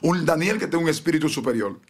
Un 0.03 0.24
Daniel 0.24 0.59
que 0.59 0.66
tenga 0.66 0.85
un 0.85 0.89
espíritu 0.89 1.29
superior. 1.29 1.81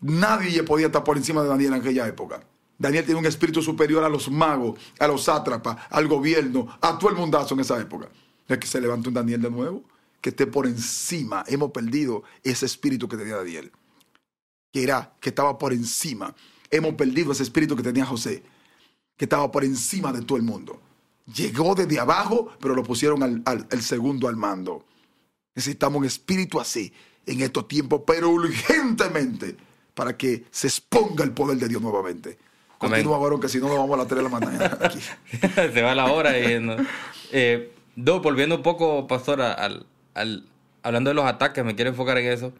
Nadie 0.00 0.62
podía 0.62 0.86
estar 0.86 1.04
por 1.04 1.16
encima 1.16 1.42
de 1.42 1.48
Daniel 1.48 1.74
en 1.74 1.80
aquella 1.80 2.06
época. 2.06 2.46
Daniel 2.78 3.04
tiene 3.04 3.20
un 3.20 3.26
espíritu 3.26 3.62
superior 3.62 4.04
a 4.04 4.08
los 4.08 4.30
magos, 4.30 4.78
a 4.98 5.06
los 5.06 5.24
sátrapas, 5.24 5.78
al 5.90 6.06
gobierno, 6.08 6.68
a 6.80 6.98
todo 6.98 7.10
el 7.10 7.16
mundazo 7.16 7.54
en 7.54 7.60
esa 7.60 7.80
época. 7.80 8.08
Es 8.48 8.58
que 8.58 8.66
se 8.66 8.80
levante 8.80 9.08
un 9.08 9.14
Daniel 9.14 9.42
de 9.42 9.50
nuevo, 9.50 9.82
que 10.20 10.30
esté 10.30 10.46
por 10.46 10.66
encima. 10.66 11.44
Hemos 11.46 11.70
perdido 11.70 12.22
ese 12.42 12.66
espíritu 12.66 13.08
que 13.08 13.16
tenía 13.16 13.36
Daniel, 13.36 13.72
que 14.72 14.82
era, 14.82 15.14
que 15.20 15.30
estaba 15.30 15.56
por 15.56 15.72
encima. 15.72 16.34
Hemos 16.70 16.94
perdido 16.94 17.32
ese 17.32 17.42
espíritu 17.42 17.74
que 17.76 17.82
tenía 17.82 18.04
José, 18.04 18.42
que 19.16 19.24
estaba 19.24 19.50
por 19.50 19.64
encima 19.64 20.12
de 20.12 20.22
todo 20.22 20.36
el 20.36 20.44
mundo. 20.44 20.80
Llegó 21.34 21.74
desde 21.74 21.98
abajo, 21.98 22.50
pero 22.60 22.74
lo 22.74 22.84
pusieron 22.84 23.22
al, 23.22 23.82
segundo 23.82 24.28
al 24.28 24.36
mando. 24.36 24.84
Necesitamos 25.56 25.98
un 25.98 26.04
espíritu 26.04 26.60
así 26.60 26.92
en 27.26 27.40
estos 27.40 27.66
tiempos, 27.66 28.02
pero 28.06 28.30
urgentemente, 28.30 29.56
para 29.94 30.16
que 30.16 30.44
se 30.50 30.68
exponga 30.68 31.24
el 31.24 31.32
poder 31.32 31.58
de 31.58 31.66
Dios 31.68 31.82
nuevamente. 31.82 32.38
Continúa, 32.78 33.18
varón, 33.18 33.40
que 33.40 33.48
si 33.48 33.58
no, 33.58 33.68
nos 33.68 33.78
vamos 33.78 33.94
a 33.94 33.96
las 33.98 34.06
3 34.06 34.18
de 34.18 34.22
la 34.22 34.28
mañana 34.28 34.78
aquí. 34.82 35.00
Se 35.72 35.82
va 35.82 35.94
la 35.94 36.12
hora 36.12 36.38
y 36.38 36.60
no. 36.60 36.76
Eh, 37.32 37.72
no, 37.96 38.20
volviendo 38.20 38.54
un 38.56 38.62
poco, 38.62 39.06
pastor, 39.06 39.40
al, 39.40 39.86
al- 40.14 40.44
hablando 40.82 41.08
de 41.10 41.14
los 41.14 41.24
ataques, 41.24 41.64
me 41.64 41.74
quiero 41.74 41.90
enfocar 41.90 42.18
en 42.18 42.30
eso. 42.30 42.52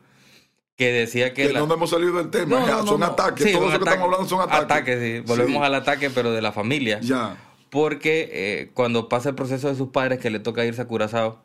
Que 0.74 0.90
decía 0.92 1.34
que. 1.34 1.48
Que 1.48 1.52
la- 1.52 1.60
no 1.60 1.72
hemos 1.74 1.90
salido 1.90 2.14
del 2.16 2.30
tema, 2.30 2.60
No, 2.60 2.66
ya, 2.66 2.72
no, 2.76 2.82
no, 2.82 2.86
son 2.88 3.00
no. 3.00 3.06
ataques. 3.06 3.46
Sí, 3.46 3.52
Todo 3.52 3.68
eso 3.68 3.78
que 3.78 3.84
estamos 3.84 4.04
hablando 4.04 4.26
son 4.28 4.40
ataques. 4.40 4.64
Ataques, 4.64 5.00
sí. 5.02 5.20
Volvemos 5.26 5.52
Sí. 5.60 5.64
al 5.66 5.74
ataque, 5.74 6.10
pero 6.10 6.32
de 6.32 6.40
la 6.42 6.52
familia. 6.52 6.98
Ya. 7.02 7.36
Porque 7.70 8.30
eh, 8.32 8.70
cuando 8.72 9.08
pasa 9.10 9.28
el 9.28 9.34
proceso 9.34 9.68
de 9.68 9.74
sus 9.74 9.88
padres 9.88 10.18
que 10.18 10.30
le 10.30 10.38
toca 10.38 10.64
irse 10.64 10.80
a 10.80 10.86
Curazao 10.86 11.42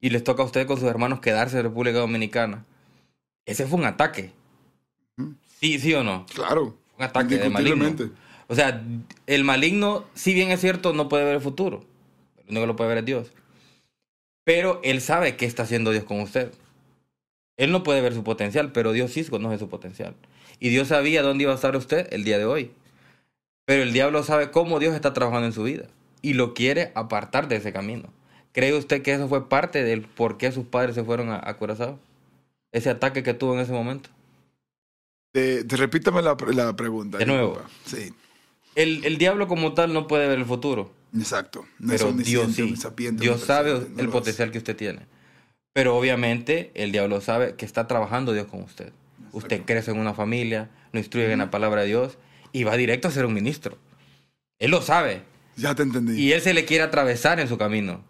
y 0.00 0.10
les 0.10 0.24
toca 0.24 0.42
a 0.42 0.46
ustedes 0.46 0.66
con 0.66 0.78
sus 0.78 0.88
hermanos 0.88 1.20
quedarse 1.20 1.56
en 1.58 1.64
República 1.64 1.98
Dominicana, 1.98 2.64
ese 3.46 3.66
fue 3.66 3.78
un 3.78 3.86
ataque. 3.86 4.32
Sí, 5.60 5.78
sí 5.78 5.94
o 5.94 6.04
no. 6.04 6.26
Claro. 6.26 6.76
Un 6.98 7.04
ataque 7.04 7.38
de 7.38 7.48
maligno. 7.48 7.94
O 8.46 8.54
sea, 8.54 8.82
el 9.26 9.44
maligno, 9.44 10.04
si 10.14 10.34
bien 10.34 10.50
es 10.50 10.60
cierto, 10.60 10.92
no 10.92 11.08
puede 11.08 11.24
ver 11.24 11.36
el 11.36 11.40
futuro. 11.40 11.84
El 12.36 12.50
único 12.50 12.62
que 12.62 12.66
lo 12.66 12.76
puede 12.76 12.88
ver 12.88 12.98
es 12.98 13.04
Dios. 13.04 13.32
Pero 14.44 14.80
él 14.84 15.00
sabe 15.00 15.36
qué 15.36 15.44
está 15.46 15.64
haciendo 15.64 15.90
Dios 15.90 16.04
con 16.04 16.20
usted. 16.20 16.52
Él 17.56 17.72
no 17.72 17.82
puede 17.82 18.00
ver 18.00 18.14
su 18.14 18.22
potencial, 18.22 18.72
pero 18.72 18.92
Dios 18.92 19.12
sí 19.12 19.24
conoce 19.24 19.58
su 19.58 19.68
potencial. 19.68 20.14
Y 20.60 20.70
Dios 20.70 20.88
sabía 20.88 21.22
dónde 21.22 21.42
iba 21.42 21.52
a 21.52 21.56
estar 21.56 21.76
usted 21.76 22.06
el 22.12 22.24
día 22.24 22.38
de 22.38 22.44
hoy. 22.44 22.70
Pero 23.64 23.82
el 23.82 23.92
diablo 23.92 24.22
sabe 24.22 24.50
cómo 24.50 24.78
Dios 24.78 24.94
está 24.94 25.12
trabajando 25.12 25.46
en 25.46 25.52
su 25.52 25.64
vida. 25.64 25.88
Y 26.22 26.34
lo 26.34 26.54
quiere 26.54 26.92
apartar 26.94 27.48
de 27.48 27.56
ese 27.56 27.72
camino. 27.72 28.12
¿Cree 28.52 28.74
usted 28.74 29.02
que 29.02 29.12
eso 29.14 29.28
fue 29.28 29.48
parte 29.48 29.84
del 29.84 30.02
por 30.02 30.38
qué 30.38 30.50
sus 30.52 30.66
padres 30.66 30.94
se 30.94 31.04
fueron 31.04 31.30
a, 31.30 31.40
a 31.42 31.56
Curazao? 31.56 31.98
Ese 32.72 32.90
ataque 32.90 33.22
que 33.22 33.34
tuvo 33.34 33.54
en 33.54 33.60
ese 33.60 33.72
momento. 33.72 34.10
Te 35.32 35.62
repítame 35.76 36.22
la, 36.22 36.36
la 36.54 36.74
pregunta. 36.74 37.18
De 37.18 37.26
nuevo. 37.26 37.60
Sí, 37.84 38.12
El, 38.74 39.04
el 39.04 39.18
diablo 39.18 39.46
como 39.46 39.74
tal 39.74 39.92
no 39.92 40.06
puede 40.06 40.26
ver 40.26 40.38
el 40.38 40.46
futuro. 40.46 40.92
exacto. 41.16 41.66
No 41.78 41.92
pero 41.92 42.08
es 42.08 42.16
Dios 42.24 42.54
sí. 42.54 42.74
Dios 43.12 43.42
sabe 43.42 43.86
no 43.94 44.02
el 44.02 44.08
potencial 44.08 44.50
que 44.50 44.58
usted 44.58 44.76
tiene. 44.76 45.00
Pero 45.72 45.96
obviamente 45.96 46.72
el 46.74 46.90
diablo 46.92 47.20
sabe 47.20 47.54
que 47.54 47.64
está 47.64 47.86
trabajando 47.86 48.32
Dios 48.32 48.46
con 48.46 48.62
usted. 48.62 48.92
Usted 49.32 49.62
crece 49.64 49.90
en 49.92 49.98
una 49.98 50.14
familia, 50.14 50.70
lo 50.92 50.98
instruye 50.98 51.30
en 51.30 51.38
la 51.38 51.50
palabra 51.50 51.82
de 51.82 51.88
Dios 51.88 52.18
y 52.52 52.64
va 52.64 52.76
directo 52.76 53.06
a 53.08 53.10
ser 53.12 53.26
un 53.26 53.34
ministro. 53.34 53.78
Él 54.58 54.70
lo 54.72 54.82
sabe. 54.82 55.22
Ya 55.56 55.74
te 55.74 55.82
entendí. 55.82 56.20
Y 56.20 56.32
él 56.32 56.40
se 56.40 56.54
le 56.54 56.64
quiere 56.64 56.82
atravesar 56.82 57.38
en 57.38 57.48
su 57.48 57.58
camino. 57.58 58.02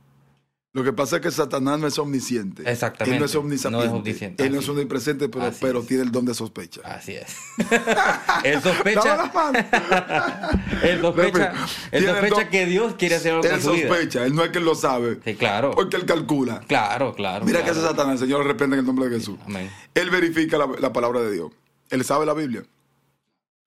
Lo 0.79 0.85
que 0.85 0.93
pasa 0.93 1.17
es 1.17 1.23
que 1.23 1.33
Satanás 1.33 1.81
no 1.81 1.89
es 1.89 1.99
omnisciente. 1.99 2.63
Exactamente. 2.71 3.17
Él 3.17 3.19
no 3.19 3.27
es 3.27 3.35
omnisapiente. 3.35 3.85
No 3.85 3.93
es 3.93 3.99
omnisciente. 3.99 4.47
Él 4.47 4.53
no 4.53 4.61
es 4.61 4.69
omnipresente, 4.69 5.29
pero, 5.29 5.83
tiene 5.83 6.05
el 6.05 6.13
don 6.13 6.25
de 6.25 6.35
sospecha. 6.35 6.83
Así 6.85 7.15
es. 7.15 7.35
él 8.45 8.63
sospecha, 8.63 9.17
él 10.85 11.01
sospecha, 11.01 11.53
él 11.91 12.07
sospecha 12.07 12.49
que 12.49 12.67
Dios 12.67 12.95
quiere 12.97 13.17
hacer 13.17 13.33
algo 13.33 13.45
Él 13.45 13.61
sospecha, 13.61 14.25
él 14.25 14.37
no 14.37 14.45
es 14.45 14.51
que 14.51 14.61
lo 14.61 14.77
sabe. 14.77 15.19
Sí, 15.25 15.35
claro. 15.35 15.73
Porque 15.73 15.97
él 15.97 16.07
calcula. 16.07 16.61
Claro, 16.69 17.13
claro. 17.13 17.45
Mira 17.45 17.59
claro. 17.59 17.73
que 17.75 17.81
hace 17.81 17.89
Satanás, 17.89 18.13
el 18.13 18.29
Señor 18.29 18.47
reprende 18.47 18.77
en 18.77 18.81
el 18.81 18.87
nombre 18.87 19.09
de 19.09 19.17
Jesús. 19.17 19.37
Amén. 19.45 19.69
Él 19.95 20.11
verifica 20.11 20.59
la, 20.59 20.69
la 20.79 20.93
palabra 20.93 21.23
de 21.23 21.33
Dios. 21.33 21.51
Él 21.91 22.05
sabe 22.05 22.25
la 22.25 22.35
Biblia. 22.35 22.63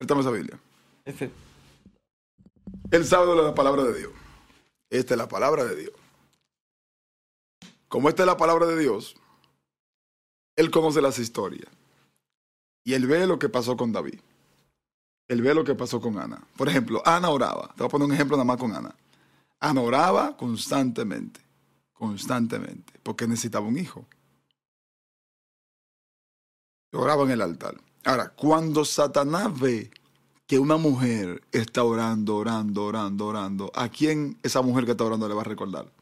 Él 0.00 0.06
toma 0.06 0.22
esa 0.22 0.30
Biblia. 0.30 0.58
Ese- 1.04 1.30
Él 2.90 3.04
sabe 3.04 3.36
la 3.36 3.54
palabra 3.54 3.82
de 3.84 3.98
Dios. 3.98 4.12
Esta 4.88 5.12
es 5.12 5.18
la 5.18 5.28
palabra 5.28 5.66
de 5.66 5.76
Dios. 5.76 5.92
Como 7.92 8.08
esta 8.08 8.22
es 8.22 8.26
la 8.26 8.38
palabra 8.38 8.64
de 8.64 8.78
Dios, 8.78 9.16
él 10.56 10.70
conoce 10.70 11.02
las 11.02 11.18
historias. 11.18 11.70
Y 12.84 12.94
él 12.94 13.06
ve 13.06 13.26
lo 13.26 13.38
que 13.38 13.50
pasó 13.50 13.76
con 13.76 13.92
David. 13.92 14.18
Él 15.28 15.42
ve 15.42 15.52
lo 15.52 15.62
que 15.62 15.74
pasó 15.74 16.00
con 16.00 16.18
Ana. 16.18 16.42
Por 16.56 16.70
ejemplo, 16.70 17.02
Ana 17.04 17.28
oraba. 17.28 17.68
Te 17.76 17.82
voy 17.82 17.88
a 17.88 17.90
poner 17.90 18.06
un 18.06 18.14
ejemplo 18.14 18.38
nada 18.38 18.46
más 18.46 18.56
con 18.56 18.74
Ana. 18.74 18.94
Ana 19.60 19.82
oraba 19.82 20.38
constantemente. 20.38 21.42
Constantemente. 21.92 22.98
Porque 23.02 23.26
necesitaba 23.26 23.66
un 23.66 23.76
hijo. 23.76 24.06
Oraba 26.94 27.24
en 27.24 27.32
el 27.32 27.42
altar. 27.42 27.78
Ahora, 28.04 28.30
cuando 28.30 28.86
Satanás 28.86 29.60
ve 29.60 29.90
que 30.46 30.58
una 30.58 30.78
mujer 30.78 31.42
está 31.52 31.84
orando, 31.84 32.36
orando, 32.36 32.86
orando, 32.86 33.26
orando, 33.26 33.72
¿a 33.74 33.90
quién 33.90 34.38
esa 34.42 34.62
mujer 34.62 34.86
que 34.86 34.92
está 34.92 35.04
orando 35.04 35.28
le 35.28 35.34
va 35.34 35.42
a 35.42 35.44
recordar? 35.44 35.92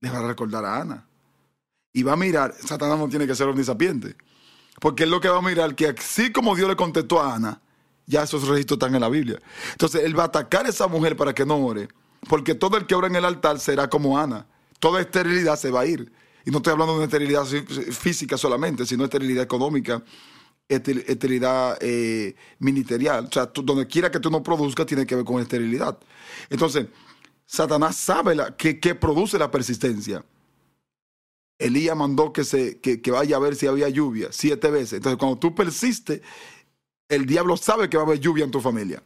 Le 0.00 0.10
va 0.10 0.18
a 0.18 0.26
recordar 0.26 0.64
a 0.64 0.80
Ana. 0.80 1.06
Y 1.92 2.02
va 2.02 2.12
a 2.12 2.16
mirar, 2.16 2.54
Satanás 2.54 2.98
no 2.98 3.08
tiene 3.08 3.26
que 3.26 3.34
ser 3.34 3.48
omnisapiente, 3.48 4.16
porque 4.80 5.02
él 5.02 5.10
lo 5.10 5.20
que 5.20 5.28
va 5.28 5.38
a 5.38 5.42
mirar 5.42 5.74
que 5.74 5.88
así 5.88 6.30
como 6.30 6.54
Dios 6.54 6.68
le 6.68 6.76
contestó 6.76 7.20
a 7.20 7.34
Ana, 7.34 7.60
ya 8.06 8.22
esos 8.22 8.46
registros 8.46 8.76
están 8.76 8.94
en 8.94 9.00
la 9.00 9.08
Biblia. 9.08 9.40
Entonces 9.72 10.04
él 10.04 10.16
va 10.18 10.22
a 10.24 10.26
atacar 10.26 10.66
a 10.66 10.68
esa 10.68 10.86
mujer 10.86 11.16
para 11.16 11.34
que 11.34 11.44
no 11.44 11.56
ore, 11.56 11.88
porque 12.28 12.54
todo 12.54 12.76
el 12.76 12.86
que 12.86 12.94
ora 12.94 13.08
en 13.08 13.16
el 13.16 13.24
altar 13.24 13.58
será 13.58 13.90
como 13.90 14.18
Ana. 14.18 14.46
Toda 14.78 15.00
esterilidad 15.00 15.56
se 15.56 15.70
va 15.70 15.80
a 15.80 15.86
ir. 15.86 16.12
Y 16.46 16.50
no 16.50 16.58
estoy 16.58 16.72
hablando 16.72 16.92
de 16.94 16.98
una 17.00 17.04
esterilidad 17.06 17.42
fí- 17.44 17.92
física 17.92 18.38
solamente, 18.38 18.86
sino 18.86 19.04
esterilidad 19.04 19.42
económica, 19.44 20.02
esterilidad 20.68 21.76
eh, 21.80 22.34
ministerial. 22.60 23.26
O 23.26 23.32
sea, 23.32 23.46
donde 23.46 23.86
quiera 23.86 24.10
que 24.10 24.20
tú 24.20 24.30
no 24.30 24.42
produzcas 24.42 24.86
tiene 24.86 25.04
que 25.06 25.16
ver 25.16 25.24
con 25.24 25.40
esterilidad. 25.42 25.98
Entonces, 26.48 26.86
Satanás 27.50 27.96
sabe 27.96 28.36
la, 28.36 28.56
que, 28.56 28.78
que 28.78 28.94
produce 28.94 29.36
la 29.36 29.50
persistencia. 29.50 30.24
Elías 31.58 31.96
mandó 31.96 32.32
que, 32.32 32.44
se, 32.44 32.78
que, 32.78 33.02
que 33.02 33.10
vaya 33.10 33.34
a 33.34 33.40
ver 33.40 33.56
si 33.56 33.66
había 33.66 33.88
lluvia 33.88 34.28
siete 34.30 34.70
veces. 34.70 34.98
Entonces, 34.98 35.18
cuando 35.18 35.36
tú 35.36 35.52
persistes, 35.52 36.22
el 37.08 37.26
diablo 37.26 37.56
sabe 37.56 37.90
que 37.90 37.96
va 37.96 38.04
a 38.04 38.06
haber 38.06 38.20
lluvia 38.20 38.44
en 38.44 38.52
tu 38.52 38.60
familia, 38.60 39.02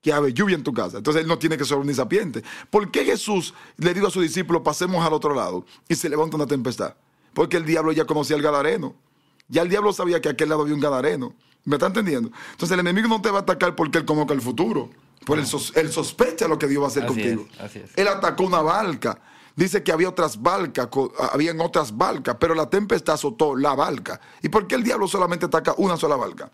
que 0.00 0.10
va 0.10 0.18
a 0.18 0.20
haber 0.20 0.32
lluvia 0.32 0.54
en 0.54 0.62
tu 0.62 0.72
casa. 0.72 0.98
Entonces, 0.98 1.22
él 1.22 1.28
no 1.28 1.40
tiene 1.40 1.58
que 1.58 1.64
ser 1.64 1.78
omnisapiente. 1.78 2.44
¿Por 2.70 2.92
qué 2.92 3.04
Jesús 3.04 3.54
le 3.76 3.92
dijo 3.92 4.06
a 4.06 4.10
sus 4.12 4.22
discípulos, 4.22 4.62
pasemos 4.62 5.04
al 5.04 5.12
otro 5.12 5.34
lado 5.34 5.66
y 5.88 5.96
se 5.96 6.08
levanta 6.08 6.36
una 6.36 6.46
tempestad? 6.46 6.94
Porque 7.34 7.56
el 7.56 7.64
diablo 7.66 7.90
ya 7.90 8.04
conocía 8.04 8.36
al 8.36 8.42
gadareno. 8.42 8.94
Ya 9.48 9.62
el 9.62 9.68
diablo 9.68 9.92
sabía 9.92 10.20
que 10.20 10.28
a 10.28 10.32
aquel 10.32 10.48
lado 10.48 10.62
había 10.62 10.74
un 10.74 10.80
gadareno. 10.80 11.34
¿Me 11.64 11.74
está 11.74 11.88
entendiendo? 11.88 12.30
Entonces, 12.52 12.70
el 12.70 12.80
enemigo 12.80 13.08
no 13.08 13.20
te 13.20 13.32
va 13.32 13.38
a 13.38 13.42
atacar 13.42 13.74
porque 13.74 13.98
él 13.98 14.04
conozca 14.04 14.32
el 14.32 14.40
futuro. 14.40 14.90
Por 15.26 15.44
sos- 15.46 15.72
él 15.76 15.92
sospecha 15.92 16.48
lo 16.48 16.58
que 16.58 16.66
Dios 16.66 16.82
va 16.82 16.86
a 16.86 16.88
hacer 16.90 17.04
Así 17.04 17.12
contigo. 17.14 17.46
es, 17.52 17.60
así 17.60 17.78
es. 17.80 17.90
Él 17.96 18.08
atacó 18.08 18.44
una 18.44 18.62
barca. 18.62 19.20
Dice 19.56 19.82
que 19.82 19.92
había 19.92 20.08
otras 20.08 20.40
barcas, 20.40 20.88
habían 21.32 21.60
otras 21.60 21.96
barcas, 21.96 22.36
pero 22.40 22.54
la 22.54 22.70
tempestad 22.70 23.14
azotó 23.16 23.54
la 23.56 23.74
barca. 23.74 24.20
¿Y 24.42 24.48
por 24.48 24.66
qué 24.66 24.76
el 24.76 24.82
diablo 24.82 25.06
solamente 25.08 25.46
ataca 25.46 25.74
una 25.76 25.96
sola 25.96 26.16
barca? 26.16 26.50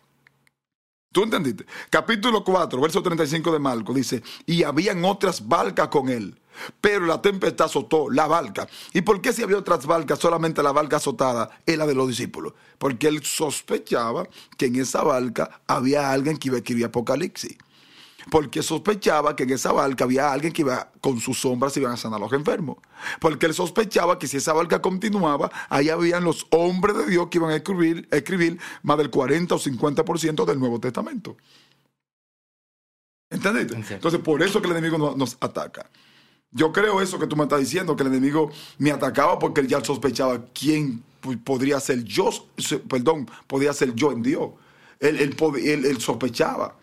¿Tú 1.13 1.23
entendiste? 1.23 1.65
Capítulo 1.89 2.43
4, 2.45 2.81
verso 2.81 3.03
35 3.03 3.53
de 3.53 3.59
Marco 3.59 3.95
dice, 3.95 4.23
y 4.45 4.65
habían 4.65 5.05
otras 5.05 5.47
barcas 5.47 5.89
con 5.89 6.09
él, 6.09 6.39
pero 6.81 7.07
la 7.07 7.23
tempestad 7.23 7.67
azotó 7.67 8.11
la 8.11 8.27
barca. 8.27 8.67
¿Y 8.93 9.03
por 9.03 9.21
qué 9.23 9.33
si 9.33 9.43
había 9.43 9.57
otras 9.59 9.87
barcas, 9.87 10.19
solamente 10.19 10.63
la 10.63 10.73
barca 10.73 10.97
azotada 10.97 11.49
era 11.65 11.87
de 11.87 11.95
los 11.95 12.09
discípulos? 12.09 12.53
Porque 12.77 13.09
él 13.09 13.23
sospechaba 13.25 14.27
que 14.59 14.67
en 14.67 14.77
esa 14.77 15.03
barca 15.05 15.63
había 15.67 16.11
alguien 16.11 16.37
que 16.37 16.49
iba 16.49 16.57
a 16.57 16.59
escribir 16.59 16.87
Apocalipsis 16.87 17.57
porque 18.31 18.63
sospechaba 18.63 19.37
que 19.37 19.45
en 19.45 19.51
esa 19.51 19.73
barca 19.73 20.05
había 20.05 20.33
alguien 20.33 20.53
que 20.53 20.63
iba 20.63 20.91
con 21.01 21.21
sus 21.21 21.39
sombras 21.39 21.77
y 21.77 21.81
iban 21.81 21.93
a 21.93 21.97
sanar 21.97 22.19
a 22.19 22.25
los 22.25 22.33
enfermos. 22.33 22.79
Porque 23.21 23.47
él 23.47 23.55
sospechaba 23.55 24.19
que 24.19 24.27
si 24.27 24.39
esa 24.39 24.53
barca 24.53 24.83
continuaba, 24.83 25.51
ahí 25.69 25.89
habían 25.91 26.25
los 26.25 26.47
hombres 26.51 26.97
de 26.97 27.07
Dios 27.07 27.29
que 27.29 27.39
iban 27.39 27.51
a 27.51 27.57
escribir, 27.57 28.09
escribir 28.11 28.59
más 28.83 28.99
del 28.99 29.11
40 29.11 29.55
o 29.55 29.59
50% 29.59 30.45
del 30.45 30.59
Nuevo 30.59 30.81
Testamento. 30.81 31.37
¿Entendiste? 33.31 33.75
Entonces, 33.97 34.21
por 34.21 34.43
eso 34.43 34.61
que 34.61 34.67
el 34.69 34.73
enemigo 34.77 34.99
no- 34.99 35.17
nos 35.17 35.37
ataca. 35.41 35.91
Yo 36.53 36.73
creo 36.73 37.01
eso 37.03 37.19
que 37.19 37.27
tú 37.27 37.37
me 37.37 37.43
estás 37.43 37.61
diciendo, 37.61 37.97
que 37.97 38.03
el 38.05 38.09
enemigo 38.09 38.51
me 38.79 38.91
atacaba 38.93 39.39
porque 39.39 39.61
él 39.61 39.69
ya 39.69 39.85
sospechaba 39.85 40.45
quién 40.55 41.03
podría 41.45 41.81
ser 41.81 42.05
yo, 42.05 42.31
perdón, 42.89 43.29
podría 43.49 43.73
ser 43.73 43.95
yo 43.95 44.13
en 44.13 44.23
Dios. 44.23 44.51
Él, 45.01 45.19
él, 45.19 45.37
pod- 45.37 45.59
él- 45.59 45.85
él 45.85 46.01
sospechaba. 46.01 46.77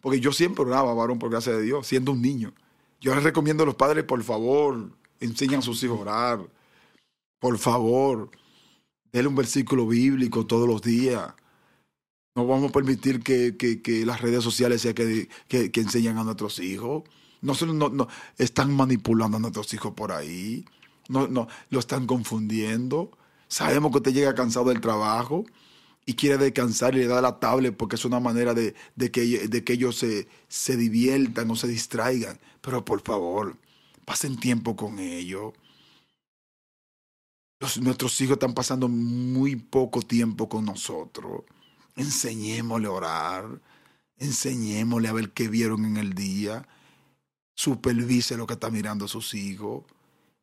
Porque 0.00 0.20
yo 0.20 0.32
siempre 0.32 0.64
oraba, 0.64 0.94
varón, 0.94 1.18
por 1.18 1.30
gracia 1.30 1.52
de 1.52 1.62
Dios, 1.62 1.86
siendo 1.86 2.12
un 2.12 2.22
niño. 2.22 2.52
Yo 3.00 3.14
les 3.14 3.24
recomiendo 3.24 3.62
a 3.62 3.66
los 3.66 3.74
padres, 3.74 4.04
por 4.04 4.22
favor, 4.22 4.90
enseñan 5.20 5.60
a 5.60 5.62
sus 5.62 5.82
hijos 5.82 5.98
a 5.98 6.02
orar. 6.02 6.48
Por 7.38 7.58
favor, 7.58 8.30
denle 9.12 9.28
un 9.28 9.36
versículo 9.36 9.86
bíblico 9.86 10.46
todos 10.46 10.68
los 10.68 10.82
días. 10.82 11.34
No 12.36 12.46
vamos 12.46 12.70
a 12.70 12.72
permitir 12.72 13.22
que, 13.22 13.56
que- 13.56 14.06
las 14.06 14.20
redes 14.20 14.44
sociales 14.44 14.82
sean 14.82 14.94
que, 14.94 15.28
que, 15.48 15.80
enseñan 15.80 16.18
a 16.18 16.24
nuestros 16.24 16.58
hijos. 16.60 17.02
No, 17.42 17.54
no, 17.72 17.88
no, 17.88 18.08
están 18.38 18.74
manipulando 18.74 19.38
a 19.38 19.40
nuestros 19.40 19.72
hijos 19.74 19.92
por 19.94 20.12
ahí. 20.12 20.64
No, 21.08 21.26
no, 21.26 21.48
lo 21.70 21.78
están 21.80 22.06
confundiendo. 22.06 23.10
Sabemos 23.48 23.90
que 23.90 23.98
usted 23.98 24.12
llega 24.12 24.34
cansado 24.34 24.66
del 24.66 24.80
trabajo 24.80 25.44
y 26.10 26.14
quiere 26.14 26.38
descansar 26.38 26.94
y 26.94 26.98
le 27.00 27.06
da 27.06 27.20
la 27.22 27.38
tablet 27.40 27.76
porque 27.76 27.96
es 27.96 28.04
una 28.04 28.20
manera 28.20 28.54
de, 28.54 28.74
de 28.96 29.10
que, 29.10 29.22
de 29.48 29.64
que 29.64 29.74
ellos 29.74 29.96
se, 29.96 30.28
se 30.48 30.76
diviertan 30.76 31.50
o 31.50 31.56
se 31.56 31.68
distraigan. 31.68 32.38
Pero 32.60 32.84
por 32.84 33.00
favor, 33.02 33.56
pasen 34.06 34.38
tiempo 34.38 34.76
con 34.76 34.98
ellos. 34.98 35.52
Los- 37.60 37.78
nuestros 37.80 38.18
hijos 38.20 38.34
están 38.34 38.54
pasando 38.54 38.88
muy 38.88 39.56
poco 39.56 40.00
tiempo 40.02 40.48
con 40.48 40.64
nosotros. 40.64 41.42
Enseñémosle 41.96 42.86
a 42.88 42.90
orar. 42.92 43.60
Enseñémosle 44.18 45.08
a 45.08 45.12
ver 45.12 45.32
qué 45.32 45.48
vieron 45.48 45.84
en 45.84 45.96
el 45.98 46.14
día. 46.14 46.66
Supervise 47.56 48.36
lo 48.36 48.46
que 48.46 48.54
está 48.54 48.70
mirando 48.70 49.08
sus 49.08 49.34
hijos. 49.34 49.84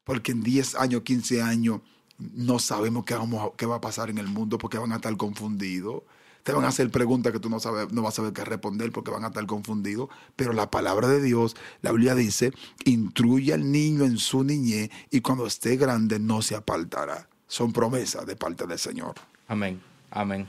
Porque 0.03 0.31
en 0.33 0.41
10 0.43 0.75
años, 0.75 1.03
15 1.03 1.41
años, 1.41 1.81
no 2.17 2.59
sabemos 2.59 3.05
qué, 3.05 3.13
vamos 3.15 3.43
a- 3.45 3.55
qué 3.57 3.65
va 3.65 3.75
a 3.75 3.81
pasar 3.81 4.09
en 4.09 4.17
el 4.17 4.27
mundo 4.27 4.57
porque 4.57 4.77
van 4.77 4.91
a 4.91 4.95
estar 4.95 5.15
confundidos. 5.17 6.03
Te 6.43 6.53
van 6.53 6.63
a 6.63 6.69
hacer 6.69 6.89
preguntas 6.89 7.33
que 7.33 7.39
tú 7.39 7.49
no, 7.49 7.59
sabes, 7.59 7.91
no 7.91 8.01
vas 8.01 8.13
a 8.13 8.17
saber 8.17 8.31
qué 8.31 8.45
responder 8.45 8.91
porque 8.93 9.11
van 9.11 9.25
a 9.25 9.27
estar 9.27 9.45
confundidos. 9.45 10.07
Pero 10.37 10.53
la 10.53 10.71
palabra 10.71 11.09
de 11.09 11.21
Dios, 11.21 11.57
la 11.81 11.91
Biblia 11.91 12.15
dice, 12.15 12.53
instruye 12.85 13.53
al 13.53 13.69
niño 13.69 14.05
en 14.05 14.17
su 14.17 14.45
niñez 14.45 14.89
y 15.11 15.19
cuando 15.19 15.45
esté 15.45 15.75
grande 15.75 16.19
no 16.19 16.41
se 16.41 16.55
apartará. 16.55 17.27
Son 17.47 17.73
promesas 17.73 18.25
de 18.25 18.37
parte 18.37 18.65
del 18.65 18.79
Señor. 18.79 19.15
Amén, 19.47 19.81
amén. 20.09 20.47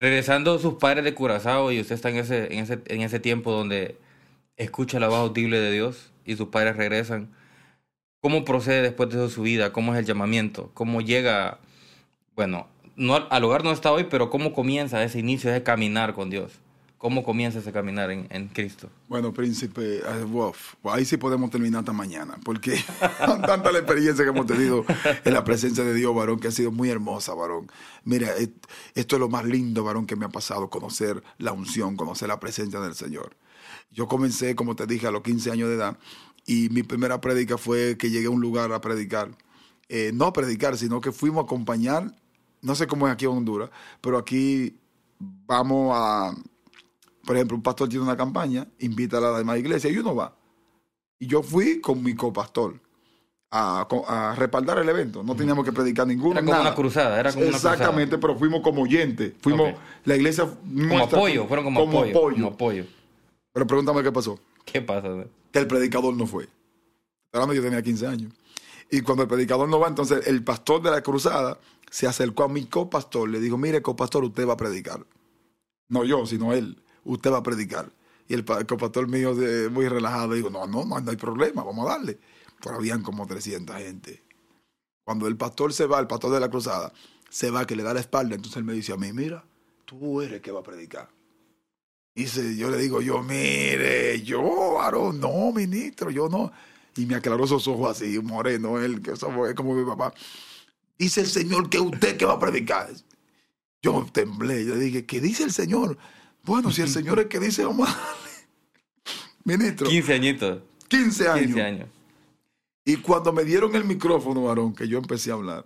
Regresando 0.00 0.58
sus 0.58 0.74
padres 0.74 1.04
de 1.04 1.14
Curazao 1.14 1.70
y 1.72 1.80
usted 1.80 1.94
está 1.94 2.10
en 2.10 2.16
ese, 2.16 2.52
en 2.52 2.58
ese, 2.64 2.82
en 2.86 3.02
ese 3.02 3.20
tiempo 3.20 3.52
donde 3.52 3.96
escucha 4.56 4.98
la 4.98 5.08
voz 5.08 5.18
audible 5.18 5.60
de 5.60 5.70
Dios 5.72 6.10
y 6.24 6.36
sus 6.36 6.48
padres 6.48 6.76
regresan. 6.76 7.28
¿Cómo 8.20 8.44
procede 8.44 8.82
después 8.82 9.08
de 9.10 9.16
eso 9.16 9.28
su 9.30 9.42
vida? 9.42 9.72
¿Cómo 9.72 9.92
es 9.94 9.98
el 10.00 10.04
llamamiento? 10.06 10.70
¿Cómo 10.74 11.00
llega, 11.00 11.58
bueno, 12.36 12.66
no 12.96 13.14
al- 13.30 13.44
hogar 13.44 13.64
no 13.64 13.72
está 13.72 13.92
hoy, 13.92 14.04
pero 14.10 14.28
cómo 14.30 14.52
comienza 14.52 15.02
ese 15.02 15.18
inicio 15.18 15.50
de 15.50 15.62
caminar 15.62 16.14
con 16.14 16.28
Dios? 16.30 16.52
¿Cómo 16.98 17.22
comienza 17.22 17.60
ese 17.60 17.72
caminar 17.72 18.10
en, 18.10 18.26
en 18.28 18.48
Cristo? 18.48 18.90
Bueno, 19.08 19.32
príncipe, 19.32 20.00
eh, 20.00 20.24
uf, 20.30 20.74
ahí 20.84 21.06
sí 21.06 21.16
podemos 21.16 21.50
terminar 21.50 21.78
hasta 21.78 21.94
mañana, 21.94 22.36
porque 22.44 22.78
tanta 23.46 23.72
la 23.72 23.78
experiencia 23.78 24.22
que 24.22 24.28
hemos 24.28 24.44
tenido 24.44 24.84
en 25.24 25.32
la 25.32 25.42
presencia 25.42 25.82
de 25.82 25.94
Dios, 25.94 26.14
varón, 26.14 26.38
que 26.40 26.48
ha 26.48 26.50
sido 26.50 26.70
muy 26.72 26.90
hermosa, 26.90 27.32
varón. 27.32 27.68
Mira, 28.04 28.36
et- 28.36 28.52
esto 28.94 29.16
es 29.16 29.20
lo 29.20 29.30
más 29.30 29.46
lindo, 29.46 29.82
varón, 29.82 30.04
que 30.06 30.14
me 30.14 30.26
ha 30.26 30.28
pasado, 30.28 30.68
conocer 30.68 31.22
la 31.38 31.52
unción, 31.52 31.96
conocer 31.96 32.28
la 32.28 32.38
presencia 32.38 32.80
del 32.80 32.94
Señor. 32.94 33.34
Yo 33.92 34.06
comencé, 34.06 34.54
como 34.54 34.76
te 34.76 34.86
dije, 34.86 35.06
a 35.06 35.10
los 35.10 35.22
15 35.22 35.50
años 35.52 35.70
de 35.70 35.76
edad, 35.76 35.96
y 36.52 36.68
mi 36.70 36.82
primera 36.82 37.20
prédica 37.20 37.56
fue 37.56 37.96
que 37.96 38.10
llegué 38.10 38.26
a 38.26 38.30
un 38.30 38.40
lugar 38.40 38.72
a 38.72 38.80
predicar. 38.80 39.30
Eh, 39.88 40.10
no 40.12 40.24
a 40.26 40.32
predicar, 40.32 40.76
sino 40.76 41.00
que 41.00 41.12
fuimos 41.12 41.42
a 41.42 41.44
acompañar, 41.44 42.12
no 42.62 42.74
sé 42.74 42.86
cómo 42.86 43.06
es 43.06 43.12
aquí 43.12 43.24
en 43.24 43.30
Honduras, 43.32 43.70
pero 44.00 44.18
aquí 44.18 44.76
vamos 45.46 45.92
a 45.96 46.34
por 47.24 47.36
ejemplo, 47.36 47.56
un 47.56 47.62
pastor 47.62 47.88
tiene 47.88 48.02
una 48.04 48.16
campaña, 48.16 48.66
invita 48.80 49.18
a 49.18 49.20
la 49.20 49.38
demás 49.38 49.58
iglesia 49.58 49.90
y 49.90 49.98
uno 49.98 50.14
va. 50.16 50.34
Y 51.20 51.26
yo 51.26 51.42
fui 51.42 51.80
con 51.80 52.02
mi 52.02 52.14
copastor 52.14 52.80
a, 53.50 53.86
a 54.08 54.34
respaldar 54.34 54.78
el 54.78 54.88
evento. 54.88 55.22
No 55.22 55.36
teníamos 55.36 55.64
que 55.64 55.70
predicar 55.72 56.06
ninguno. 56.06 56.32
Era 56.32 56.40
como 56.40 56.52
nada. 56.52 56.62
una 56.62 56.74
cruzada, 56.74 57.20
era 57.20 57.30
como 57.30 57.44
una 57.44 57.52
cruzada. 57.52 57.74
Exactamente, 57.74 58.18
pero 58.18 58.36
fuimos 58.36 58.62
como 58.62 58.82
oyentes. 58.82 59.34
Fuimos, 59.40 59.74
la 60.04 60.16
iglesia 60.16 60.44
Como 60.46 60.58
nuestra 60.72 61.18
apoyo, 61.18 61.40
fue- 61.42 61.48
fueron 61.48 61.64
como, 61.66 61.80
apoyo, 61.80 62.12
Como 62.34 62.46
apoyo. 62.48 62.84
Pero 63.52 63.66
pregúntame 63.66 64.02
qué 64.02 64.10
pasó. 64.10 64.40
¿Qué 64.64 64.80
pasa? 64.80 65.08
Que 65.52 65.58
el 65.58 65.66
predicador 65.66 66.14
no 66.14 66.26
fue. 66.26 66.48
Hablando 67.32 67.54
yo 67.54 67.62
tenía 67.62 67.82
15 67.82 68.06
años. 68.06 68.32
Y 68.90 69.02
cuando 69.02 69.22
el 69.22 69.28
predicador 69.28 69.68
no 69.68 69.78
va, 69.78 69.88
entonces 69.88 70.26
el 70.26 70.42
pastor 70.42 70.82
de 70.82 70.90
la 70.90 71.02
cruzada 71.02 71.58
se 71.90 72.06
acercó 72.06 72.44
a 72.44 72.48
mi 72.48 72.66
copastor. 72.66 73.28
Le 73.28 73.40
dijo, 73.40 73.56
mire, 73.56 73.82
copastor, 73.82 74.24
usted 74.24 74.46
va 74.48 74.54
a 74.54 74.56
predicar. 74.56 75.04
No 75.88 76.04
yo, 76.04 76.26
sino 76.26 76.52
él. 76.52 76.82
Usted 77.04 77.30
va 77.32 77.38
a 77.38 77.42
predicar. 77.42 77.92
Y 78.28 78.34
el, 78.34 78.44
pa- 78.44 78.58
el 78.58 78.66
copastor 78.66 79.08
mío, 79.08 79.34
muy 79.70 79.88
relajado, 79.88 80.34
dijo, 80.34 80.50
no, 80.50 80.66
no, 80.66 80.84
no, 80.84 81.00
no 81.00 81.10
hay 81.10 81.16
problema, 81.16 81.62
vamos 81.64 81.86
a 81.86 81.90
darle. 81.92 82.18
Pero 82.62 82.76
habían 82.76 83.02
como 83.02 83.26
300 83.26 83.76
gente. 83.76 84.22
Cuando 85.04 85.26
el 85.26 85.36
pastor 85.36 85.72
se 85.72 85.86
va, 85.86 85.98
el 85.98 86.06
pastor 86.06 86.32
de 86.32 86.40
la 86.40 86.48
cruzada, 86.50 86.92
se 87.28 87.50
va, 87.50 87.66
que 87.66 87.74
le 87.74 87.82
da 87.82 87.94
la 87.94 88.00
espalda, 88.00 88.34
entonces 88.36 88.56
él 88.58 88.64
me 88.64 88.72
dice 88.72 88.92
a 88.92 88.96
mí, 88.96 89.12
mira, 89.12 89.44
tú 89.84 90.20
eres 90.20 90.34
el 90.34 90.40
que 90.40 90.52
va 90.52 90.60
a 90.60 90.64
predicar. 90.64 91.08
Se- 92.14 92.56
yo 92.56 92.70
le 92.70 92.76
digo, 92.78 93.00
yo, 93.00 93.22
mire, 93.22 94.20
yo, 94.22 94.74
varón, 94.74 95.20
no, 95.20 95.52
ministro, 95.52 96.10
yo 96.10 96.28
no. 96.28 96.52
Y 96.96 97.06
me 97.06 97.14
aclaró 97.14 97.44
esos 97.44 97.66
ojos 97.68 97.96
así, 97.96 98.18
moreno, 98.20 98.78
él, 98.78 99.00
que 99.00 99.12
eso 99.12 99.46
es 99.46 99.54
como 99.54 99.74
mi 99.74 99.84
papá. 99.84 100.12
Dice 100.98 101.22
el 101.22 101.28
Señor 101.28 101.70
que 101.70 101.80
usted 101.80 102.16
que 102.16 102.26
va 102.26 102.34
a 102.34 102.38
predicar. 102.38 102.90
Yo 103.82 104.06
temblé, 104.12 104.66
yo 104.66 104.74
dije, 104.76 105.06
¿qué 105.06 105.20
dice 105.20 105.44
el 105.44 105.52
Señor? 105.52 105.96
Bueno, 106.42 106.70
si 106.70 106.82
el 106.82 106.88
Señor 106.90 107.18
es 107.20 107.26
que 107.26 107.38
dice, 107.40 107.64
vamos 107.64 107.88
a 107.88 107.92
darle. 107.92 108.30
Ministro, 109.44 109.88
15 109.88 110.12
añitos. 110.14 110.62
15 110.88 111.28
años. 111.28 111.46
15 111.46 111.62
años. 111.62 111.88
Y 112.84 112.96
cuando 112.96 113.32
me 113.32 113.44
dieron 113.44 113.74
el 113.76 113.84
micrófono, 113.84 114.44
varón, 114.44 114.74
que 114.74 114.88
yo 114.88 114.98
empecé 114.98 115.30
a 115.30 115.34
hablar, 115.34 115.64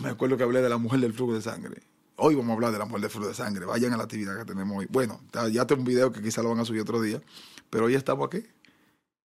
me 0.00 0.08
acuerdo 0.08 0.36
que 0.36 0.42
hablé 0.44 0.62
de 0.62 0.68
la 0.68 0.78
mujer 0.78 1.00
del 1.00 1.12
flujo 1.12 1.34
de 1.34 1.42
sangre. 1.42 1.82
Hoy 2.20 2.34
vamos 2.34 2.50
a 2.50 2.54
hablar 2.54 2.72
de 2.72 2.78
la 2.78 2.84
mujer 2.84 3.02
del 3.02 3.10
flujo 3.10 3.28
de 3.28 3.34
sangre. 3.34 3.64
Vayan 3.64 3.92
a 3.92 3.96
la 3.96 4.02
actividad 4.02 4.36
que 4.38 4.44
tenemos 4.44 4.76
hoy. 4.76 4.86
Bueno, 4.90 5.20
ya 5.52 5.66
tengo 5.66 5.82
un 5.82 5.86
video 5.86 6.10
que 6.10 6.20
quizá 6.20 6.42
lo 6.42 6.48
van 6.50 6.58
a 6.58 6.64
subir 6.64 6.80
otro 6.82 7.00
día, 7.00 7.22
pero 7.70 7.84
hoy 7.84 7.94
estamos 7.94 8.26
aquí. 8.26 8.42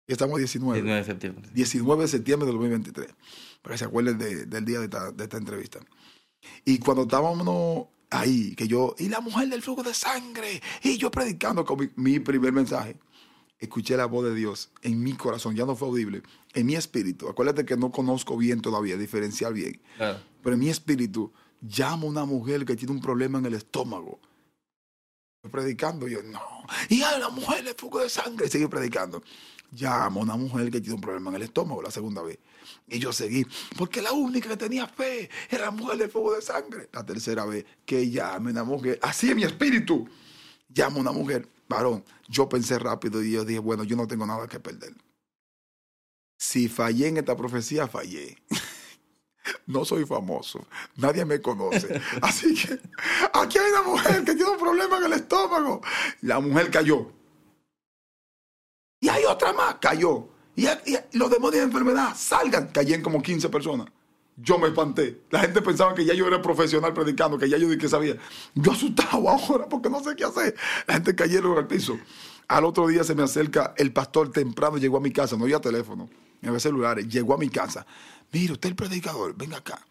Estamos 0.08 0.38
19. 0.38 0.74
19 0.82 0.98
de 1.00 1.04
septiembre. 1.06 1.50
19 1.54 2.02
de 2.02 2.08
septiembre 2.08 2.46
del 2.46 2.56
2023. 2.56 3.14
Para 3.62 3.74
que 3.74 3.78
se 3.78 3.84
acuerden 3.84 4.18
de- 4.18 4.46
del 4.46 4.64
día 4.64 4.80
de 4.80 4.86
esta, 4.86 5.12
de 5.12 5.22
esta 5.22 5.36
entrevista. 5.36 5.78
Y 6.64 6.78
cuando 6.78 7.02
estábamos 7.02 7.86
ahí, 8.10 8.56
que 8.56 8.66
yo, 8.66 8.96
y 8.98 9.08
la 9.08 9.20
mujer 9.20 9.48
del 9.48 9.62
flujo 9.62 9.84
de 9.84 9.94
sangre, 9.94 10.60
y 10.82 10.98
yo 10.98 11.12
predicando 11.12 11.64
con 11.64 11.78
mi, 11.78 11.90
mi 11.94 12.18
primer 12.18 12.52
mensaje, 12.52 12.96
escuché 13.60 13.96
la 13.96 14.06
voz 14.06 14.24
de 14.24 14.34
Dios 14.34 14.72
en 14.82 15.00
mi 15.00 15.12
corazón, 15.12 15.54
ya 15.54 15.64
no 15.64 15.76
fue 15.76 15.86
audible, 15.86 16.22
en 16.54 16.66
mi 16.66 16.74
espíritu. 16.74 17.28
Acuérdate 17.28 17.64
que 17.64 17.76
no 17.76 17.92
conozco 17.92 18.36
bien 18.36 18.62
todavía, 18.62 18.96
diferenciar 18.96 19.52
bien, 19.52 19.80
Claro. 19.96 20.18
pero 20.42 20.54
en 20.54 20.60
mi 20.60 20.70
espíritu 20.70 21.32
llamo 21.60 22.06
a 22.06 22.10
una 22.10 22.24
mujer 22.24 22.64
que 22.64 22.76
tiene 22.76 22.92
un 22.92 23.00
problema 23.00 23.38
en 23.38 23.46
el 23.46 23.54
estómago. 23.54 24.20
Estoy 25.42 25.50
predicando, 25.50 26.06
yo 26.06 26.22
no. 26.22 26.40
Y 26.88 27.02
a 27.02 27.18
la 27.18 27.30
mujer 27.30 27.64
del 27.64 27.74
flujo 27.74 28.00
de 28.00 28.10
sangre, 28.10 28.46
y 28.46 28.50
seguí 28.50 28.66
predicando. 28.66 29.22
Llamo 29.72 30.20
a 30.20 30.22
una 30.24 30.36
mujer 30.36 30.70
que 30.70 30.80
tiene 30.80 30.96
un 30.96 31.00
problema 31.00 31.30
en 31.30 31.36
el 31.36 31.42
estómago 31.42 31.80
la 31.80 31.90
segunda 31.90 32.22
vez. 32.22 32.38
Y 32.88 32.98
yo 32.98 33.12
seguí, 33.12 33.46
porque 33.78 34.02
la 34.02 34.12
única 34.12 34.48
que 34.48 34.56
tenía 34.56 34.86
fe 34.86 35.30
era 35.48 35.66
la 35.66 35.70
mujer 35.70 35.96
del 35.96 36.10
fuego 36.10 36.34
de 36.34 36.42
sangre. 36.42 36.88
La 36.92 37.06
tercera 37.06 37.44
vez, 37.44 37.64
que 37.86 38.10
llame 38.10 38.50
una 38.50 38.64
mujer. 38.64 38.98
Así 39.02 39.30
es 39.30 39.36
mi 39.36 39.44
espíritu. 39.44 40.08
Llamo 40.68 40.98
a 40.98 41.00
una 41.00 41.12
mujer, 41.12 41.48
varón. 41.68 42.04
Yo 42.28 42.48
pensé 42.48 42.78
rápido 42.78 43.22
y 43.22 43.32
yo 43.32 43.44
dije, 43.44 43.60
bueno, 43.60 43.84
yo 43.84 43.96
no 43.96 44.06
tengo 44.06 44.26
nada 44.26 44.46
que 44.46 44.60
perder. 44.60 44.94
Si 46.38 46.68
fallé 46.68 47.08
en 47.08 47.18
esta 47.18 47.36
profecía, 47.36 47.86
fallé. 47.86 48.38
No 49.66 49.84
soy 49.84 50.04
famoso, 50.04 50.66
nadie 50.96 51.24
me 51.24 51.40
conoce. 51.40 52.00
Así 52.22 52.54
que 52.54 52.78
aquí 53.32 53.58
hay 53.58 53.70
una 53.72 53.82
mujer 53.82 54.24
que 54.24 54.34
tiene 54.34 54.50
un 54.50 54.58
problema 54.58 54.98
en 54.98 55.04
el 55.04 55.12
estómago. 55.14 55.80
La 56.22 56.40
mujer 56.40 56.70
cayó. 56.70 57.12
Y 59.00 59.08
hay 59.08 59.24
otra 59.24 59.52
más, 59.52 59.76
cayó. 59.76 60.28
Y, 60.56 60.66
y 60.66 60.98
los 61.12 61.30
demonios 61.30 61.60
de 61.60 61.62
enfermedad 61.62 62.14
salgan. 62.14 62.68
Cayen 62.68 63.02
como 63.02 63.22
15 63.22 63.48
personas. 63.48 63.86
Yo 64.36 64.58
me 64.58 64.68
espanté. 64.68 65.22
La 65.30 65.40
gente 65.40 65.60
pensaba 65.60 65.94
que 65.94 66.04
ya 66.04 66.14
yo 66.14 66.26
era 66.26 66.40
profesional 66.40 66.94
predicando, 66.94 67.38
que 67.38 67.48
ya 67.48 67.58
yo 67.58 67.68
di 67.68 67.78
que 67.78 67.88
sabía. 67.88 68.16
Yo 68.54 68.72
asustado 68.72 69.28
ahora 69.28 69.68
porque 69.68 69.90
no 69.90 70.02
sé 70.02 70.14
qué 70.16 70.24
hacer. 70.24 70.54
La 70.86 70.94
gente 70.94 71.14
cayeron 71.14 71.56
al 71.56 71.66
piso. 71.66 71.98
Al 72.48 72.64
otro 72.64 72.88
día 72.88 73.04
se 73.04 73.14
me 73.14 73.22
acerca 73.22 73.74
el 73.76 73.92
pastor 73.92 74.32
temprano, 74.32 74.76
llegó 74.76 74.96
a 74.96 75.00
mi 75.00 75.12
casa, 75.12 75.36
no 75.36 75.44
había 75.44 75.60
teléfono, 75.60 76.10
no 76.40 76.48
había 76.48 76.58
celulares, 76.58 77.06
llegó 77.06 77.34
a 77.34 77.38
mi 77.38 77.48
casa. 77.48 77.86
Mire, 78.32 78.52
usted 78.52 78.70
el 78.70 78.76
predicador, 78.76 79.34
venga 79.36 79.58
acá. 79.58 79.86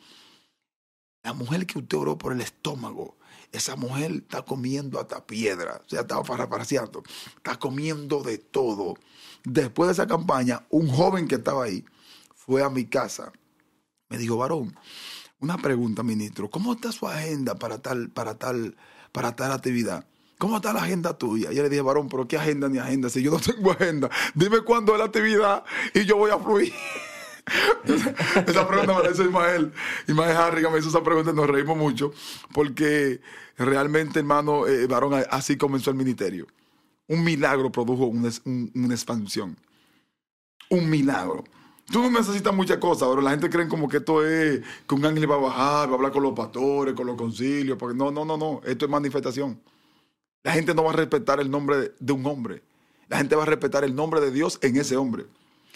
La 1.23 1.33
mujer 1.33 1.65
que 1.65 1.79
usted 1.79 1.97
oró 1.97 2.17
por 2.17 2.33
el 2.33 2.41
estómago 2.41 3.19
esa 3.51 3.75
mujer 3.75 4.11
está 4.11 4.43
comiendo 4.43 4.99
hasta 4.99 5.25
piedra, 5.25 5.81
o 5.85 5.89
sea, 5.89 6.01
estaba 6.01 6.23
parafraseando, 6.23 7.03
está 7.35 7.57
comiendo 7.57 8.21
de 8.21 8.37
todo. 8.37 8.95
Después 9.43 9.87
de 9.87 9.93
esa 9.93 10.07
campaña, 10.07 10.65
un 10.69 10.87
joven 10.87 11.27
que 11.27 11.35
estaba 11.35 11.63
ahí 11.63 11.83
fue 12.35 12.63
a 12.63 12.69
mi 12.69 12.85
casa, 12.85 13.31
me 14.09 14.17
dijo, 14.17 14.37
varón, 14.37 14.75
una 15.39 15.57
pregunta, 15.57 16.03
ministro, 16.03 16.49
¿cómo 16.49 16.73
está 16.73 16.91
su 16.91 17.07
agenda 17.07 17.55
para 17.55 17.81
tal, 17.81 18.09
para 18.09 18.37
tal, 18.37 18.75
para 19.11 19.35
tal 19.35 19.51
actividad? 19.51 20.05
¿Cómo 20.37 20.57
está 20.57 20.71
la 20.71 20.83
agenda 20.83 21.17
tuya? 21.17 21.51
Yo 21.51 21.63
le 21.63 21.69
dije, 21.69 21.81
varón, 21.81 22.07
pero 22.07 22.27
¿qué 22.27 22.37
agenda 22.37 22.69
ni 22.69 22.77
agenda? 22.77 23.09
Si 23.09 23.21
yo 23.21 23.31
no 23.31 23.39
tengo 23.39 23.71
agenda, 23.71 24.09
dime 24.35 24.61
cuándo 24.61 24.93
es 24.93 24.99
la 24.99 25.05
actividad 25.05 25.63
y 25.93 26.05
yo 26.05 26.17
voy 26.17 26.31
a 26.31 26.37
fluir. 26.37 26.73
Esa 28.47 28.67
pregunta 28.67 28.93
me 28.97 29.03
la 29.03 29.11
hizo 29.11 29.23
Ismael. 29.23 29.71
Ismael 30.07 30.35
Harrigan 30.37 30.71
me 30.73 30.79
hizo 30.79 30.89
esa 30.89 31.03
pregunta 31.03 31.31
y 31.31 31.33
nos 31.33 31.47
reímos 31.49 31.77
mucho 31.77 32.11
porque 32.53 33.21
realmente, 33.57 34.19
hermano, 34.19 34.67
eh, 34.67 34.87
varón, 34.87 35.23
así 35.29 35.57
comenzó 35.57 35.89
el 35.91 35.97
ministerio. 35.97 36.47
Un 37.07 37.23
milagro 37.23 37.71
produjo 37.71 38.05
una, 38.05 38.29
un- 38.45 38.71
una 38.75 38.93
expansión. 38.93 39.57
Un 40.69 40.89
milagro. 40.89 41.43
Tú 41.91 42.03
no 42.03 42.11
necesitas 42.11 42.53
muchas 42.53 42.77
cosas, 42.77 43.09
pero 43.09 43.21
la 43.21 43.31
gente 43.31 43.49
cree 43.49 43.67
como 43.67 43.89
que 43.89 43.97
esto 43.97 44.23
es 44.23 44.61
que 44.87 44.93
un 44.95 45.03
ángel 45.05 45.29
va 45.29 45.35
a 45.35 45.39
bajar, 45.39 45.87
va 45.89 45.93
a 45.93 45.95
hablar 45.95 46.11
con 46.11 46.21
los 46.21 46.33
pastores, 46.33 46.93
con 46.93 47.07
los 47.07 47.15
concilios. 47.15 47.79
Porque 47.79 47.97
no, 47.97 48.11
no, 48.11 48.23
no, 48.25 48.37
no. 48.37 48.61
Esto 48.63 48.85
es 48.85 48.91
manifestación. 48.91 49.59
La 50.43 50.51
gente 50.53 50.75
no 50.75 50.83
va 50.83 50.91
a 50.91 50.93
respetar 50.93 51.39
el 51.39 51.49
nombre 51.49 51.93
de 51.99 52.13
un 52.13 52.23
hombre. 52.27 52.61
La 53.07 53.17
gente 53.17 53.35
va 53.35 53.41
a 53.41 53.45
respetar 53.47 53.83
el 53.83 53.95
nombre 53.95 54.21
de 54.21 54.29
Dios 54.29 54.59
en 54.61 54.77
ese 54.77 54.95
hombre. 54.97 55.25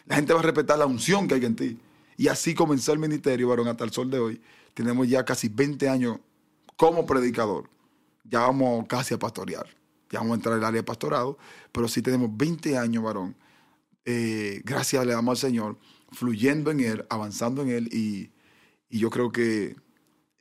La 0.06 0.16
gente 0.16 0.34
va 0.34 0.39
a 0.39 0.43
respetar 0.43 0.78
la 0.78 0.86
unción 0.86 1.28
que 1.28 1.36
hay 1.36 1.45
en 1.45 1.56
ti. 1.56 1.80
Y 2.18 2.28
así 2.28 2.54
comenzó 2.54 2.93
el 2.93 2.99
ministerio, 2.99 3.47
varón, 3.47 3.68
hasta 3.68 3.84
el 3.84 3.91
sol 3.91 4.10
de 4.12 4.20
hoy. 4.20 4.41
Tenemos 4.74 5.08
ya 5.08 5.24
casi 5.26 5.49
20 5.49 5.89
años 5.89 6.20
como 6.78 7.06
predicador. 7.06 7.70
Ya 8.24 8.39
vamos 8.41 8.86
casi 8.88 9.14
a 9.14 9.20
pastorear. 9.20 9.68
Ya 10.10 10.20
vamos 10.20 10.34
a 10.34 10.36
entrar 10.36 10.56
al 10.56 10.64
área 10.64 10.82
de 10.82 10.84
pastorado. 10.84 11.38
Pero 11.72 11.88
sí 11.88 12.01
tenemos 12.01 12.30
20 12.36 12.78
años, 12.78 13.04
varón. 13.04 13.36
Eh, 14.06 14.62
gracias 14.64 15.06
le 15.06 15.14
damos 15.14 15.43
al 15.43 15.49
Señor, 15.49 15.78
fluyendo 16.12 16.72
en 16.72 16.82
Él, 16.82 17.06
avanzando 17.10 17.62
en 17.62 17.70
Él. 17.70 17.89
Y, 17.93 18.32
y 18.89 18.99
yo 18.99 19.10
creo 19.10 19.32
que 19.32 19.64
eh, 19.66 19.76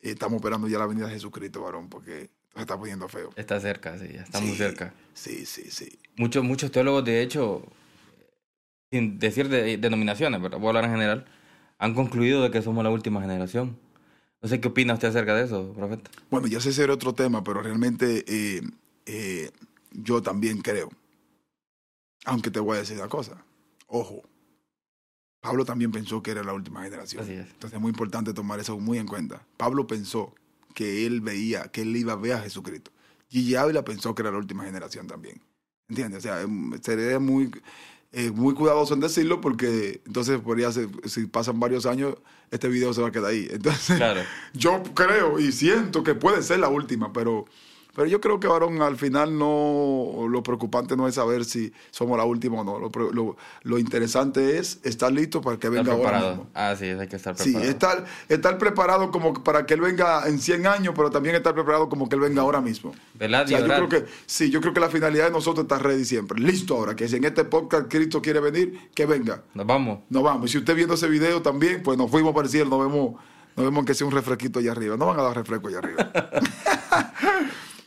estamos 0.00 0.36
esperando 0.36 0.68
ya 0.68 0.78
la 0.78 0.86
venida 0.86 1.06
de 1.06 1.14
Jesucristo, 1.14 1.62
varón, 1.62 1.88
porque 1.88 2.30
se 2.54 2.60
está 2.60 2.78
poniendo 2.78 3.08
feo. 3.08 3.30
Está 3.36 3.60
cerca, 3.60 3.96
sí, 3.98 4.08
ya 4.12 4.22
está 4.22 4.40
muy 4.40 4.50
Sí, 4.50 4.56
cerca. 4.56 4.94
Sí, 5.14 5.46
sí, 5.46 5.70
sí. 5.70 5.98
Muchos, 6.16 6.44
muchos 6.44 6.70
teólogos, 6.70 7.04
de 7.04 7.22
hecho, 7.22 7.62
sin 8.92 9.18
decir 9.18 9.48
de, 9.48 9.78
denominaciones, 9.78 10.38
pero 10.42 10.58
voy 10.58 10.66
a 10.66 10.68
hablar 10.70 10.84
en 10.84 10.90
general, 10.90 11.24
han 11.78 11.94
concluido 11.94 12.42
de 12.42 12.50
que 12.50 12.60
somos 12.60 12.84
la 12.84 12.90
última 12.90 13.22
generación. 13.22 13.78
No 14.42 14.48
sé 14.48 14.60
qué 14.60 14.68
opina 14.68 14.92
usted 14.92 15.08
acerca 15.08 15.34
de 15.34 15.44
eso, 15.44 15.72
profeta. 15.72 16.10
Bueno, 16.30 16.46
ya 16.46 16.60
sé 16.60 16.70
ese 16.70 16.84
era 16.84 16.92
otro 16.92 17.14
tema, 17.14 17.42
pero 17.42 17.62
realmente 17.62 18.22
eh, 18.28 18.60
eh, 19.06 19.50
yo 19.92 20.20
también 20.20 20.60
creo. 20.60 20.90
Aunque 22.26 22.50
te 22.50 22.60
voy 22.60 22.76
a 22.76 22.80
decir 22.80 22.98
una 22.98 23.08
cosa. 23.08 23.42
Ojo. 23.86 24.22
Pablo 25.40 25.64
también 25.64 25.90
pensó 25.90 26.22
que 26.22 26.32
era 26.32 26.44
la 26.44 26.52
última 26.52 26.82
generación. 26.82 27.22
Así 27.22 27.32
es. 27.32 27.46
Entonces 27.46 27.72
es 27.72 27.80
muy 27.80 27.90
importante 27.90 28.34
tomar 28.34 28.60
eso 28.60 28.78
muy 28.78 28.98
en 28.98 29.06
cuenta. 29.06 29.44
Pablo 29.56 29.86
pensó 29.86 30.34
que 30.74 31.06
él 31.06 31.20
veía, 31.22 31.64
que 31.64 31.80
él 31.80 31.96
iba 31.96 32.12
a 32.12 32.16
ver 32.16 32.34
a 32.34 32.42
Jesucristo. 32.42 32.90
Gigi 33.28 33.56
Ávila 33.56 33.84
pensó 33.84 34.14
que 34.14 34.22
era 34.22 34.30
la 34.30 34.38
última 34.38 34.64
generación 34.64 35.06
también. 35.06 35.40
¿Entiendes? 35.88 36.18
O 36.18 36.22
sea, 36.22 36.42
em, 36.42 36.78
sería 36.80 37.18
muy, 37.18 37.50
eh, 38.12 38.30
muy 38.30 38.54
cuidadoso 38.54 38.94
en 38.94 39.00
decirlo 39.00 39.40
porque 39.40 40.00
entonces 40.06 40.38
podría 40.40 40.70
ser, 40.70 40.88
si 41.06 41.26
pasan 41.26 41.58
varios 41.60 41.86
años, 41.86 42.14
este 42.50 42.68
video 42.68 42.92
se 42.92 43.00
va 43.00 43.08
a 43.08 43.12
quedar 43.12 43.30
ahí. 43.30 43.48
Entonces, 43.50 43.96
Claro. 43.96 44.20
yo 44.52 44.82
creo 44.94 45.38
y 45.40 45.50
siento 45.52 46.02
que 46.02 46.14
puede 46.14 46.42
ser 46.42 46.60
la 46.60 46.68
última, 46.68 47.12
pero, 47.12 47.46
pero 47.94 48.06
yo 48.08 48.20
creo 48.20 48.40
que, 48.40 48.46
varón, 48.48 48.80
al 48.80 48.96
final 48.96 49.38
no, 49.38 50.26
lo 50.28 50.42
preocupante 50.42 50.96
no 50.96 51.06
es 51.08 51.14
saber 51.16 51.44
si 51.44 51.72
somos 51.90 52.16
la 52.16 52.24
última 52.24 52.60
o 52.60 52.64
no. 52.64 52.78
Lo, 52.78 52.90
lo, 53.12 53.36
lo 53.62 53.78
interesante 53.78 54.58
es 54.58 54.80
estar 54.82 55.12
listo 55.12 55.40
para 55.42 55.58
que 55.58 55.68
venga 55.68 55.92
ahora 55.92 56.18
mismo. 56.20 56.46
Ah, 56.54 56.74
sí, 56.78 56.86
hay 56.86 57.06
que 57.08 57.16
estar 57.16 57.36
Sí, 57.36 57.50
preparado. 57.52 57.70
estar, 57.70 58.04
estar 58.28 58.58
preparado 58.58 59.10
como 59.10 59.34
para 59.44 59.66
que 59.66 59.74
él 59.74 59.80
venga 59.82 60.26
en 60.26 60.38
100 60.38 60.66
años, 60.66 60.94
pero 60.96 61.10
también 61.10 61.34
estar 61.34 61.54
preparado 61.54 61.88
como 61.88 62.08
que 62.08 62.14
él 62.16 62.22
venga 62.22 62.42
ahora 62.42 62.60
mismo. 62.60 62.90
O 62.90 63.18
sea, 63.18 63.44
yo 63.46 63.64
creo 63.66 63.88
que, 63.88 64.04
sí, 64.26 64.50
yo 64.50 64.60
creo 64.60 64.72
que 64.72 64.80
la 64.80 64.88
finalidad 64.88 65.26
de 65.26 65.30
nosotros 65.32 65.64
está 65.64 65.78
ready 65.78 66.04
siempre. 66.04 66.40
Listo 66.40 66.74
ahora, 66.76 66.96
que 66.96 67.08
si 67.08 67.16
en 67.16 67.24
este 67.24 67.44
podcast 67.44 67.88
Cristo 67.90 68.22
quiere 68.22 68.40
venir, 68.40 68.90
que 68.94 69.04
venga. 69.06 69.42
Nos 69.54 69.66
vamos. 69.66 70.00
Nos 70.08 70.22
vamos. 70.22 70.46
Y 70.48 70.52
si 70.52 70.58
usted 70.58 70.74
viendo 70.74 70.94
ese 70.94 71.08
video 71.08 71.42
también, 71.42 71.82
pues 71.82 71.98
nos 71.98 72.10
fuimos 72.10 72.32
para 72.34 72.46
el 72.46 72.50
cielo, 72.50 72.70
nos 72.70 72.80
vemos, 72.80 73.14
nos 73.56 73.66
vemos 73.66 73.84
que 73.84 73.92
sea 73.94 74.06
un 74.06 74.12
refresquito 74.12 74.58
allá 74.60 74.72
arriba. 74.72 74.96
No 74.96 75.06
van 75.06 75.18
a 75.20 75.22
dar 75.22 75.36
refresco 75.36 75.68
allá 75.68 75.78
arriba. 75.78 76.10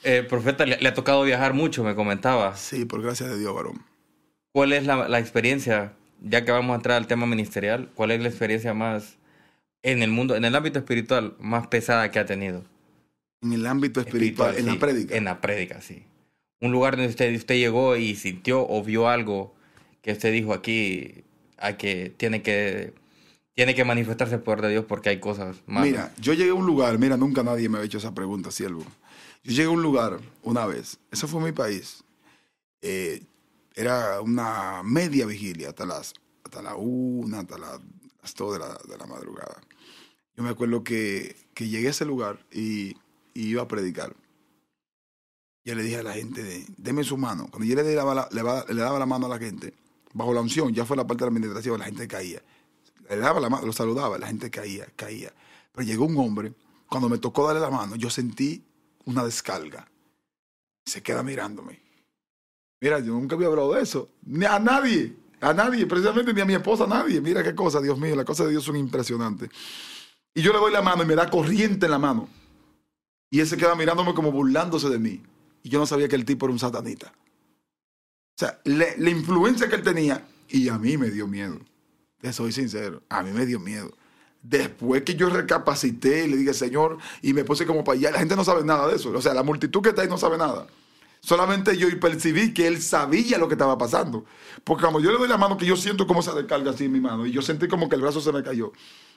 Eh, 0.06 0.24
profeta, 0.24 0.66
le, 0.66 0.78
le 0.78 0.88
ha 0.88 0.94
tocado 0.94 1.24
viajar 1.24 1.54
mucho, 1.54 1.84
me 1.84 1.96
comentaba. 1.96 2.56
sí, 2.56 2.86
por 2.86 3.02
gracia 3.02 3.28
de 3.28 3.40
Dios, 3.40 3.54
varón. 3.54 3.84
¿Cuál 4.54 4.72
es 4.72 4.86
la, 4.86 5.10
la 5.10 5.20
experiencia, 5.20 5.94
ya 6.22 6.46
que 6.46 6.52
vamos 6.52 6.74
a 6.74 6.76
entrar 6.76 6.98
al 6.98 7.08
tema 7.08 7.26
ministerial, 7.26 7.90
cuál 7.96 8.12
es 8.12 8.22
la 8.22 8.30
experiencia 8.30 8.74
más 8.74 9.18
en 9.84 10.02
el 10.02 10.12
mundo, 10.12 10.36
en 10.36 10.46
el 10.46 10.56
ámbito 10.56 10.80
espiritual, 10.80 11.36
más 11.40 11.68
pesada 11.68 12.12
que 12.12 12.20
ha 12.20 12.26
tenido? 12.26 12.64
En 13.42 13.54
el 13.54 13.66
ámbito 13.66 14.00
espiritual, 14.00 14.56
en 14.56 14.66
sí, 14.66 14.72
la 14.72 14.80
prédica. 14.80 15.16
En 15.18 15.26
la 15.26 15.42
prédica, 15.42 15.82
sí. 15.82 16.04
Un 16.62 16.72
lugar 16.72 16.96
donde 16.96 17.10
usted, 17.10 17.36
usted 17.36 17.56
llegó 17.56 17.96
y 17.96 18.16
sintió 18.16 18.66
o 18.68 18.84
vio 18.84 19.10
algo 19.10 19.54
que 20.02 20.12
usted 20.12 20.32
dijo 20.32 20.54
aquí, 20.54 21.24
hay 21.58 21.74
que, 21.76 22.14
tiene 22.16 22.42
que, 22.42 22.94
tiene 23.56 23.76
que 23.76 23.84
manifestarse 23.84 24.36
el 24.36 24.42
poder 24.42 24.62
de 24.62 24.70
Dios 24.70 24.86
porque 24.86 25.10
hay 25.10 25.20
cosas 25.20 25.58
más. 25.66 25.84
Mira, 25.86 26.14
yo 26.22 26.34
llegué 26.34 26.52
a 26.52 26.54
un 26.54 26.66
lugar, 26.66 26.98
mira, 26.98 27.18
nunca 27.18 27.44
nadie 27.44 27.68
me 27.70 27.78
había 27.78 27.88
hecho 27.88 27.98
esa 27.98 28.14
pregunta, 28.14 28.52
siervo. 28.52 28.84
Yo 29.46 29.52
llegué 29.52 29.66
a 29.66 29.70
un 29.70 29.84
lugar 29.84 30.20
una 30.42 30.66
vez, 30.66 30.98
eso 31.12 31.28
fue 31.28 31.40
mi 31.40 31.52
país. 31.52 32.04
Eh, 32.82 33.24
era 33.76 34.20
una 34.22 34.82
media 34.84 35.28
vigilia, 35.28 35.70
hasta 35.70 35.86
las, 35.86 36.14
hasta 36.44 36.64
la 36.64 36.76
una, 36.76 37.40
hasta 37.42 37.58
la- 37.60 37.80
las 38.24 38.34
dos 38.34 38.54
de 38.54 38.60
la, 38.60 38.74
de 38.88 38.98
la 38.98 39.06
madrugada. 39.06 39.62
Yo 40.36 40.44
me 40.44 40.50
acuerdo 40.50 40.84
que, 40.84 41.36
que 41.54 41.70
llegué 41.70 41.88
a 41.88 41.92
ese 41.92 42.06
lugar 42.06 42.44
y, 42.52 42.96
y 43.36 43.50
iba 43.50 43.62
a 43.62 43.68
predicar. 43.68 44.16
Yo 45.64 45.76
le 45.76 45.84
dije 45.84 45.98
a 45.98 46.04
la 46.04 46.14
gente, 46.14 46.42
de, 46.42 46.66
deme 46.78 47.04
su 47.04 47.16
mano. 47.16 47.48
Cuando 47.52 47.68
yo 47.68 47.76
le 47.76 47.94
daba, 47.94 48.16
la, 48.16 48.28
le, 48.32 48.42
le 48.74 48.82
daba 48.82 48.98
la 48.98 49.06
mano 49.06 49.28
a 49.28 49.30
la 49.30 49.38
gente, 49.38 49.76
bajo 50.14 50.34
la 50.34 50.42
unción, 50.42 50.74
ya 50.74 50.86
fue 50.86 50.98
la 50.98 51.06
parte 51.06 51.24
de 51.24 51.30
la 51.30 51.36
administración, 51.36 51.78
la 51.80 51.86
gente 51.86 52.08
caía. 52.08 52.42
Le 53.10 53.18
daba 53.18 53.40
la 53.40 53.50
mano, 53.50 53.68
lo 53.68 53.74
saludaba, 53.74 54.18
la 54.18 54.26
gente 54.28 54.50
caía, 54.50 54.88
caía. 54.96 55.32
Pero 55.72 55.86
llegó 55.86 56.06
un 56.06 56.18
hombre, 56.18 56.54
cuando 56.90 57.10
me 57.10 57.20
tocó 57.20 57.46
darle 57.46 57.62
la 57.62 57.70
mano, 57.70 57.96
yo 57.96 58.10
sentí 58.10 58.64
una 59.06 59.24
descarga. 59.24 59.88
Se 60.86 61.02
queda 61.02 61.24
mirándome. 61.24 61.82
Mira, 62.82 63.00
yo 63.00 63.14
nunca 63.14 63.36
había 63.36 63.48
hablado 63.48 63.74
de 63.74 63.82
eso. 63.82 64.10
Ni 64.24 64.46
a 64.46 64.60
nadie, 64.60 65.16
a 65.42 65.54
nadie, 65.54 65.86
precisamente 65.86 66.34
ni 66.34 66.42
a 66.42 66.46
mi 66.46 66.54
esposa, 66.54 66.84
a 66.84 66.88
nadie. 66.88 67.22
Mira 67.22 67.44
qué 67.44 67.56
cosa, 67.56 67.82
Dios 67.82 67.98
mío, 67.98 68.16
las 68.16 68.26
cosas 68.26 68.48
de 68.48 68.52
Dios 68.52 68.64
son 68.64 68.76
impresionantes. 68.76 69.50
Y 70.34 70.42
yo 70.42 70.52
le 70.52 70.60
doy 70.60 70.72
la 70.72 70.82
mano 70.82 71.04
y 71.04 71.06
me 71.06 71.16
da 71.16 71.30
corriente 71.30 71.86
en 71.86 71.92
la 71.92 72.00
mano. 72.00 72.28
Y 73.32 73.40
él 73.40 73.48
se 73.48 73.58
queda 73.58 73.76
mirándome 73.76 74.14
como 74.14 74.32
burlándose 74.32 74.90
de 74.90 75.00
mí. 75.00 75.24
Y 75.64 75.70
yo 75.70 75.80
no 75.80 75.86
sabía 75.86 76.08
que 76.08 76.16
el 76.16 76.26
tipo 76.26 76.46
era 76.46 76.54
un 76.54 76.60
satanita. 76.60 77.08
O 77.08 78.38
sea, 78.38 78.60
la 78.66 79.10
influencia 79.10 79.70
que 79.70 79.76
él 79.76 79.84
tenía, 79.84 80.28
y 80.50 80.68
a 80.70 80.78
mí 80.78 80.98
me 80.98 81.10
dio 81.10 81.28
miedo. 81.28 81.60
Te 82.20 82.34
soy 82.34 82.52
sincero, 82.52 83.02
a 83.10 83.24
mí 83.24 83.32
me 83.32 83.46
dio 83.46 83.60
miedo. 83.60 83.92
Después 84.48 85.02
que 85.02 85.16
yo 85.16 85.30
recapacité 85.30 86.26
y 86.26 86.30
le 86.30 86.38
dije, 86.38 86.54
Señor, 86.54 87.00
y 87.24 87.34
me 87.34 87.44
puse 87.44 87.66
como 87.66 87.84
para 87.84 87.98
allá, 87.98 88.12
la 88.12 88.20
gente 88.20 88.36
no 88.36 88.44
sabe 88.44 88.64
nada 88.64 88.88
de 88.88 88.96
eso. 88.96 89.12
O 89.12 89.22
sea, 89.22 89.34
la 89.34 89.42
multitud 89.42 89.82
que 89.82 89.90
está 89.90 90.04
ahí 90.04 90.08
no 90.08 90.20
sabe 90.20 90.38
nada. 90.38 90.68
Solamente 91.20 91.76
yo 91.76 91.88
percibí 92.00 92.54
que 92.54 92.68
él 92.68 92.80
sabía 92.80 93.40
lo 93.40 93.48
que 93.48 93.56
estaba 93.56 93.76
pasando. 93.76 94.26
Porque 94.64 94.86
como 94.86 95.00
yo 95.00 95.12
le 95.12 95.18
doy 95.18 95.28
la 95.28 95.38
mano, 95.38 95.58
que 95.58 95.66
yo 95.66 95.76
siento 95.76 96.06
cómo 96.06 96.22
se 96.22 96.32
descarga 96.34 96.70
así 96.70 96.86
en 96.86 96.92
mi 96.92 97.00
mano, 97.00 97.26
y 97.26 97.32
yo 97.32 97.42
sentí 97.42 97.68
como 97.68 97.90
que 97.90 97.96
el 97.96 98.02
brazo 98.02 98.22
se 98.22 98.32
me 98.32 98.44
cayó. 98.44 98.72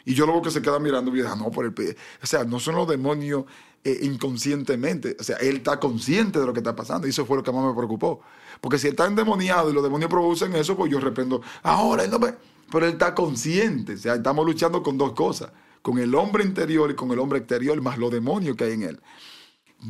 Y 0.07 0.15
yo 0.15 0.25
luego 0.25 0.41
que 0.41 0.51
se 0.51 0.63
queda 0.63 0.79
mirando, 0.79 1.11
y 1.11 1.17
dije, 1.17 1.29
"Ah, 1.31 1.37
no, 1.37 1.51
por 1.51 1.67
el 1.67 1.75
pie. 1.75 1.95
O 2.23 2.27
sea, 2.27 2.45
no 2.45 2.59
son 2.59 2.77
los 2.77 2.89
demonios 2.89 3.45
eh, 3.85 3.99
inconscientemente. 4.03 5.17
O 5.21 5.23
sea, 5.23 5.37
él 5.37 5.59
está 5.59 5.79
consciente 5.79 6.41
de 6.41 6.47
lo 6.47 6.55
que 6.55 6.61
está 6.61 6.75
pasando. 6.75 7.07
Y 7.07 7.11
eso 7.11 7.27
fue 7.27 7.37
lo 7.37 7.43
que 7.43 7.53
más 7.53 7.65
me 7.65 7.75
preocupó. 7.75 8.23
Porque 8.63 8.79
si 8.79 8.87
él 8.87 8.95
está 8.95 9.07
endemoniado 9.07 9.71
y 9.71 9.75
los 9.75 9.83
demonios 9.83 10.11
producen 10.11 10.55
eso, 10.57 10.77
pues 10.77 10.91
yo 10.91 10.99
reprendo. 11.01 11.43
Ahora, 11.63 12.05
él 12.05 12.11
no 12.11 12.19
me... 12.19 12.35
Pero 12.71 12.87
él 12.87 12.93
está 12.93 13.15
consciente. 13.15 13.95
O 13.95 13.99
sea, 13.99 14.15
estamos 14.15 14.45
luchando 14.45 14.83
con 14.83 14.99
dos 14.99 15.13
cosas. 15.13 15.51
Con 15.83 15.99
el 15.99 16.15
hombre 16.15 16.45
interior 16.45 16.91
y 16.91 16.95
con 16.95 17.11
el 17.13 17.19
hombre 17.19 17.39
exterior, 17.39 17.81
más 17.81 17.99
los 17.99 18.11
demonios 18.11 18.57
que 18.57 18.65
hay 18.65 18.73
en 18.73 18.83
él. 18.83 19.01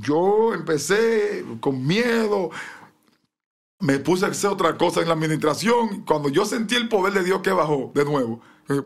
Yo 0.00 0.52
empecé 0.52 1.44
con 1.60 1.86
miedo, 1.86 2.50
me 3.80 3.98
puse 3.98 4.26
a 4.26 4.28
hacer 4.28 4.50
otra 4.50 4.76
cosa 4.76 5.00
en 5.00 5.08
la 5.08 5.14
administración. 5.14 6.04
Cuando 6.04 6.28
yo 6.28 6.44
sentí 6.44 6.74
el 6.74 6.88
poder 6.88 7.14
de 7.14 7.24
Dios 7.24 7.40
que 7.40 7.50
bajó 7.50 7.90
de 7.94 8.04
nuevo, 8.04 8.40
eh, 8.68 8.82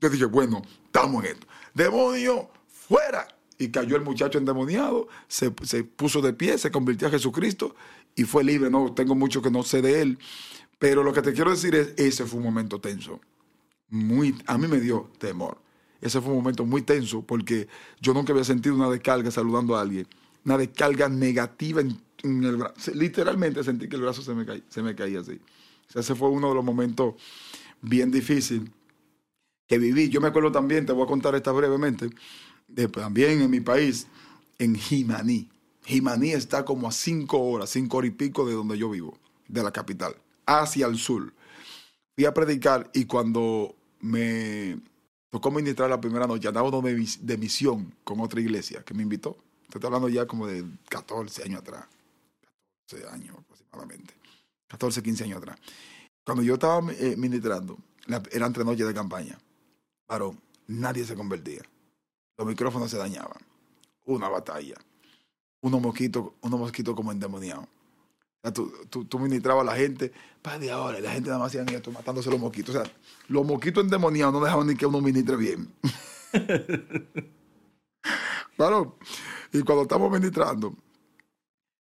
yo 0.00 0.08
dije, 0.08 0.24
bueno, 0.24 0.62
estamos 0.86 1.24
en 1.24 1.32
esto. 1.32 1.46
Demonio, 1.74 2.50
fuera. 2.68 3.28
Y 3.56 3.68
cayó 3.70 3.94
el 3.96 4.02
muchacho 4.02 4.38
endemoniado, 4.38 5.06
se, 5.28 5.54
se 5.62 5.84
puso 5.84 6.20
de 6.20 6.32
pie, 6.32 6.58
se 6.58 6.72
convirtió 6.72 7.06
a 7.06 7.10
Jesucristo 7.12 7.76
y 8.16 8.24
fue 8.24 8.42
libre. 8.42 8.68
No 8.68 8.92
tengo 8.92 9.14
mucho 9.14 9.42
que 9.42 9.50
no 9.50 9.62
sé 9.62 9.80
de 9.80 10.02
él. 10.02 10.18
Pero 10.78 11.02
lo 11.02 11.12
que 11.12 11.22
te 11.22 11.32
quiero 11.32 11.50
decir 11.50 11.74
es, 11.74 11.94
ese 11.96 12.24
fue 12.24 12.38
un 12.38 12.44
momento 12.44 12.80
tenso. 12.80 13.20
Muy, 13.88 14.34
a 14.46 14.58
mí 14.58 14.66
me 14.66 14.80
dio 14.80 15.10
temor. 15.18 15.58
Ese 16.00 16.20
fue 16.20 16.32
un 16.32 16.38
momento 16.38 16.66
muy 16.66 16.82
tenso 16.82 17.22
porque 17.22 17.68
yo 18.00 18.12
nunca 18.12 18.32
había 18.32 18.44
sentido 18.44 18.74
una 18.74 18.90
descarga 18.90 19.30
saludando 19.30 19.76
a 19.76 19.80
alguien. 19.80 20.06
una 20.44 20.58
descarga 20.58 21.08
negativa 21.08 21.80
en, 21.80 22.44
el 22.44 22.56
brazo. 22.56 22.90
Literalmente 22.94 23.64
sentí 23.64 23.88
que 23.88 23.96
el 23.96 24.02
brazo 24.02 24.22
se 24.22 24.34
me, 24.34 24.44
caía, 24.44 24.62
se 24.68 24.82
me 24.82 24.94
caía 24.94 25.20
así. 25.20 25.40
ese 25.94 26.14
fue 26.14 26.28
uno 26.28 26.50
de 26.50 26.54
los 26.56 26.64
momentos 26.64 27.14
bien 27.80 28.10
difíciles 28.10 28.68
que 29.66 29.78
viví. 29.78 30.08
Yo 30.08 30.20
me 30.20 30.28
acuerdo 30.28 30.52
también, 30.52 30.86
te 30.86 30.92
voy 30.92 31.04
a 31.04 31.06
contar 31.06 31.34
esta 31.34 31.52
brevemente, 31.52 32.10
también 32.92 33.42
en 33.42 33.50
mi 33.50 33.60
país, 33.60 34.06
en 34.58 34.74
Jimaní. 34.74 35.48
Jimaní 35.84 36.32
está 36.32 36.64
como 36.64 36.88
a 36.88 36.92
cinco 36.92 37.40
horas, 37.40 37.70
cinco 37.70 37.98
horas 37.98 38.10
y 38.10 38.14
pico 38.14 38.46
de 38.46 38.54
donde 38.54 38.78
yo 38.78 38.90
vivo, 38.90 39.18
de 39.48 39.62
la 39.62 39.70
capital, 39.70 40.14
hacia 40.46 40.86
el 40.86 40.96
sur. 40.98 41.32
Fui 42.14 42.24
a 42.24 42.34
predicar 42.34 42.90
y 42.94 43.06
cuando 43.06 43.74
me 44.00 44.78
tocó 45.30 45.50
ministrar 45.50 45.90
la 45.90 46.00
primera 46.00 46.26
noche, 46.26 46.48
andaba 46.48 46.68
uno 46.68 46.80
de, 46.80 47.38
misión 47.38 47.94
con 48.04 48.20
otra 48.20 48.40
iglesia 48.40 48.82
que 48.84 48.94
me 48.94 49.02
invitó. 49.02 49.36
Estoy 49.64 49.80
hablando 49.84 50.08
ya 50.08 50.26
como 50.26 50.46
de 50.46 50.64
14 50.88 51.42
años 51.42 51.60
atrás. 51.60 51.86
14 52.88 53.08
años 53.08 53.36
aproximadamente. 53.38 54.14
14, 54.68 55.02
15 55.02 55.24
años 55.24 55.38
atrás. 55.38 55.58
Cuando 56.24 56.42
yo 56.42 56.54
estaba 56.54 56.92
eh, 56.92 57.16
ministrando, 57.16 57.78
eran 58.30 58.52
tres 58.52 58.64
noches 58.64 58.86
de 58.86 58.94
campaña. 58.94 59.38
Varón, 60.06 60.40
nadie 60.68 61.04
se 61.04 61.14
convertía. 61.14 61.62
Los 62.38 62.46
micrófonos 62.46 62.90
se 62.90 62.96
dañaban. 62.96 63.38
Una 64.04 64.28
batalla 64.28 64.76
unos 65.64 65.80
mosquitos, 65.80 66.32
unos 66.42 66.60
mosquitos 66.60 66.94
como 66.94 67.10
endemoniados. 67.10 67.66
Tú, 68.52 68.72
tú, 68.90 69.04
tú, 69.06 69.18
ministrabas 69.18 69.62
a 69.62 69.70
la 69.70 69.76
gente, 69.76 70.12
para 70.42 70.58
de 70.58 70.70
ahora, 70.70 71.00
la 71.00 71.12
gente 71.12 71.28
nada 71.28 71.38
más 71.38 71.48
hacían 71.48 71.66
esto, 71.70 71.90
matándose 71.90 72.30
los 72.30 72.38
mosquitos. 72.38 72.74
O 72.74 72.82
sea, 72.82 72.92
los 73.28 73.46
mosquitos 73.46 73.84
endemoniados 73.84 74.34
no 74.34 74.40
dejaban 74.40 74.66
ni 74.66 74.76
que 74.76 74.84
uno 74.84 75.00
ministre 75.00 75.36
bien. 75.36 75.72
claro. 78.56 78.98
Y 79.52 79.62
cuando 79.62 79.82
estamos 79.82 80.10
ministrando, 80.12 80.74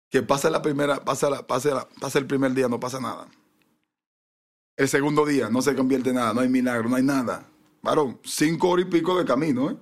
que 0.09 0.23
pasa 0.23 0.51
la 0.51 0.63
primera, 0.63 1.05
pasa, 1.05 1.31
la, 1.31 1.47
pasa, 1.47 1.89
pasa 2.01 2.19
el 2.19 2.27
primer 2.27 2.53
día, 2.53 2.69
no 2.69 2.79
pasa 2.79 3.01
nada. 3.01 3.27
El 4.77 4.89
segundo 4.89 5.27
día 5.27 5.49
no 5.51 5.63
se 5.63 5.75
convierte 5.75 6.11
en 6.11 6.17
nada, 6.17 6.33
no 6.33 6.41
hay 6.41 6.49
milagro, 6.49 6.89
no 6.89 6.97
hay 6.97 7.03
nada. 7.03 7.49
Varón, 7.83 8.21
cinco 8.23 8.69
horas 8.69 8.87
y 8.87 8.91
pico 8.91 9.19
de 9.19 9.25
camino, 9.25 9.71
¿eh? 9.71 9.77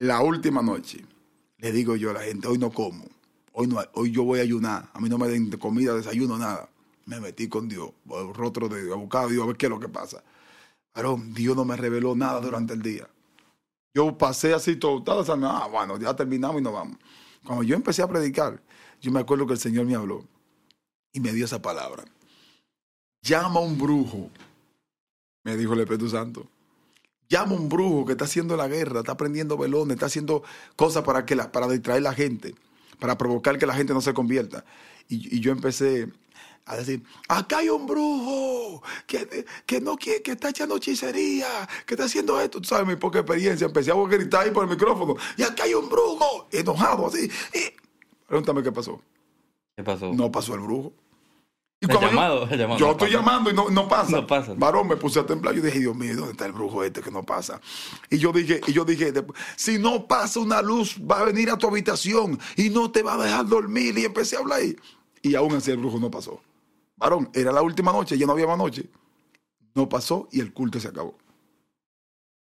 La 0.00 0.20
última 0.22 0.62
noche, 0.62 1.04
le 1.58 1.70
digo 1.70 1.96
yo 1.96 2.10
a 2.10 2.14
la 2.14 2.22
gente, 2.22 2.48
hoy 2.48 2.58
no 2.58 2.70
como, 2.70 3.06
hoy, 3.54 3.66
no, 3.66 3.78
hoy 3.94 4.10
yo 4.10 4.24
voy 4.24 4.40
a 4.40 4.42
ayunar, 4.42 4.90
a 4.92 5.00
mí 5.00 5.08
no 5.08 5.18
me 5.18 5.28
den 5.28 5.50
comida, 5.52 5.94
desayuno, 5.94 6.36
nada. 6.38 6.68
Me 7.06 7.20
metí 7.20 7.48
con 7.48 7.68
Dios, 7.68 7.90
rostro 8.34 8.68
de 8.68 8.82
Dios, 8.82 8.94
a 8.94 8.98
buscar 8.98 9.24
a 9.24 9.28
Dios, 9.28 9.42
a 9.42 9.46
ver 9.46 9.56
qué 9.56 9.66
es 9.66 9.70
lo 9.70 9.78
que 9.78 9.88
pasa. 9.88 10.22
Pero 10.92 11.20
Dios 11.32 11.54
no 11.54 11.64
me 11.64 11.76
reveló 11.76 12.14
nada 12.14 12.40
durante 12.40 12.72
el 12.72 12.82
día. 12.82 13.08
Yo 13.94 14.16
pasé 14.16 14.54
así 14.54 14.76
todo, 14.76 15.04
ah, 15.06 15.68
bueno, 15.70 15.98
ya 15.98 16.16
terminamos 16.16 16.60
y 16.60 16.64
nos 16.64 16.72
vamos. 16.72 16.98
Cuando 17.44 17.62
yo 17.62 17.76
empecé 17.76 18.02
a 18.02 18.08
predicar, 18.08 18.60
yo 19.00 19.12
me 19.12 19.20
acuerdo 19.20 19.46
que 19.46 19.52
el 19.52 19.58
Señor 19.58 19.84
me 19.86 19.94
habló 19.94 20.24
y 21.12 21.20
me 21.20 21.32
dio 21.32 21.44
esa 21.44 21.60
palabra. 21.60 22.04
Llama 23.22 23.60
a 23.60 23.62
un 23.62 23.78
brujo, 23.78 24.30
me 25.44 25.56
dijo 25.56 25.74
el 25.74 25.80
Espíritu 25.80 26.08
Santo. 26.08 26.46
Llama 27.28 27.54
un 27.54 27.68
brujo 27.68 28.06
que 28.06 28.12
está 28.12 28.24
haciendo 28.24 28.56
la 28.56 28.66
guerra, 28.66 29.00
está 29.00 29.16
prendiendo 29.16 29.56
velones, 29.56 29.94
está 29.94 30.06
haciendo 30.06 30.42
cosas 30.74 31.04
para, 31.04 31.24
que 31.24 31.34
la, 31.36 31.52
para 31.52 31.68
distraer 31.68 31.98
a 31.98 32.10
la 32.10 32.14
gente, 32.14 32.54
para 32.98 33.16
provocar 33.16 33.58
que 33.58 33.66
la 33.66 33.74
gente 33.74 33.92
no 33.92 34.00
se 34.00 34.14
convierta. 34.14 34.64
Y, 35.08 35.40
yo 35.40 35.52
empecé 35.52 36.08
a 36.64 36.76
decir, 36.76 37.02
acá 37.28 37.58
hay 37.58 37.68
un 37.68 37.86
brujo 37.86 38.82
que, 39.06 39.44
que 39.66 39.80
no 39.80 39.96
quiere, 39.96 40.22
que 40.22 40.32
está 40.32 40.48
echando 40.48 40.76
hechicería, 40.76 41.68
que 41.86 41.94
está 41.94 42.04
haciendo 42.04 42.40
esto. 42.40 42.60
Tú 42.60 42.68
sabes 42.68 42.86
mi 42.86 42.96
poca 42.96 43.18
experiencia. 43.20 43.66
Empecé 43.66 43.90
a 43.90 43.94
gritar 44.08 44.44
ahí 44.44 44.50
por 44.50 44.64
el 44.64 44.70
micrófono. 44.70 45.16
Y 45.36 45.42
acá 45.42 45.64
hay 45.64 45.74
un 45.74 45.88
brujo, 45.88 46.48
enojado 46.50 47.06
así. 47.06 47.30
Y, 47.52 47.72
pregúntame 48.26 48.62
qué 48.62 48.72
pasó. 48.72 49.00
¿Qué 49.76 49.82
pasó? 49.82 50.12
No 50.12 50.30
pasó 50.30 50.54
el 50.54 50.60
brujo 50.60 50.92
llamado, 51.86 52.48
yo, 52.76 52.92
estoy 52.92 53.10
llamando 53.10 53.50
y 53.50 53.54
no, 53.54 53.88
pasa. 53.88 54.10
No 54.10 54.26
pasa. 54.26 54.54
Varón, 54.56 54.88
me 54.88 54.96
puse 54.96 55.20
a 55.20 55.26
temblar. 55.26 55.54
Yo 55.54 55.62
dije, 55.62 55.78
Dios 55.78 55.96
mío, 55.96 56.14
¿dónde 56.16 56.32
está 56.32 56.46
el 56.46 56.52
brujo 56.52 56.82
este 56.84 57.00
que 57.00 57.10
no 57.10 57.22
pasa? 57.22 57.60
Y 58.10 58.18
yo 58.18 58.32
dije, 58.32 58.60
y 58.66 58.72
yo 58.72 58.84
dije, 58.84 59.12
si 59.56 59.78
no 59.78 60.06
pasa 60.06 60.40
una 60.40 60.62
luz, 60.62 60.96
va 60.98 61.20
a 61.20 61.24
venir 61.24 61.50
a 61.50 61.56
tu 61.56 61.66
habitación 61.66 62.38
y 62.56 62.70
no 62.70 62.90
te 62.90 63.02
va 63.02 63.14
a 63.14 63.24
dejar 63.24 63.46
dormir. 63.46 63.98
Y 63.98 64.04
empecé 64.04 64.36
a 64.36 64.40
hablar 64.40 64.60
ahí. 64.60 64.76
Y 65.22 65.34
aún 65.34 65.54
así 65.54 65.70
el 65.70 65.78
brujo 65.78 65.98
no 65.98 66.10
pasó. 66.10 66.40
Varón, 66.96 67.30
era 67.34 67.52
la 67.52 67.62
última 67.62 67.92
noche, 67.92 68.16
ya 68.16 68.26
no 68.26 68.32
había 68.32 68.46
más 68.46 68.58
noche. 68.58 68.88
No 69.74 69.88
pasó 69.88 70.28
y 70.30 70.40
el 70.40 70.52
culto 70.52 70.78
se 70.78 70.88
acabó. 70.88 71.18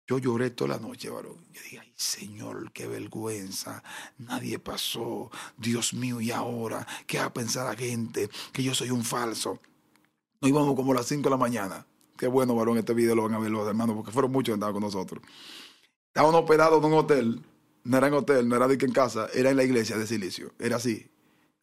Yo 0.10 0.18
lloré 0.18 0.50
toda 0.50 0.70
la 0.76 0.80
noche, 0.80 1.08
varón. 1.12 1.36
Yo 1.54 1.62
dije, 1.62 1.80
ay, 1.80 1.94
Señor, 1.96 2.72
qué 2.72 2.88
vergüenza. 2.88 3.84
Nadie 4.18 4.58
pasó. 4.58 5.30
Dios 5.56 5.94
mío, 5.94 6.20
¿y 6.20 6.32
ahora? 6.32 6.88
¿Qué 7.06 7.20
va 7.20 7.26
a 7.26 7.34
pensar 7.34 7.68
la 7.68 7.76
gente? 7.76 8.28
Que 8.52 8.64
yo 8.64 8.74
soy 8.74 8.90
un 8.90 9.04
falso. 9.04 9.60
Nos 10.42 10.50
íbamos 10.50 10.76
como 10.76 10.94
a 10.94 10.96
las 10.96 11.06
5 11.06 11.22
de 11.22 11.30
la 11.30 11.38
mañana. 11.38 11.86
Qué 12.18 12.26
bueno, 12.26 12.56
varón, 12.56 12.80
este 12.80 12.96
video 12.96 13.14
lo 13.14 13.22
van 13.22 13.36
a 13.36 13.40
ver 13.40 13.52
los 13.52 13.68
hermanos, 13.68 13.96
porque 13.98 14.12
fueron 14.12 14.32
muchos 14.32 14.54
que 14.54 14.56
estaban 14.56 14.74
con 14.74 14.82
nosotros. 14.82 15.22
Estábamos 16.08 16.42
hospedados 16.42 16.84
en 16.84 16.92
un 16.92 16.98
hotel. 16.98 17.46
No 17.84 17.98
era 17.98 18.08
en 18.08 18.14
hotel, 18.16 18.50
no 18.50 18.56
era 18.56 18.68
de 18.68 18.80
que 18.80 18.88
en 18.88 18.94
casa, 18.94 19.28
era 19.36 19.52
en 19.52 19.58
la 19.58 19.64
iglesia 19.64 19.96
de 19.96 20.08
Silicio. 20.08 20.54
Era 20.58 20.78
así. 20.78 21.06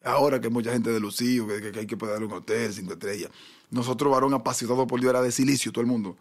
Ahora 0.05 0.39
que 0.39 0.47
mucha 0.47 0.71
gente 0.71 0.91
de 0.91 1.01
Lucío, 1.01 1.47
que, 1.47 1.77
hay 1.77 1.85
que 1.85 1.97
poder 1.97 2.23
un 2.23 2.31
hotel, 2.31 2.71
cinco 2.71 2.93
estrellas. 2.93 3.29
Nosotros, 3.71 4.09
varón 4.09 4.33
apasionado 4.33 4.87
por 4.87 5.01
Dios, 5.01 5.09
era 5.09 5.21
de 5.21 5.33
Silicio, 5.33 5.73
todo 5.73 5.81
el 5.81 5.87
mundo. 5.87 6.15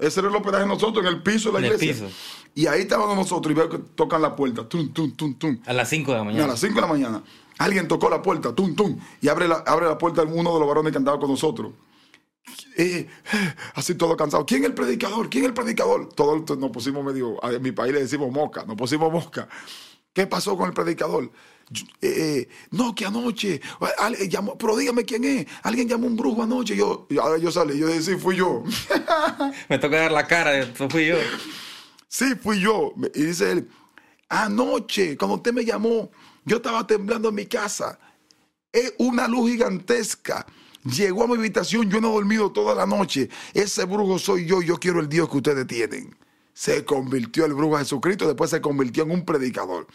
Ese 0.00 0.20
era 0.20 0.28
el 0.28 0.36
hospedaje 0.36 0.62
de 0.64 0.68
nosotros, 0.68 1.04
en 1.04 1.12
el 1.12 1.22
piso 1.22 1.52
de 1.52 1.60
la 1.60 1.66
iglesia. 1.66 2.08
Y 2.54 2.66
ahí 2.66 2.82
estábamos 2.82 3.16
nosotros 3.16 3.52
y 3.52 3.54
veo 3.54 3.68
que 3.68 3.78
tocan 3.78 4.22
la 4.22 4.34
puerta. 4.34 4.68
Tum, 4.68 4.92
tum, 4.92 5.14
tum, 5.14 5.34
tum. 5.34 5.60
A 5.66 5.72
las 5.72 5.88
5 5.88 6.10
de 6.10 6.18
la 6.18 6.24
mañana. 6.24 6.44
a 6.44 6.48
las 6.48 6.60
5 6.60 6.74
de 6.74 6.80
la 6.80 6.86
mañana. 6.86 7.22
Alguien 7.58 7.86
tocó 7.86 8.08
la 8.08 8.22
puerta, 8.22 8.54
tum, 8.54 8.74
tum. 8.74 8.98
Y 9.20 9.28
abre 9.28 9.46
la, 9.46 9.56
abre 9.66 9.86
la 9.86 9.98
puerta 9.98 10.22
uno 10.22 10.54
de 10.54 10.58
los 10.58 10.68
varones 10.68 10.92
que 10.92 10.98
andaba 10.98 11.18
con 11.18 11.30
nosotros. 11.30 11.72
Eh, 12.76 12.82
eh, 12.82 13.54
así 13.74 13.94
todo 13.94 14.16
cansado. 14.16 14.46
¿Quién 14.46 14.62
es 14.62 14.70
el 14.70 14.74
predicador? 14.74 15.28
¿Quién 15.28 15.44
es 15.44 15.48
el 15.48 15.54
predicador? 15.54 16.08
Todos 16.14 16.58
nos 16.58 16.70
pusimos 16.70 17.04
medio, 17.04 17.38
en 17.42 17.62
mi 17.62 17.72
país 17.72 17.92
le 17.92 18.00
decimos 18.00 18.32
mosca, 18.32 18.64
nos 18.64 18.76
pusimos 18.76 19.12
mosca. 19.12 19.48
¿Qué 20.12 20.26
pasó 20.26 20.56
con 20.56 20.68
el 20.68 20.72
predicador? 20.72 21.30
Eh, 22.00 22.48
no, 22.72 22.94
que 22.94 23.06
anoche, 23.06 23.60
llamó, 24.28 24.58
pero 24.58 24.76
dígame 24.76 25.04
quién 25.04 25.24
es. 25.24 25.46
Alguien 25.62 25.88
llamó 25.88 26.06
un 26.06 26.16
brujo 26.16 26.42
anoche. 26.42 26.76
Yo, 26.76 27.06
ahora 27.20 27.38
yo 27.38 27.50
salí, 27.52 27.78
yo 27.78 27.86
dije, 27.86 28.02
sí, 28.02 28.16
fui 28.16 28.36
yo. 28.36 28.64
Me 29.68 29.78
toca 29.78 29.96
dar 29.96 30.12
la 30.12 30.26
cara, 30.26 30.66
fui 30.74 31.06
yo. 31.06 31.16
Sí, 32.08 32.34
fui 32.34 32.60
yo. 32.60 32.92
Y 33.14 33.22
dice 33.22 33.52
él, 33.52 33.68
anoche, 34.28 35.16
cuando 35.16 35.36
usted 35.36 35.52
me 35.52 35.64
llamó, 35.64 36.10
yo 36.44 36.56
estaba 36.56 36.86
temblando 36.86 37.28
en 37.28 37.34
mi 37.36 37.46
casa. 37.46 37.98
Es 38.72 38.94
una 38.98 39.28
luz 39.28 39.50
gigantesca. 39.50 40.46
Llegó 40.82 41.24
a 41.24 41.26
mi 41.28 41.34
habitación, 41.34 41.90
yo 41.90 42.00
no 42.00 42.10
he 42.10 42.14
dormido 42.14 42.50
toda 42.50 42.74
la 42.74 42.86
noche. 42.86 43.28
Ese 43.54 43.84
brujo 43.84 44.18
soy 44.18 44.46
yo, 44.46 44.62
yo 44.62 44.78
quiero 44.78 45.00
el 45.00 45.08
Dios 45.08 45.28
que 45.28 45.36
ustedes 45.36 45.66
tienen 45.66 46.16
se 46.60 46.84
convirtió 46.84 47.46
el 47.46 47.54
brujo 47.54 47.76
a 47.76 47.78
Jesucristo, 47.78 48.26
después 48.26 48.50
se 48.50 48.60
convirtió 48.60 49.04
en 49.04 49.12
un 49.12 49.24
predicador. 49.24 49.86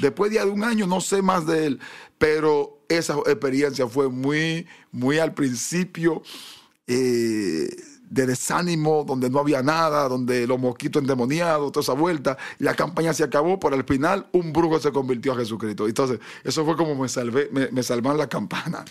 Después 0.00 0.32
de 0.32 0.42
un 0.44 0.64
año 0.64 0.86
no 0.86 1.00
sé 1.00 1.22
más 1.22 1.46
de 1.46 1.66
él, 1.66 1.80
pero 2.18 2.84
esa 2.88 3.14
experiencia 3.26 3.86
fue 3.86 4.08
muy, 4.08 4.66
muy 4.90 5.18
al 5.18 5.34
principio 5.34 6.22
eh, 6.86 7.68
de 8.10 8.26
desánimo, 8.26 9.04
donde 9.04 9.30
no 9.30 9.38
había 9.38 9.62
nada, 9.62 10.08
donde 10.08 10.46
los 10.46 10.58
mosquitos 10.58 11.00
endemoniados, 11.02 11.72
toda 11.72 11.82
esa 11.82 11.92
vuelta, 11.92 12.36
la 12.58 12.74
campaña 12.74 13.12
se 13.12 13.24
acabó, 13.24 13.58
pero 13.58 13.76
al 13.76 13.84
final 13.84 14.26
un 14.32 14.52
brujo 14.52 14.78
se 14.80 14.92
convirtió 14.92 15.32
a 15.32 15.36
Jesucristo. 15.36 15.86
Entonces, 15.86 16.18
eso 16.42 16.64
fue 16.64 16.76
como 16.76 16.94
me 16.94 17.08
salvé, 17.08 17.48
me, 17.52 17.68
me 17.70 17.82
salvan 17.82 18.18
la 18.18 18.28
campana. 18.28 18.84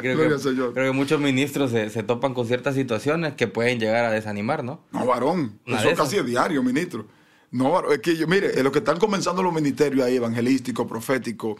Creo 0.00 0.16
que, 0.16 0.72
creo 0.72 0.72
que, 0.72 0.92
muchos 0.92 1.20
ministros 1.20 1.70
se, 1.70 1.90
se, 1.90 2.02
topan 2.02 2.32
con 2.32 2.46
ciertas 2.46 2.74
situaciones 2.74 3.34
que 3.34 3.48
pueden 3.48 3.80
llegar 3.80 4.04
a 4.04 4.10
desanimar, 4.10 4.62
¿no? 4.62 4.84
No, 4.92 5.04
varón. 5.06 5.58
eso 5.66 5.94
casi 5.96 6.16
es 6.16 6.26
diario, 6.26 6.62
ministro. 6.62 7.06
No. 7.54 7.88
Es 7.92 8.00
que 8.00 8.16
yo, 8.16 8.26
mire, 8.26 8.60
lo 8.64 8.72
que 8.72 8.80
están 8.80 8.98
comenzando 8.98 9.40
los 9.40 9.54
ministerios 9.54 10.04
ahí, 10.04 10.16
evangelístico, 10.16 10.88
profético, 10.88 11.56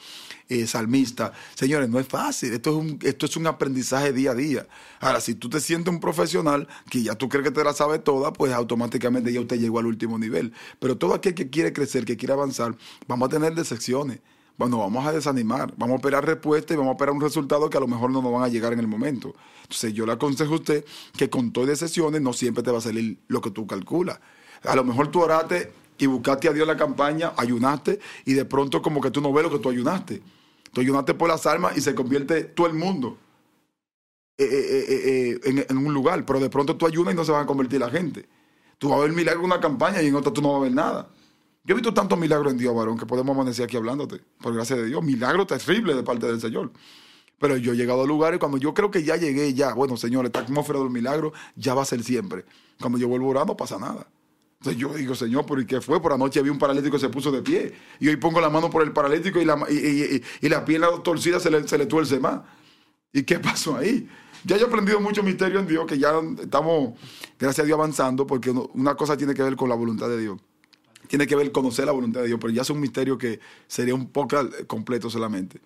eh, 0.48 0.66
salmista, 0.66 1.32
señores, 1.54 1.88
no 1.88 2.00
es 2.00 2.08
fácil. 2.08 2.52
Esto 2.52 2.70
es, 2.70 2.76
un, 2.76 2.98
esto 3.00 3.26
es 3.26 3.36
un 3.36 3.46
aprendizaje 3.46 4.12
día 4.12 4.32
a 4.32 4.34
día. 4.34 4.66
Ahora, 4.98 5.20
si 5.20 5.36
tú 5.36 5.48
te 5.48 5.60
sientes 5.60 5.94
un 5.94 6.00
profesional 6.00 6.66
que 6.90 7.04
ya 7.04 7.14
tú 7.14 7.28
crees 7.28 7.44
que 7.44 7.52
te 7.52 7.62
la 7.62 7.72
sabe 7.72 8.00
toda, 8.00 8.32
pues 8.32 8.52
automáticamente 8.52 9.32
ya 9.32 9.40
usted 9.40 9.56
llegó 9.60 9.78
al 9.78 9.86
último 9.86 10.18
nivel. 10.18 10.52
Pero 10.80 10.98
todo 10.98 11.14
aquel 11.14 11.34
que 11.34 11.48
quiere 11.48 11.72
crecer, 11.72 12.04
que 12.04 12.16
quiere 12.16 12.32
avanzar, 12.32 12.74
vamos 13.06 13.28
a 13.28 13.30
tener 13.30 13.54
decepciones 13.54 14.18
bueno, 14.56 14.78
vamos 14.78 15.04
a 15.04 15.10
desanimar, 15.10 15.74
vamos 15.76 15.94
a 15.94 15.96
esperar 15.96 16.24
respuesta 16.24 16.74
y 16.74 16.76
vamos 16.76 16.92
a 16.92 16.94
esperar 16.94 17.12
un 17.12 17.20
resultado 17.20 17.68
que 17.68 17.76
a 17.76 17.80
lo 17.80 17.88
mejor 17.88 18.12
no 18.12 18.22
nos 18.22 18.32
van 18.32 18.44
a 18.44 18.48
llegar 18.48 18.72
en 18.72 18.78
el 18.78 18.86
momento. 18.86 19.34
Entonces 19.62 19.92
yo 19.92 20.06
le 20.06 20.12
aconsejo 20.12 20.52
a 20.52 20.56
usted 20.56 20.84
que 21.16 21.28
con 21.28 21.52
todas 21.52 21.70
de 21.70 21.76
sesiones 21.76 22.20
no 22.20 22.32
siempre 22.32 22.62
te 22.62 22.70
va 22.70 22.78
a 22.78 22.80
salir 22.80 23.18
lo 23.26 23.40
que 23.40 23.50
tú 23.50 23.66
calculas. 23.66 24.20
A 24.62 24.76
lo 24.76 24.84
mejor 24.84 25.08
tú 25.08 25.22
oraste 25.22 25.72
y 25.98 26.06
buscaste 26.06 26.48
a 26.48 26.52
Dios 26.52 26.66
la 26.66 26.76
campaña, 26.76 27.32
ayunaste 27.36 28.00
y 28.24 28.34
de 28.34 28.44
pronto 28.44 28.82
como 28.82 29.00
que 29.00 29.10
tú 29.10 29.20
no 29.20 29.32
ves 29.32 29.44
lo 29.44 29.50
que 29.50 29.58
tú 29.58 29.70
ayunaste. 29.70 30.22
Tú 30.72 30.80
ayunaste 30.80 31.14
por 31.14 31.28
las 31.28 31.46
almas 31.46 31.76
y 31.76 31.80
se 31.80 31.94
convierte 31.94 32.44
todo 32.44 32.66
el 32.66 32.74
mundo 32.74 33.16
eh, 34.36 34.44
eh, 34.50 35.38
eh, 35.46 35.66
en, 35.68 35.78
un 35.78 35.94
lugar, 35.94 36.26
pero 36.26 36.40
de 36.40 36.50
pronto 36.50 36.76
tú 36.76 36.86
ayunas 36.86 37.14
y 37.14 37.16
no 37.16 37.24
se 37.24 37.30
va 37.30 37.40
a 37.40 37.46
convertir 37.46 37.78
la 37.78 37.90
gente. 37.90 38.28
Tú 38.78 38.88
vas 38.88 38.98
a 38.98 39.02
ver 39.02 39.12
milagro 39.12 39.40
en 39.40 39.46
una 39.46 39.60
campaña 39.60 40.02
y 40.02 40.08
en 40.08 40.16
otra 40.16 40.32
tú 40.32 40.42
no 40.42 40.52
vas 40.52 40.58
a 40.58 40.62
ver 40.64 40.72
nada. 40.72 41.08
Yo 41.62 41.72
he 41.72 41.76
visto 41.76 41.94
tantos 41.94 42.18
milagros 42.18 42.52
en 42.52 42.58
Dios, 42.58 42.74
varón, 42.74 42.98
que 42.98 43.06
podemos 43.06 43.34
amanecer 43.34 43.64
aquí 43.64 43.76
hablándote, 43.76 44.20
por 44.40 44.52
gracia 44.52 44.74
de 44.76 44.86
Dios. 44.86 45.02
Milagros 45.02 45.46
terribles 45.46 45.94
de 45.94 46.02
parte 46.02 46.26
del 46.26 46.40
Señor. 46.40 46.72
Pero 47.38 47.56
yo 47.56 47.72
he 47.72 47.76
llegado 47.76 48.02
a 48.02 48.06
lugares 48.06 48.40
cuando 48.40 48.58
yo 48.58 48.74
creo 48.74 48.90
que 48.90 49.04
ya 49.04 49.16
llegué, 49.16 49.54
ya, 49.54 49.72
bueno, 49.74 49.96
Señor, 49.96 50.26
esta 50.26 50.40
atmósfera 50.40 50.80
del 50.80 50.90
milagro 50.90 51.32
ya 51.56 51.74
va 51.74 51.82
a 51.82 51.84
ser 51.86 52.02
siempre. 52.02 52.44
Cuando 52.80 52.98
yo 52.98 53.08
vuelvo 53.08 53.28
a 53.28 53.30
orar 53.30 53.46
no 53.46 53.56
pasa 53.56 53.78
nada. 53.78 54.06
Entonces 54.64 54.80
yo 54.80 54.94
digo, 54.94 55.14
Señor, 55.14 55.44
¿por 55.44 55.66
qué 55.66 55.82
fue? 55.82 56.00
Por 56.00 56.14
anoche 56.14 56.40
vi 56.40 56.48
un 56.48 56.58
paralítico 56.58 56.96
que 56.96 57.00
se 57.00 57.10
puso 57.10 57.30
de 57.30 57.42
pie. 57.42 57.74
Y 58.00 58.08
hoy 58.08 58.16
pongo 58.16 58.40
la 58.40 58.48
mano 58.48 58.70
por 58.70 58.82
el 58.82 58.92
paralítico 58.92 59.38
y 59.38 59.44
la, 59.44 59.62
y, 59.68 60.22
y, 60.40 60.48
la 60.48 60.64
pierna 60.64 60.88
torcida 61.02 61.38
se 61.38 61.50
le, 61.50 61.68
se 61.68 61.76
le 61.76 61.84
tuerce 61.84 62.18
más. 62.18 62.40
¿Y 63.12 63.24
qué 63.24 63.38
pasó 63.38 63.76
ahí? 63.76 64.08
Ya 64.42 64.56
he 64.56 64.62
aprendido 64.62 65.00
mucho 65.00 65.22
misterio 65.22 65.60
en 65.60 65.66
Dios, 65.66 65.84
que 65.86 65.98
ya 65.98 66.14
estamos, 66.40 66.98
gracias 67.38 67.62
a 67.62 67.66
Dios, 67.66 67.76
avanzando, 67.76 68.26
porque 68.26 68.50
una 68.50 68.94
cosa 68.94 69.18
tiene 69.18 69.34
que 69.34 69.42
ver 69.42 69.54
con 69.54 69.68
la 69.68 69.74
voluntad 69.74 70.08
de 70.08 70.18
Dios. 70.18 70.40
Tiene 71.08 71.26
que 71.26 71.36
ver 71.36 71.52
conocer 71.52 71.84
la 71.84 71.92
voluntad 71.92 72.22
de 72.22 72.28
Dios, 72.28 72.38
pero 72.40 72.50
ya 72.50 72.62
es 72.62 72.70
un 72.70 72.80
misterio 72.80 73.18
que 73.18 73.40
sería 73.66 73.94
un 73.94 74.08
poco 74.08 74.38
completo 74.66 75.10
solamente. 75.10 75.60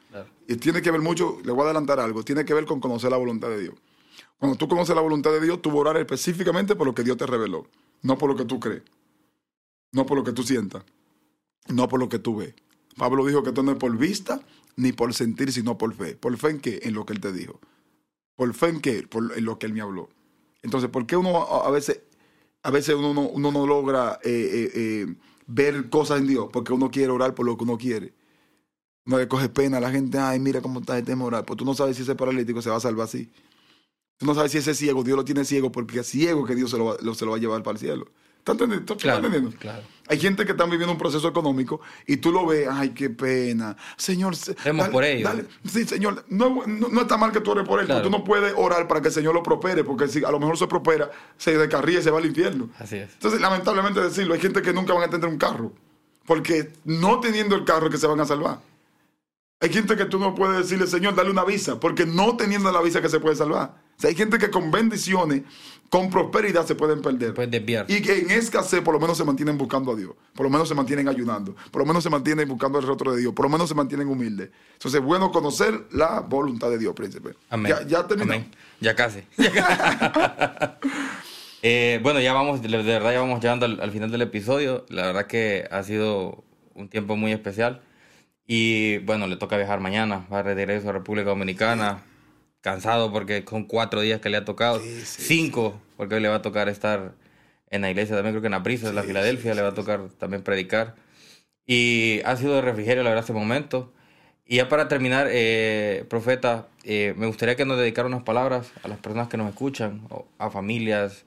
Y 0.49 0.57
tiene 0.57 0.82
que 0.82 0.90
ver 0.90 1.01
mucho, 1.03 1.38
le 1.44 1.53
voy 1.53 1.62
a 1.62 1.64
adelantar 1.66 2.01
algo, 2.01 2.24
tiene 2.24 2.44
que 2.44 2.53
ver 2.53 2.66
con 2.66 2.80
conocer 2.80 3.12
la 3.12 3.16
voluntad 3.16 3.49
de 3.49 3.61
Dios. 3.61 3.74
Cuando 4.38 4.59
tú 4.59 4.66
conoces 4.66 4.96
la 4.96 5.03
voluntad 5.03 5.30
de 5.30 5.40
Dios, 5.40 5.62
tú 5.62 5.70
vas 5.70 5.76
a 5.76 5.80
orar 5.82 5.96
específicamente 5.99 6.74
por 6.74 6.84
lo 6.88 6.94
que 6.96 7.05
Dios 7.05 7.16
te 7.16 7.26
reveló, 7.26 7.68
no 8.03 8.18
por 8.18 8.30
lo 8.30 8.36
que 8.36 8.44
tú 8.44 8.61
crees, 8.61 8.82
no 9.92 10.07
por 10.07 10.18
lo 10.18 10.24
que 10.24 10.32
tú 10.32 10.42
sientas, 10.42 10.84
no 11.68 11.88
por 11.88 12.01
lo 12.01 12.09
que 12.09 12.18
tú 12.18 12.36
ves. 12.36 12.55
Pablo 12.99 13.24
dijo 13.24 13.42
que 13.42 13.51
esto 13.51 13.62
no 13.62 13.72
es 13.72 13.78
por 13.78 13.96
vista 13.96 14.40
ni 14.76 14.92
por 14.92 15.14
sentir, 15.14 15.53
sino 15.53 15.78
por 15.78 15.94
fe. 15.94 16.16
¿Por 16.16 16.36
fe 16.36 16.51
en 16.51 16.61
qué? 16.61 16.80
En 16.82 16.94
lo 16.94 17.07
que 17.07 17.14
él 17.14 17.20
te 17.20 17.32
dijo. 17.32 17.61
¿Por 18.36 18.53
fe 18.55 18.68
en 18.68 18.80
qué? 18.80 19.03
Por 19.09 19.36
en 19.36 19.44
lo 19.44 19.59
que 19.59 19.66
él 19.66 19.72
me 19.72 19.80
habló. 19.80 20.11
Entonces, 20.62 20.90
¿por 20.90 21.07
qué 21.07 21.16
uno 21.16 21.44
a 21.46 21.70
veces, 21.70 22.01
a 22.62 22.70
veces 22.70 22.94
uno, 22.96 23.32
no, 23.36 23.66
logra 23.66 24.18
eh, 24.24 24.30
eh, 24.30 24.70
eh, 24.74 25.16
ver 25.46 25.88
cosas 25.88 26.20
en 26.20 26.26
Dios? 26.26 26.49
Porque 26.53 26.72
uno 26.72 26.90
quiere 26.90 27.11
orar 27.11 27.34
por 27.34 27.46
lo 27.46 27.57
que 27.57 27.64
uno 27.64 27.78
quiere. 27.78 28.12
No 29.05 29.18
le 29.18 29.26
coge 29.26 29.49
pena 29.49 29.78
a 29.78 29.80
la 29.80 29.90
gente, 29.90 30.18
ay, 30.18 30.38
mira 30.38 30.61
cómo 30.61 30.80
está 30.80 30.99
este 30.99 31.16
moral. 31.16 31.44
Pues 31.44 31.57
tú 31.57 31.64
no 31.64 31.74
sabes 31.74 31.96
si 31.96 32.03
ese 32.03 32.14
paralítico 32.14 32.61
se 32.61 32.70
va 32.70 32.76
a 32.76 32.80
salvar 32.80 33.07
así. 33.07 33.30
Tú 34.18 34.26
no 34.26 34.34
sabes 34.34 34.52
si 34.52 34.58
ese 34.58 34.74
ciego, 34.74 35.02
Dios 35.04 35.16
lo 35.16 35.24
tiene 35.24 35.44
ciego 35.44 35.70
porque 35.70 36.00
es 36.00 36.06
ciego 36.08 36.44
que 36.44 36.54
Dios 36.54 36.70
se 36.70 36.76
lo, 36.76 36.96
se 37.14 37.24
lo 37.24 37.30
va 37.30 37.36
a 37.36 37.40
llevar 37.40 37.62
para 37.62 37.74
el 37.74 37.78
cielo. 37.78 38.08
¿Estás 38.38 38.54
entendiendo? 38.54 38.96
Claro, 38.96 39.82
Hay 40.08 40.18
gente 40.18 40.44
que 40.44 40.52
está 40.52 40.64
viviendo 40.64 40.90
un 40.90 40.98
proceso 40.98 41.28
económico 41.28 41.80
y 42.06 42.16
tú 42.16 42.32
lo 42.32 42.46
ves, 42.46 42.66
ay, 42.70 42.90
qué 42.90 43.10
pena. 43.10 43.76
Señor, 43.96 44.34
por. 44.90 45.04
Sí, 45.70 45.84
Señor, 45.84 46.24
no, 46.28 46.64
no, 46.66 47.00
está 47.00 47.16
mal 47.16 47.30
que 47.30 47.40
tú 47.40 47.52
ores 47.52 47.66
por 47.66 47.80
él, 47.80 47.86
tú 48.02 48.10
no 48.10 48.24
puedes 48.24 48.54
orar 48.56 48.88
para 48.88 49.02
que 49.02 49.08
el 49.08 49.14
Señor 49.14 49.34
lo 49.34 49.42
prospere, 49.42 49.84
porque 49.84 50.08
si 50.08 50.24
a 50.24 50.30
lo 50.30 50.40
mejor 50.40 50.56
se 50.58 50.66
prospera, 50.66 51.10
se 51.36 51.56
descarría 51.56 52.00
y 52.00 52.02
se 52.02 52.10
va 52.10 52.18
al 52.18 52.26
infierno. 52.26 52.70
Así 52.78 52.96
es. 52.96 53.12
Entonces, 53.12 53.40
lamentablemente 53.40 54.00
decirlo, 54.00 54.34
hay 54.34 54.40
gente 54.40 54.62
que 54.62 54.72
nunca 54.72 54.94
van 54.94 55.04
a 55.04 55.10
tener 55.10 55.28
un 55.28 55.38
carro, 55.38 55.72
porque 56.26 56.72
no 56.84 57.20
teniendo 57.20 57.54
el 57.54 57.64
carro 57.64 57.90
que 57.90 57.98
se 57.98 58.06
van 58.06 58.20
a 58.20 58.24
salvar. 58.24 58.60
Hay 59.60 59.70
gente 59.70 59.96
que 59.96 60.06
tú 60.06 60.18
no 60.18 60.34
puedes 60.34 60.56
decirle, 60.56 60.86
Señor, 60.86 61.14
dale 61.14 61.30
una 61.30 61.44
visa, 61.44 61.78
porque 61.78 62.06
no 62.06 62.36
teniendo 62.36 62.72
la 62.72 62.80
visa 62.80 63.02
que 63.02 63.08
se 63.08 63.20
puede 63.20 63.36
salvar. 63.36 63.88
Sea, 63.99 64.11
hay 64.11 64.16
gente 64.16 64.38
que 64.38 64.49
con 64.49 64.70
bendiciones, 64.70 65.42
con 65.90 66.09
prosperidad 66.09 66.64
se 66.64 66.74
pueden 66.74 67.03
perder. 67.03 67.34
Pueden 67.34 67.51
desviar. 67.51 67.84
Y 67.88 68.01
que 68.01 68.18
en 68.18 68.30
escasez 68.30 68.80
por 68.80 68.94
lo 68.94 69.01
menos 69.01 69.18
se 69.18 69.24
mantienen 69.24 69.59
buscando 69.59 69.92
a 69.92 69.96
Dios. 69.96 70.12
Por 70.34 70.44
lo 70.44 70.51
menos 70.51 70.68
se 70.68 70.74
mantienen 70.74 71.09
ayunando. 71.09 71.55
Por 71.70 71.82
lo 71.82 71.86
menos 71.86 72.05
se 72.05 72.11
mantienen 72.11 72.49
buscando 72.49 72.78
el 72.78 72.86
rostro 72.86 73.12
de 73.12 73.20
Dios. 73.20 73.34
Por 73.34 73.46
lo 73.46 73.51
menos 73.51 73.68
se 73.68 73.74
mantienen 73.74 74.09
humildes. 74.09 74.51
Entonces 74.74 75.01
es 75.01 75.07
bueno 75.07 75.32
conocer 75.32 75.86
la 75.90 76.20
voluntad 76.20 76.70
de 76.70 76.78
Dios, 76.78 76.94
príncipe. 76.94 77.34
Amén. 77.51 77.72
Ya, 77.72 77.86
ya 77.86 78.07
terminó. 78.07 78.32
Amén. 78.32 78.51
Ya 78.80 78.94
casi. 78.94 79.24
eh, 81.62 81.99
bueno, 82.03 82.20
ya 82.20 82.32
vamos, 82.32 82.62
de 82.62 82.68
verdad 82.68 83.12
ya 83.12 83.20
vamos 83.20 83.40
llegando 83.40 83.66
al, 83.66 83.80
al 83.80 83.90
final 83.90 84.12
del 84.12 84.22
episodio. 84.22 84.86
La 84.90 85.07
verdad 85.07 85.26
que 85.26 85.66
ha 85.70 85.82
sido 85.82 86.44
un 86.74 86.88
tiempo 86.88 87.16
muy 87.16 87.32
especial. 87.32 87.82
Y 88.46 88.99
bueno, 88.99 89.26
le 89.26 89.36
toca 89.36 89.59
viajar 89.59 89.80
mañana, 89.80 90.26
va 90.32 90.42
de 90.42 90.55
regreso 90.55 90.88
a 90.88 90.92
República 90.92 91.28
Dominicana, 91.28 92.03
cansado 92.61 93.12
porque 93.12 93.44
son 93.48 93.64
cuatro 93.64 94.00
días 94.00 94.20
que 94.20 94.28
le 94.28 94.36
ha 94.36 94.44
tocado, 94.44 94.80
cinco, 95.04 95.80
porque 95.96 96.16
hoy 96.16 96.20
le 96.20 96.28
va 96.28 96.36
a 96.36 96.42
tocar 96.42 96.68
estar 96.68 97.14
en 97.70 97.82
la 97.82 97.90
iglesia, 97.90 98.16
también. 98.16 98.34
Creo 98.34 98.42
que 98.42 98.46
en 98.46 98.52
la 98.52 98.62
prisa 98.62 98.88
de 98.88 98.94
la 98.94 99.02
Filadelfia 99.02 99.54
le 99.54 99.62
va 99.62 99.68
a 99.68 99.74
tocar 99.74 100.09
también 100.18 100.42
predicar. 100.42 100.94
Y 101.66 102.20
ha 102.24 102.36
sido 102.36 102.54
de 102.54 102.62
refrigerio, 102.62 103.02
la 103.02 103.11
verdad, 103.11 103.24
este 103.24 103.32
momento. 103.32 103.92
Y 104.46 104.56
ya 104.56 104.68
para 104.68 104.88
terminar, 104.88 105.28
eh, 105.30 106.06
profeta, 106.09 106.68
eh, 106.84 107.14
me 107.16 107.26
gustaría 107.26 107.56
que 107.56 107.66
nos 107.66 107.78
dedicara 107.78 108.09
unas 108.09 108.22
palabras 108.22 108.72
a 108.82 108.88
las 108.88 108.98
personas 108.98 109.28
que 109.28 109.36
nos 109.36 109.48
escuchan, 109.50 110.09
a 110.38 110.50
familias, 110.50 111.26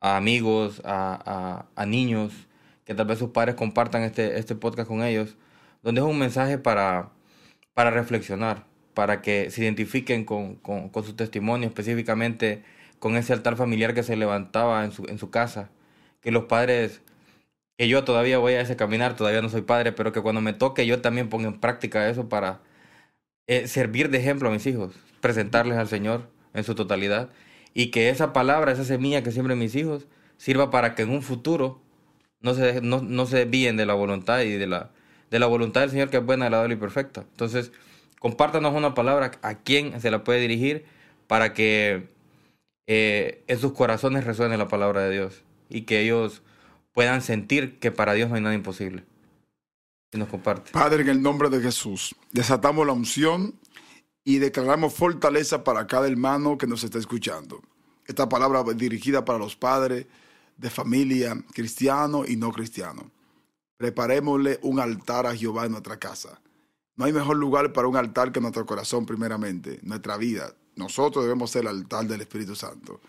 a 0.00 0.16
amigos, 0.18 0.82
a, 0.84 1.66
a, 1.74 1.82
a 1.82 1.86
niños, 1.86 2.32
que 2.84 2.94
tal 2.94 3.06
vez 3.06 3.18
sus 3.18 3.30
padres 3.30 3.54
compartan 3.54 4.02
este, 4.02 4.38
este 4.38 4.54
podcast 4.54 4.88
con 4.88 5.02
ellos 5.02 5.36
donde 5.82 6.00
es 6.00 6.06
un 6.06 6.18
mensaje 6.18 6.58
para, 6.58 7.10
para 7.74 7.90
reflexionar, 7.90 8.64
para 8.98 9.22
que 9.22 9.52
se 9.52 9.62
identifiquen 9.62 10.24
con, 10.24 10.56
con, 10.56 10.90
su 11.04 11.14
testimonio, 11.14 11.68
específicamente 11.68 12.64
con 12.98 13.14
ese 13.14 13.32
altar 13.32 13.54
familiar 13.54 13.94
que 13.94 14.02
se 14.02 14.16
levantaba 14.16 14.84
en 14.84 14.90
su, 14.90 15.04
en 15.04 15.18
su 15.18 15.30
casa, 15.30 15.70
que 16.20 16.32
los 16.32 16.46
padres, 16.46 17.00
que 17.76 17.86
yo 17.86 18.02
todavía 18.02 18.38
voy 18.38 18.54
a 18.54 18.60
ese 18.60 18.74
caminar, 18.74 19.14
todavía 19.14 19.40
no 19.40 19.50
soy 19.50 19.62
padre, 19.62 19.92
pero 19.92 20.10
que 20.10 20.20
cuando 20.20 20.40
me 20.40 20.52
toque 20.52 20.84
yo 20.84 21.00
también 21.00 21.28
ponga 21.28 21.46
en 21.46 21.60
práctica 21.60 22.10
eso 22.10 22.28
para 22.28 22.60
eh, 23.46 23.68
servir 23.68 24.10
de 24.10 24.18
ejemplo 24.18 24.48
a 24.48 24.52
mis 24.52 24.66
hijos, 24.66 24.96
presentarles 25.20 25.78
al 25.78 25.86
Señor 25.86 26.28
en 26.52 26.64
su 26.64 26.74
totalidad 26.74 27.30
y 27.74 27.92
que 27.92 28.10
esa 28.10 28.32
palabra, 28.32 28.72
esa 28.72 28.84
semilla 28.84 29.22
que 29.22 29.30
siembren 29.30 29.60
mis 29.60 29.76
hijos, 29.76 30.08
sirva 30.38 30.72
para 30.72 30.96
que 30.96 31.02
en 31.02 31.10
un 31.10 31.22
futuro 31.22 31.80
no 32.40 32.52
se, 32.54 32.80
no, 32.80 33.00
no 33.00 33.26
se 33.26 33.44
desvíen 33.44 33.76
de 33.76 33.86
la 33.86 33.94
voluntad 33.94 34.40
y 34.40 34.56
de 34.56 34.66
la, 34.66 34.90
de 35.30 35.38
la 35.38 35.46
voluntad 35.46 35.82
del 35.82 35.90
Señor 35.90 36.10
que 36.10 36.16
es 36.16 36.24
buena, 36.24 36.46
agradable 36.46 36.74
y 36.74 36.78
perfecta. 36.78 37.20
Entonces, 37.30 37.70
compártanos 38.18 38.74
una 38.74 38.94
palabra 38.94 39.32
a 39.42 39.54
quién 39.54 40.00
se 40.00 40.10
la 40.10 40.24
puede 40.24 40.40
dirigir 40.40 40.84
para 41.26 41.54
que 41.54 42.08
eh, 42.86 43.44
en 43.46 43.58
sus 43.58 43.72
corazones 43.72 44.24
resuene 44.24 44.56
la 44.56 44.68
palabra 44.68 45.02
de 45.02 45.10
Dios 45.10 45.42
y 45.68 45.82
que 45.82 46.00
ellos 46.00 46.42
puedan 46.92 47.22
sentir 47.22 47.78
que 47.78 47.90
para 47.90 48.14
Dios 48.14 48.28
no 48.28 48.36
hay 48.36 48.42
nada 48.42 48.54
imposible. 48.54 49.04
Y 50.12 50.18
nos 50.18 50.28
comparte. 50.28 50.70
Padre, 50.72 51.02
en 51.02 51.10
el 51.10 51.22
nombre 51.22 51.50
de 51.50 51.60
Jesús, 51.60 52.14
desatamos 52.32 52.86
la 52.86 52.94
unción 52.94 53.54
y 54.24 54.38
declaramos 54.38 54.94
fortaleza 54.94 55.64
para 55.64 55.86
cada 55.86 56.08
hermano 56.08 56.56
que 56.56 56.66
nos 56.66 56.82
está 56.82 56.98
escuchando. 56.98 57.60
Esta 58.06 58.28
palabra 58.28 58.64
dirigida 58.74 59.24
para 59.24 59.38
los 59.38 59.54
padres 59.54 60.06
de 60.56 60.70
familia, 60.70 61.36
cristiano 61.52 62.24
y 62.26 62.36
no 62.36 62.50
cristiano 62.52 63.10
preparémosle 63.78 64.58
un 64.62 64.80
altar 64.80 65.26
a 65.26 65.34
Jehová 65.34 65.64
en 65.64 65.72
nuestra 65.72 65.98
casa. 65.98 66.40
No 66.98 67.04
hay 67.04 67.12
mejor 67.12 67.36
lugar 67.36 67.72
para 67.72 67.86
un 67.86 67.96
altar 67.96 68.32
que 68.32 68.40
nuestro 68.40 68.66
corazón, 68.66 69.06
primeramente, 69.06 69.78
nuestra 69.82 70.16
vida. 70.16 70.52
Nosotros 70.74 71.24
debemos 71.24 71.48
ser 71.52 71.62
el 71.62 71.68
altar 71.68 72.08
del 72.08 72.20
Espíritu 72.20 72.56
Santo. 72.56 73.00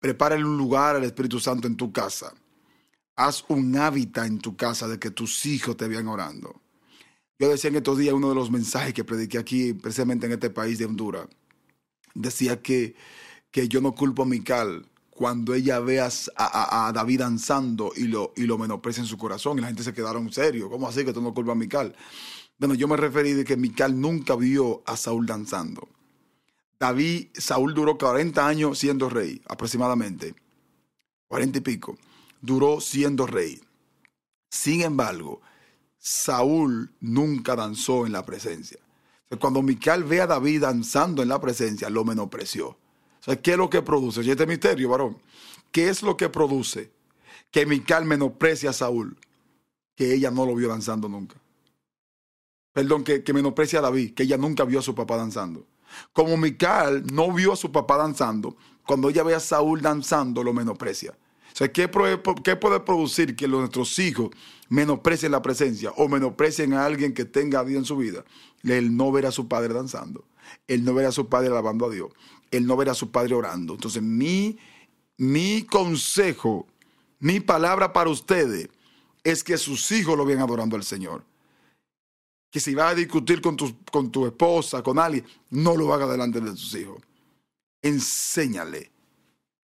Prepárale 0.00 0.42
un 0.42 0.56
lugar 0.56 0.96
al 0.96 1.04
Espíritu 1.04 1.38
Santo 1.38 1.68
en 1.68 1.76
tu 1.76 1.92
casa. 1.92 2.32
Haz 3.14 3.44
un 3.48 3.76
hábitat 3.76 4.26
en 4.26 4.38
tu 4.38 4.56
casa 4.56 4.88
de 4.88 4.98
que 4.98 5.10
tus 5.10 5.44
hijos 5.44 5.76
te 5.76 5.86
vean 5.86 6.08
orando. 6.08 6.62
Yo 7.38 7.50
decía 7.50 7.68
en 7.68 7.76
estos 7.76 7.98
días 7.98 8.14
uno 8.14 8.30
de 8.30 8.34
los 8.36 8.50
mensajes 8.50 8.94
que 8.94 9.04
prediqué 9.04 9.36
aquí, 9.36 9.74
precisamente 9.74 10.24
en 10.24 10.32
este 10.32 10.48
país 10.48 10.78
de 10.78 10.86
Honduras, 10.86 11.28
decía 12.14 12.62
que, 12.62 12.96
que 13.50 13.68
yo 13.68 13.82
no 13.82 13.94
culpo 13.94 14.22
a 14.22 14.26
Mical, 14.26 14.86
cuando 15.10 15.52
ella 15.52 15.78
ve 15.78 16.00
a, 16.00 16.92
David 16.94 17.20
danzando 17.20 17.92
y 17.94 18.04
lo, 18.04 18.32
y 18.34 18.44
lo 18.44 18.56
menosprecia 18.56 19.02
en 19.02 19.06
su 19.06 19.18
corazón 19.18 19.58
y 19.58 19.60
la 19.60 19.68
gente 19.68 19.82
se 19.82 19.92
quedaron 19.92 20.32
serio. 20.32 20.70
¿Cómo 20.70 20.88
así 20.88 21.04
que 21.04 21.12
tú 21.12 21.20
no 21.20 21.34
culpas 21.34 21.52
a 21.52 21.58
Mical? 21.58 21.94
Bueno, 22.58 22.74
yo 22.74 22.86
me 22.86 22.96
referí 22.96 23.32
de 23.32 23.44
que 23.44 23.56
Mical 23.56 24.00
nunca 24.00 24.36
vio 24.36 24.82
a 24.86 24.96
Saúl 24.96 25.26
danzando. 25.26 25.88
David, 26.78 27.28
Saúl 27.34 27.74
duró 27.74 27.98
40 27.98 28.46
años 28.46 28.78
siendo 28.78 29.08
rey, 29.08 29.40
aproximadamente. 29.48 30.34
40 31.28 31.58
y 31.58 31.60
pico. 31.62 31.98
Duró 32.40 32.80
siendo 32.80 33.26
rey. 33.26 33.60
Sin 34.50 34.82
embargo, 34.82 35.40
Saúl 35.98 36.92
nunca 37.00 37.56
danzó 37.56 38.06
en 38.06 38.12
la 38.12 38.24
presencia. 38.24 38.78
cuando 39.40 39.62
Mical 39.62 40.04
ve 40.04 40.20
a 40.20 40.28
David 40.28 40.60
danzando 40.60 41.22
en 41.22 41.28
la 41.28 41.40
presencia, 41.40 41.90
lo 41.90 42.04
menospreció. 42.04 42.76
¿qué 43.42 43.52
es 43.52 43.56
lo 43.56 43.70
que 43.70 43.82
produce? 43.82 44.22
Y 44.22 44.30
este 44.30 44.46
misterio, 44.46 44.90
varón. 44.90 45.16
¿Qué 45.72 45.88
es 45.88 46.02
lo 46.02 46.16
que 46.16 46.28
produce 46.28 46.92
que 47.50 47.66
Mical 47.66 48.04
menosprecia 48.04 48.70
a 48.70 48.74
Saúl? 48.74 49.16
Que 49.96 50.14
ella 50.14 50.30
no 50.30 50.44
lo 50.46 50.54
vio 50.54 50.68
danzando 50.68 51.08
nunca. 51.08 51.36
Perdón, 52.74 53.04
que, 53.04 53.22
que 53.22 53.32
menosprecia 53.32 53.78
a 53.78 53.82
David, 53.82 54.12
que 54.12 54.24
ella 54.24 54.36
nunca 54.36 54.64
vio 54.64 54.80
a 54.80 54.82
su 54.82 54.94
papá 54.94 55.16
danzando. 55.16 55.64
Como 56.12 56.36
Mical 56.36 57.06
no 57.06 57.32
vio 57.32 57.52
a 57.52 57.56
su 57.56 57.72
papá 57.72 57.96
danzando, 57.96 58.56
cuando 58.84 59.08
ella 59.08 59.22
ve 59.22 59.34
a 59.34 59.40
Saúl 59.40 59.80
danzando, 59.80 60.42
lo 60.42 60.52
menosprecia. 60.52 61.16
O 61.54 61.56
sea, 61.56 61.70
¿qué, 61.72 61.88
¿qué, 62.42 62.56
puede 62.56 62.80
producir 62.80 63.36
que 63.36 63.46
nuestros 63.46 63.96
hijos 64.00 64.30
menosprecien 64.68 65.30
la 65.30 65.40
presencia 65.40 65.92
o 65.92 66.08
menosprecien 66.08 66.72
a 66.72 66.84
alguien 66.84 67.14
que 67.14 67.24
tenga 67.24 67.62
vida 67.62 67.78
en 67.78 67.84
su 67.84 67.96
vida? 67.96 68.24
El 68.64 68.96
no 68.96 69.12
ver 69.12 69.26
a 69.26 69.30
su 69.30 69.46
padre 69.46 69.72
danzando, 69.72 70.24
el 70.66 70.84
no 70.84 70.94
ver 70.94 71.06
a 71.06 71.12
su 71.12 71.28
padre 71.28 71.48
alabando 71.48 71.86
a 71.86 71.90
Dios, 71.90 72.10
el 72.50 72.66
no 72.66 72.76
ver 72.76 72.88
a 72.88 72.94
su 72.94 73.12
padre 73.12 73.36
orando. 73.36 73.74
Entonces, 73.74 74.02
mi, 74.02 74.58
mi 75.16 75.62
consejo, 75.62 76.66
mi 77.20 77.38
palabra 77.38 77.92
para 77.92 78.10
ustedes 78.10 78.68
es 79.22 79.44
que 79.44 79.56
sus 79.56 79.92
hijos 79.92 80.16
lo 80.16 80.26
vean 80.26 80.40
adorando 80.40 80.74
al 80.74 80.82
Señor. 80.82 81.24
Que 82.54 82.60
si 82.60 82.72
va 82.72 82.90
a 82.90 82.94
discutir 82.94 83.40
con 83.40 83.56
tu, 83.56 83.82
con 83.90 84.12
tu 84.12 84.26
esposa, 84.26 84.80
con 84.80 84.96
alguien, 85.00 85.26
no 85.50 85.74
lo 85.74 85.92
haga 85.92 86.06
delante 86.06 86.40
de 86.40 86.50
sus 86.50 86.72
hijos. 86.76 87.02
Enséñale 87.82 88.92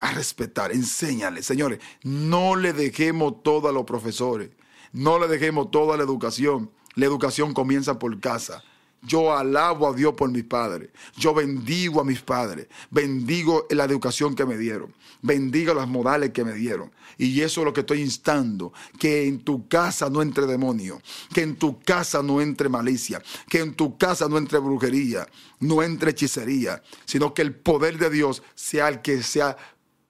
a 0.01 0.11
respetar, 0.11 0.71
enséñale. 0.71 1.41
Señores, 1.41 1.79
no 2.03 2.55
le 2.55 2.73
dejemos 2.73 3.41
todo 3.41 3.69
a 3.69 3.71
los 3.71 3.85
profesores, 3.85 4.51
no 4.93 5.17
le 5.17 5.27
dejemos 5.27 5.71
toda 5.71 5.97
la 5.97 6.03
educación. 6.03 6.69
La 6.93 7.07
educación 7.07 7.55
comienza 7.55 7.97
por 7.97 8.19
casa. 8.19 8.63
Yo 9.05 9.35
alabo 9.35 9.87
a 9.87 9.93
Dios 9.93 10.13
por 10.15 10.29
mis 10.29 10.43
padres. 10.43 10.89
Yo 11.15 11.33
bendigo 11.33 12.01
a 12.01 12.03
mis 12.03 12.21
padres. 12.21 12.67
Bendigo 12.89 13.67
la 13.69 13.83
educación 13.83 14.35
que 14.35 14.45
me 14.45 14.57
dieron. 14.57 14.93
Bendigo 15.21 15.73
las 15.73 15.87
modales 15.87 16.31
que 16.31 16.43
me 16.43 16.53
dieron. 16.53 16.91
Y 17.17 17.41
eso 17.41 17.61
es 17.61 17.65
lo 17.65 17.73
que 17.73 17.81
estoy 17.81 18.01
instando. 18.01 18.73
Que 18.99 19.27
en 19.27 19.39
tu 19.39 19.67
casa 19.67 20.09
no 20.09 20.21
entre 20.21 20.47
demonio. 20.47 21.01
Que 21.33 21.41
en 21.41 21.55
tu 21.55 21.79
casa 21.79 22.23
no 22.23 22.41
entre 22.41 22.67
malicia. 22.67 23.21
Que 23.47 23.59
en 23.59 23.75
tu 23.75 23.97
casa 23.97 24.27
no 24.27 24.37
entre 24.37 24.59
brujería. 24.59 25.27
No 25.59 25.83
entre 25.83 26.11
hechicería. 26.11 26.81
Sino 27.05 27.33
que 27.33 27.43
el 27.43 27.53
poder 27.53 27.97
de 27.97 28.09
Dios 28.09 28.41
sea 28.55 28.87
el 28.87 29.01
que 29.01 29.21
sea 29.21 29.55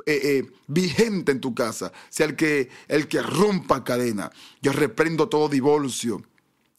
eh, 0.06 0.20
eh, 0.24 0.52
vigente 0.68 1.34
en 1.34 1.42
tu 1.42 1.54
casa. 1.54 1.92
Sea 2.10 2.28
el 2.28 2.36
que, 2.36 2.70
el 2.88 3.08
que 3.10 3.22
rompa 3.22 3.84
cadena. 3.84 4.32
Yo 4.62 4.72
reprendo 4.72 5.28
todo 5.28 5.50
divorcio. 5.50 6.24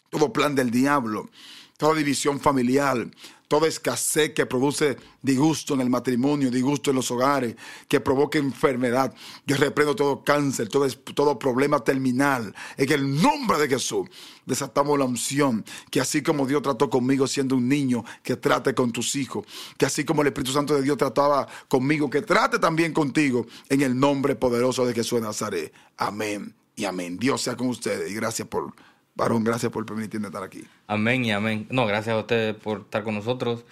Todo 0.08 0.32
plan 0.32 0.54
del 0.54 0.70
diablo 0.70 1.28
toda 1.76 1.94
división 1.94 2.40
familiar, 2.40 3.08
toda 3.48 3.68
escasez 3.68 4.32
que 4.32 4.46
produce 4.46 4.96
disgusto 5.22 5.74
en 5.74 5.80
el 5.80 5.90
matrimonio, 5.90 6.50
disgusto 6.50 6.90
en 6.90 6.96
los 6.96 7.10
hogares, 7.10 7.56
que 7.88 8.00
provoque 8.00 8.38
enfermedad. 8.38 9.14
Yo 9.46 9.56
reprendo 9.56 9.94
todo 9.94 10.24
cáncer, 10.24 10.68
todo, 10.68 10.88
todo 10.88 11.38
problema 11.38 11.80
terminal. 11.80 12.54
En 12.76 12.92
el 12.92 13.22
nombre 13.22 13.58
de 13.58 13.68
Jesús 13.68 14.08
desatamos 14.44 14.98
la 14.98 15.04
unción, 15.04 15.64
que 15.90 16.00
así 16.00 16.22
como 16.22 16.46
Dios 16.46 16.62
trató 16.62 16.90
conmigo 16.90 17.26
siendo 17.26 17.56
un 17.56 17.68
niño, 17.68 18.04
que 18.22 18.36
trate 18.36 18.74
con 18.74 18.92
tus 18.92 19.14
hijos, 19.16 19.46
que 19.76 19.86
así 19.86 20.04
como 20.04 20.22
el 20.22 20.28
Espíritu 20.28 20.52
Santo 20.52 20.74
de 20.74 20.82
Dios 20.82 20.96
trataba 20.96 21.46
conmigo, 21.68 22.10
que 22.10 22.22
trate 22.22 22.58
también 22.58 22.92
contigo, 22.92 23.46
en 23.68 23.82
el 23.82 23.98
nombre 23.98 24.34
poderoso 24.34 24.84
de 24.86 24.94
Jesús 24.94 25.20
de 25.20 25.26
Nazaret. 25.26 25.72
Amén 25.96 26.54
y 26.74 26.84
amén. 26.84 27.18
Dios 27.18 27.42
sea 27.42 27.56
con 27.56 27.68
ustedes 27.68 28.10
y 28.10 28.14
gracias 28.14 28.48
por 28.48 28.72
Varón, 29.16 29.44
gracias 29.44 29.72
por 29.72 29.86
permitirme 29.86 30.26
estar 30.26 30.42
aquí. 30.42 30.64
Amén 30.86 31.24
y 31.24 31.32
amén. 31.32 31.66
No, 31.70 31.86
gracias 31.86 32.14
a 32.14 32.18
ustedes 32.18 32.54
por 32.54 32.82
estar 32.82 33.02
con 33.02 33.14
nosotros 33.14 33.64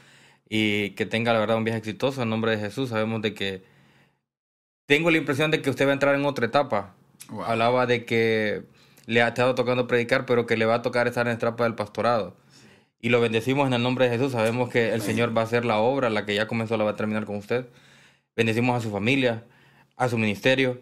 y 0.49 0.91
que 0.91 1.05
tenga 1.05 1.35
la 1.35 1.39
verdad 1.39 1.59
un 1.59 1.65
viaje 1.65 1.79
exitoso 1.79 2.23
en 2.23 2.31
nombre 2.31 2.53
de 2.53 2.59
Jesús. 2.59 2.89
Sabemos 2.89 3.21
de 3.21 3.35
que 3.35 3.63
tengo 4.87 5.11
la 5.11 5.19
impresión 5.19 5.51
de 5.51 5.61
que 5.61 5.69
usted 5.69 5.87
va 5.87 5.91
a 5.91 5.93
entrar 5.93 6.15
en 6.15 6.25
otra 6.25 6.47
etapa. 6.47 6.95
Hablaba 7.47 7.85
de 7.87 8.07
que 8.07 8.65
le 9.05 9.21
ha 9.21 9.29
estado 9.29 9.55
tocando 9.55 9.87
predicar, 9.87 10.25
pero 10.25 10.47
que 10.47 10.57
le 10.57 10.65
va 10.65 10.77
a 10.77 10.83
tocar 10.83 11.07
estar 11.09 11.27
en 11.27 11.33
la 11.33 11.37
etapa 11.37 11.65
del 11.65 11.75
pastorado. 11.75 12.35
Y 12.99 13.11
lo 13.11 13.21
bendecimos 13.21 13.67
en 13.67 13.75
el 13.75 13.83
nombre 13.83 14.09
de 14.09 14.17
Jesús. 14.17 14.33
Sabemos 14.33 14.71
que 14.71 14.95
el 14.95 15.03
Señor 15.03 15.37
va 15.37 15.43
a 15.43 15.45
hacer 15.45 15.67
la 15.67 15.77
obra, 15.77 16.09
la 16.09 16.25
que 16.25 16.35
ya 16.35 16.47
comenzó, 16.47 16.79
la 16.79 16.85
va 16.85 16.93
a 16.93 16.97
terminar 16.97 17.27
con 17.27 17.37
usted. 17.37 17.67
Bendecimos 18.35 18.79
a 18.79 18.81
su 18.81 18.91
familia, 18.91 19.45
a 19.97 20.09
su 20.09 20.17
ministerio. 20.17 20.81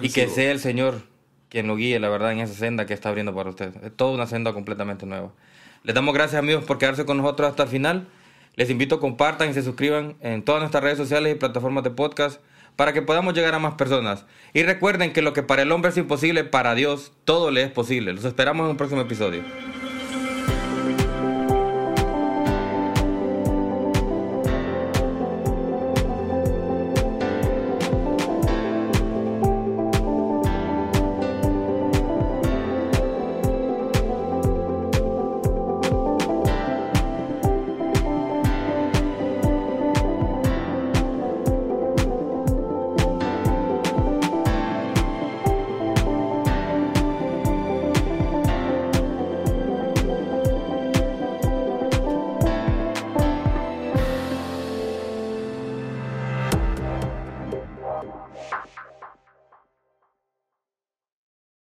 Y 0.00 0.08
que 0.08 0.28
sea 0.28 0.50
el 0.50 0.60
Señor 0.60 1.02
quien 1.48 1.66
lo 1.66 1.76
guíe, 1.76 1.98
la 1.98 2.08
verdad, 2.08 2.32
en 2.32 2.40
esa 2.40 2.54
senda 2.54 2.86
que 2.86 2.94
está 2.94 3.08
abriendo 3.08 3.34
para 3.34 3.50
usted. 3.50 3.72
Es 3.84 3.96
toda 3.96 4.12
una 4.12 4.26
senda 4.26 4.52
completamente 4.52 5.06
nueva. 5.06 5.32
Les 5.82 5.94
damos 5.94 6.14
gracias, 6.14 6.38
amigos, 6.38 6.64
por 6.64 6.78
quedarse 6.78 7.04
con 7.04 7.16
nosotros 7.16 7.48
hasta 7.48 7.62
el 7.64 7.68
final. 7.68 8.08
Les 8.56 8.70
invito 8.70 8.96
a 8.96 9.00
compartan 9.00 9.50
y 9.50 9.54
se 9.54 9.62
suscriban 9.62 10.16
en 10.20 10.42
todas 10.42 10.60
nuestras 10.60 10.82
redes 10.82 10.98
sociales 10.98 11.32
y 11.32 11.38
plataformas 11.38 11.84
de 11.84 11.90
podcast 11.90 12.40
para 12.76 12.92
que 12.92 13.02
podamos 13.02 13.34
llegar 13.34 13.54
a 13.54 13.58
más 13.58 13.74
personas. 13.74 14.24
Y 14.52 14.62
recuerden 14.62 15.12
que 15.12 15.22
lo 15.22 15.32
que 15.32 15.42
para 15.42 15.62
el 15.62 15.72
hombre 15.72 15.90
es 15.90 15.96
imposible, 15.96 16.44
para 16.44 16.74
Dios 16.74 17.12
todo 17.24 17.50
le 17.50 17.62
es 17.62 17.70
posible. 17.70 18.12
Los 18.12 18.24
esperamos 18.24 18.64
en 18.64 18.70
un 18.70 18.76
próximo 18.76 19.00
episodio. 19.00 19.42